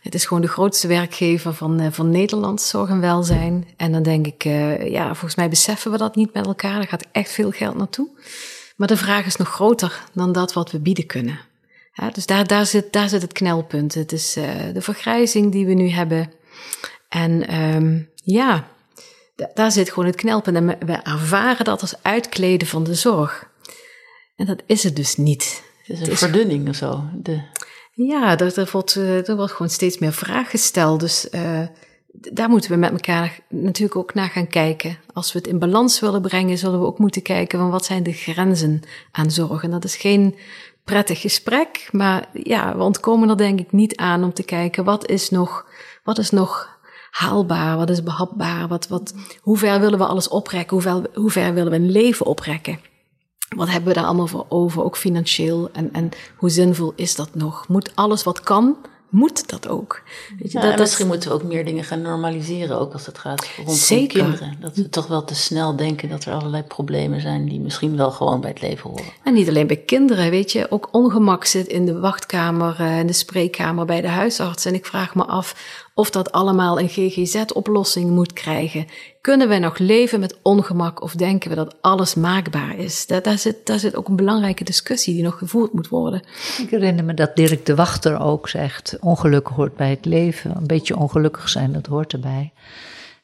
Het 0.00 0.14
is 0.14 0.24
gewoon 0.24 0.42
de 0.42 0.48
grootste 0.48 0.86
werkgever 0.86 1.54
van, 1.54 1.92
van 1.92 2.10
Nederland, 2.10 2.60
zorg 2.60 2.90
en 2.90 3.00
welzijn. 3.00 3.68
En 3.76 3.92
dan 3.92 4.02
denk 4.02 4.26
ik, 4.26 4.42
ja, 4.88 5.06
volgens 5.06 5.34
mij 5.34 5.48
beseffen 5.48 5.90
we 5.90 5.96
dat 5.96 6.16
niet 6.16 6.34
met 6.34 6.46
elkaar. 6.46 6.80
Er 6.80 6.88
gaat 6.88 7.06
echt 7.12 7.30
veel 7.30 7.50
geld 7.50 7.76
naartoe. 7.76 8.08
Maar 8.76 8.88
de 8.88 8.96
vraag 8.96 9.26
is 9.26 9.36
nog 9.36 9.48
groter 9.48 10.04
dan 10.12 10.32
dat 10.32 10.52
wat 10.52 10.70
we 10.70 10.80
bieden 10.80 11.06
kunnen. 11.06 11.38
Ja, 12.00 12.10
dus 12.10 12.26
daar, 12.26 12.46
daar, 12.46 12.66
zit, 12.66 12.92
daar 12.92 13.08
zit 13.08 13.22
het 13.22 13.32
knelpunt. 13.32 13.94
Het 13.94 14.12
is 14.12 14.36
uh, 14.36 14.44
de 14.72 14.80
vergrijzing 14.80 15.52
die 15.52 15.66
we 15.66 15.72
nu 15.72 15.88
hebben. 15.88 16.32
En 17.08 17.54
um, 17.60 18.10
ja, 18.14 18.68
daar 19.54 19.72
zit 19.72 19.88
gewoon 19.88 20.06
het 20.06 20.16
knelpunt. 20.16 20.56
En 20.56 20.66
we 20.66 20.92
ervaren 20.92 21.64
dat 21.64 21.80
als 21.80 22.02
uitkleden 22.02 22.68
van 22.68 22.84
de 22.84 22.94
zorg. 22.94 23.50
En 24.36 24.46
dat 24.46 24.62
is 24.66 24.82
het 24.82 24.96
dus 24.96 25.16
niet. 25.16 25.62
Het 25.82 26.00
is 26.00 26.08
een 26.08 26.16
verdunning 26.16 26.68
of 26.68 26.74
zo. 26.74 27.04
De... 27.14 27.42
Ja, 27.92 28.38
er, 28.38 28.58
er, 28.58 28.68
wordt, 28.72 28.96
eh, 28.96 29.28
er 29.28 29.36
wordt 29.36 29.52
gewoon 29.52 29.70
steeds 29.70 29.98
meer 29.98 30.12
vraag 30.12 30.50
gesteld. 30.50 31.00
Dus 31.00 31.28
uh, 31.30 31.62
daar 32.12 32.48
moeten 32.48 32.70
we 32.70 32.76
met 32.76 32.90
elkaar 32.90 33.38
natuurlijk 33.48 33.96
ook 33.96 34.14
naar 34.14 34.28
gaan 34.28 34.48
kijken. 34.48 34.98
Als 35.12 35.32
we 35.32 35.38
het 35.38 35.48
in 35.48 35.58
balans 35.58 36.00
willen 36.00 36.22
brengen, 36.22 36.58
zullen 36.58 36.80
we 36.80 36.86
ook 36.86 36.98
moeten 36.98 37.22
kijken 37.22 37.58
van 37.58 37.70
wat 37.70 37.84
zijn 37.84 38.02
de 38.02 38.12
grenzen 38.12 38.80
aan 39.12 39.30
zorg. 39.30 39.62
En 39.62 39.70
dat 39.70 39.84
is 39.84 39.96
geen 39.96 40.36
prettig 40.84 41.20
gesprek, 41.20 41.88
maar 41.92 42.28
ja, 42.32 42.76
we 42.76 42.82
ontkomen 42.82 43.28
er 43.28 43.36
denk 43.36 43.60
ik 43.60 43.72
niet 43.72 43.96
aan 43.96 44.24
om 44.24 44.32
te 44.32 44.42
kijken 44.42 44.84
wat 44.84 45.08
is 45.08 45.30
nog, 45.30 45.66
wat 46.04 46.18
is 46.18 46.30
nog 46.30 46.78
haalbaar, 47.10 47.76
wat 47.76 47.90
is 47.90 48.02
behapbaar, 48.02 48.68
wat, 48.68 48.88
wat, 48.88 49.14
hoe 49.40 49.58
ver 49.58 49.80
willen 49.80 49.98
we 49.98 50.06
alles 50.06 50.28
oprekken, 50.28 50.76
hoe 50.76 50.82
ver, 50.82 51.10
hoe 51.14 51.30
ver 51.30 51.54
willen 51.54 51.70
we 51.70 51.76
een 51.76 51.90
leven 51.90 52.26
oprekken 52.26 52.78
wat 53.56 53.68
hebben 53.68 53.88
we 53.88 53.94
daar 53.94 54.04
allemaal 54.04 54.26
voor 54.26 54.46
over, 54.48 54.84
ook 54.84 54.96
financieel? 54.96 55.70
En, 55.72 55.92
en 55.92 56.10
hoe 56.36 56.50
zinvol 56.50 56.92
is 56.96 57.14
dat 57.14 57.34
nog? 57.34 57.68
Moet 57.68 57.96
alles 57.96 58.22
wat 58.22 58.40
kan, 58.40 58.76
moet 59.10 59.48
dat 59.48 59.68
ook? 59.68 60.02
Weet 60.38 60.52
je, 60.52 60.60
dat, 60.60 60.78
misschien 60.78 61.06
moeten 61.06 61.28
we 61.28 61.34
ook 61.34 61.42
meer 61.42 61.64
dingen 61.64 61.84
gaan 61.84 62.02
normaliseren, 62.02 62.80
ook 62.80 62.92
als 62.92 63.06
het 63.06 63.18
gaat 63.18 63.48
rondom 63.56 63.74
Zeker. 63.74 64.22
kinderen. 64.22 64.56
Dat 64.60 64.76
we 64.76 64.88
toch 64.88 65.06
wel 65.06 65.24
te 65.24 65.34
snel 65.34 65.76
denken 65.76 66.08
dat 66.08 66.24
er 66.24 66.32
allerlei 66.32 66.62
problemen 66.62 67.20
zijn 67.20 67.48
die 67.48 67.60
misschien 67.60 67.96
wel 67.96 68.10
gewoon 68.10 68.40
bij 68.40 68.50
het 68.50 68.60
leven 68.60 68.90
horen. 68.90 69.04
En 69.24 69.34
niet 69.34 69.48
alleen 69.48 69.66
bij 69.66 69.76
kinderen, 69.76 70.30
weet 70.30 70.52
je, 70.52 70.70
ook 70.70 70.88
ongemak 70.92 71.44
zit 71.44 71.66
in 71.66 71.86
de 71.86 71.98
wachtkamer, 71.98 72.76
eh, 72.78 72.98
in 72.98 73.06
de 73.06 73.12
spreekkamer 73.12 73.84
bij 73.84 74.00
de 74.00 74.08
huisarts. 74.08 74.64
En 74.64 74.74
ik 74.74 74.86
vraag 74.86 75.14
me 75.14 75.24
af 75.24 75.54
of 76.00 76.10
dat 76.10 76.32
allemaal 76.32 76.80
een 76.80 76.88
GGZ-oplossing 76.88 78.10
moet 78.10 78.32
krijgen. 78.32 78.86
Kunnen 79.20 79.48
we 79.48 79.58
nog 79.58 79.78
leven 79.78 80.20
met 80.20 80.38
ongemak 80.42 81.02
of 81.02 81.14
denken 81.14 81.50
we 81.50 81.56
dat 81.56 81.76
alles 81.80 82.14
maakbaar 82.14 82.76
is? 82.76 83.06
Daar, 83.06 83.22
daar, 83.22 83.38
zit, 83.78 83.96
ook 83.96 84.08
een 84.08 84.16
belangrijke 84.16 84.64
discussie 84.64 85.14
die 85.14 85.22
nog 85.22 85.38
gevoerd 85.38 85.72
moet 85.72 85.88
worden. 85.88 86.22
Ik 86.58 86.70
herinner 86.70 87.04
me 87.04 87.14
dat 87.14 87.36
Dirk 87.36 87.66
de 87.66 87.74
Wachter 87.74 88.20
ook 88.20 88.48
zegt: 88.48 88.96
ongeluk 89.00 89.46
hoort 89.46 89.76
bij 89.76 89.90
het 89.90 90.04
leven. 90.04 90.56
Een 90.56 90.66
beetje 90.66 90.96
ongelukkig 90.96 91.48
zijn, 91.48 91.72
dat 91.72 91.86
hoort 91.86 92.12
erbij. 92.12 92.52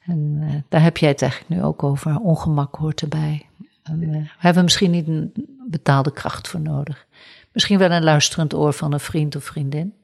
En 0.07 0.39
uh, 0.41 0.55
daar 0.69 0.83
heb 0.83 0.97
jij 0.97 1.09
het 1.09 1.23
eigenlijk 1.23 1.51
nu 1.51 1.67
ook 1.67 1.83
over. 1.83 2.19
Ongemak 2.19 2.75
hoort 2.75 3.01
erbij. 3.01 3.47
En, 3.83 4.03
uh, 4.03 4.11
we 4.11 4.27
hebben 4.39 4.65
misschien 4.65 4.91
niet 4.91 5.09
een 5.09 5.33
betaalde 5.69 6.13
kracht 6.13 6.49
voor 6.49 6.61
nodig. 6.61 7.07
Misschien 7.53 7.79
wel 7.79 7.91
een 7.91 8.05
luisterend 8.05 8.55
oor 8.55 8.73
van 8.73 8.93
een 8.93 9.01
vriend 9.01 9.37
of 9.37 9.45
vriendin. 9.45 9.95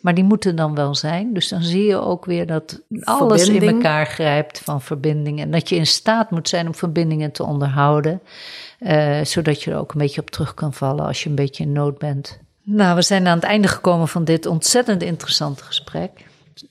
Maar 0.00 0.14
die 0.14 0.24
moeten 0.24 0.56
dan 0.56 0.74
wel 0.74 0.94
zijn. 0.94 1.32
Dus 1.32 1.48
dan 1.48 1.62
zie 1.62 1.84
je 1.84 1.96
ook 1.96 2.24
weer 2.24 2.46
dat 2.46 2.80
alles 3.00 3.48
in 3.48 3.62
elkaar 3.62 4.06
grijpt 4.06 4.58
van 4.58 4.82
verbindingen. 4.82 5.44
En 5.44 5.50
dat 5.50 5.68
je 5.68 5.76
in 5.76 5.86
staat 5.86 6.30
moet 6.30 6.48
zijn 6.48 6.66
om 6.66 6.74
verbindingen 6.74 7.32
te 7.32 7.44
onderhouden. 7.44 8.20
Uh, 8.80 9.24
zodat 9.24 9.62
je 9.62 9.70
er 9.70 9.78
ook 9.78 9.92
een 9.92 10.00
beetje 10.00 10.20
op 10.20 10.30
terug 10.30 10.54
kan 10.54 10.74
vallen 10.74 11.06
als 11.06 11.22
je 11.22 11.28
een 11.28 11.34
beetje 11.34 11.62
in 11.62 11.72
nood 11.72 11.98
bent. 11.98 12.38
Nou, 12.62 12.94
we 12.94 13.02
zijn 13.02 13.26
aan 13.26 13.36
het 13.36 13.46
einde 13.46 13.68
gekomen 13.68 14.08
van 14.08 14.24
dit 14.24 14.46
ontzettend 14.46 15.02
interessante 15.02 15.64
gesprek. 15.64 16.10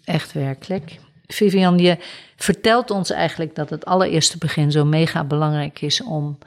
Echt 0.04 0.34
werkelijk. 0.34 1.00
Vivian, 1.28 1.78
je 1.78 1.98
vertelt 2.36 2.92
ons 2.92 3.12
eigenlijk 3.12 3.56
dat 3.56 3.70
het 3.70 3.86
allereerste 3.86 4.38
begin 4.38 4.72
zo 4.72 4.86
mega 4.86 5.24
belangrijk 5.24 5.82
is 5.82 6.04
om 6.04 6.38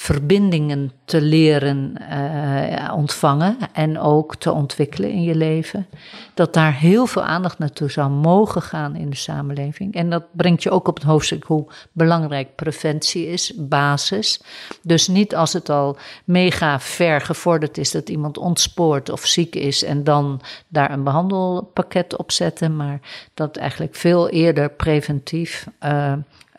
verbindingen 0.00 0.92
te 1.04 1.20
leren 1.20 1.94
uh, 2.10 2.92
ontvangen 2.94 3.56
en 3.72 3.98
ook 3.98 4.36
te 4.36 4.52
ontwikkelen 4.52 5.10
in 5.10 5.22
je 5.22 5.34
leven. 5.34 5.86
Dat 6.34 6.54
daar 6.54 6.74
heel 6.74 7.06
veel 7.06 7.22
aandacht 7.22 7.58
naartoe 7.58 7.90
zou 7.90 8.10
mogen 8.10 8.62
gaan 8.62 8.96
in 8.96 9.10
de 9.10 9.16
samenleving. 9.16 9.94
En 9.94 10.10
dat 10.10 10.24
brengt 10.32 10.62
je 10.62 10.70
ook 10.70 10.88
op 10.88 10.94
het 10.94 11.04
hoofdstuk 11.04 11.44
hoe 11.44 11.66
belangrijk 11.92 12.54
preventie 12.54 13.26
is, 13.26 13.52
basis. 13.56 14.40
Dus 14.82 15.08
niet 15.08 15.34
als 15.34 15.52
het 15.52 15.68
al 15.68 15.96
mega 16.24 16.80
ver 16.80 17.20
gevorderd 17.20 17.78
is 17.78 17.90
dat 17.90 18.08
iemand 18.08 18.38
ontspoort 18.38 19.10
of 19.10 19.26
ziek 19.26 19.54
is 19.54 19.84
en 19.84 20.04
dan 20.04 20.40
daar 20.68 20.90
een 20.90 21.04
behandelpakket 21.04 22.16
op 22.16 22.32
zetten, 22.32 22.76
maar 22.76 23.00
dat 23.34 23.56
eigenlijk 23.56 23.94
veel 23.94 24.28
eerder 24.28 24.70
preventief. 24.70 25.66
Uh, 25.84 26.12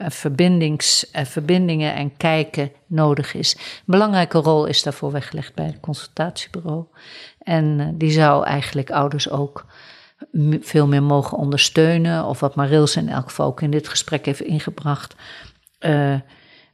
verbindings, 0.07 1.09
verbindingen 1.11 1.95
en 1.95 2.17
kijken 2.17 2.71
nodig 2.85 3.33
is. 3.33 3.55
Een 3.55 3.61
belangrijke 3.85 4.37
rol 4.37 4.65
is 4.65 4.83
daarvoor 4.83 5.11
weggelegd 5.11 5.53
bij 5.53 5.65
het 5.65 5.79
consultatiebureau. 5.79 6.85
En 7.39 7.79
eh, 7.79 7.87
die 7.93 8.11
zou 8.11 8.45
eigenlijk 8.45 8.91
ouders 8.91 9.29
ook 9.29 9.65
veel 10.61 10.87
meer 10.87 11.03
mogen 11.03 11.37
ondersteunen. 11.37 12.25
Of 12.25 12.39
wat 12.39 12.55
Marils 12.55 12.95
in 12.95 13.09
elk 13.09 13.27
geval 13.27 13.47
ook 13.47 13.61
in 13.61 13.71
dit 13.71 13.87
gesprek 13.87 14.25
heeft 14.25 14.41
ingebracht. 14.41 15.15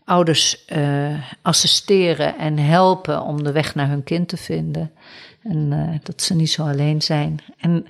Ouders 0.06 0.66
assisteren 1.42 2.38
en 2.38 2.58
helpen 2.58 3.22
om 3.22 3.44
de 3.44 3.52
weg 3.52 3.76
naar 3.76 3.88
hun 3.88 4.04
kind 4.04 4.28
te 4.28 4.38
vinden. 4.38 4.92
En 5.44 6.00
dat 6.04 6.22
ze 6.22 6.36
niet 6.36 6.52
zo 6.52 6.68
alleen 6.68 7.02
zijn. 7.02 7.40
En 7.58 7.88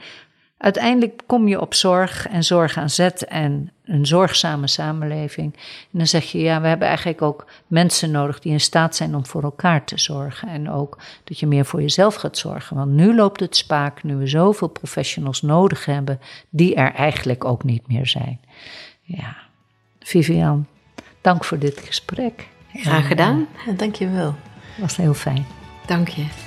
Uiteindelijk 0.57 1.21
kom 1.25 1.47
je 1.47 1.61
op 1.61 1.73
zorg 1.73 2.27
en 2.27 2.43
zorg 2.43 2.77
aan 2.77 2.89
zet 2.89 3.25
en 3.25 3.71
een 3.85 4.05
zorgzame 4.05 4.67
samenleving. 4.67 5.53
En 5.53 5.97
dan 5.97 6.07
zeg 6.07 6.31
je, 6.31 6.39
ja, 6.39 6.61
we 6.61 6.67
hebben 6.67 6.87
eigenlijk 6.87 7.21
ook 7.21 7.45
mensen 7.67 8.11
nodig 8.11 8.39
die 8.39 8.51
in 8.51 8.59
staat 8.59 8.95
zijn 8.95 9.15
om 9.15 9.25
voor 9.25 9.43
elkaar 9.43 9.85
te 9.85 9.99
zorgen. 9.99 10.47
En 10.47 10.69
ook 10.71 10.97
dat 11.23 11.39
je 11.39 11.47
meer 11.47 11.65
voor 11.65 11.81
jezelf 11.81 12.15
gaat 12.15 12.37
zorgen. 12.37 12.75
Want 12.75 12.91
nu 12.91 13.15
loopt 13.15 13.39
het 13.39 13.55
spaak, 13.55 14.03
nu 14.03 14.15
we 14.15 14.27
zoveel 14.27 14.67
professionals 14.67 15.41
nodig 15.41 15.85
hebben, 15.85 16.19
die 16.49 16.75
er 16.75 16.93
eigenlijk 16.93 17.45
ook 17.45 17.63
niet 17.63 17.87
meer 17.87 18.07
zijn. 18.07 18.39
Ja, 19.01 19.37
Vivian, 19.99 20.67
dank 21.21 21.43
voor 21.43 21.59
dit 21.59 21.79
gesprek. 21.79 22.47
Graag 22.73 23.07
gedaan. 23.07 23.47
Ja, 23.65 23.71
dank 23.71 23.95
je 23.95 24.09
wel. 24.09 24.35
Was 24.77 24.95
heel 24.95 25.13
fijn. 25.13 25.45
Dank 25.85 26.07
je. 26.07 26.46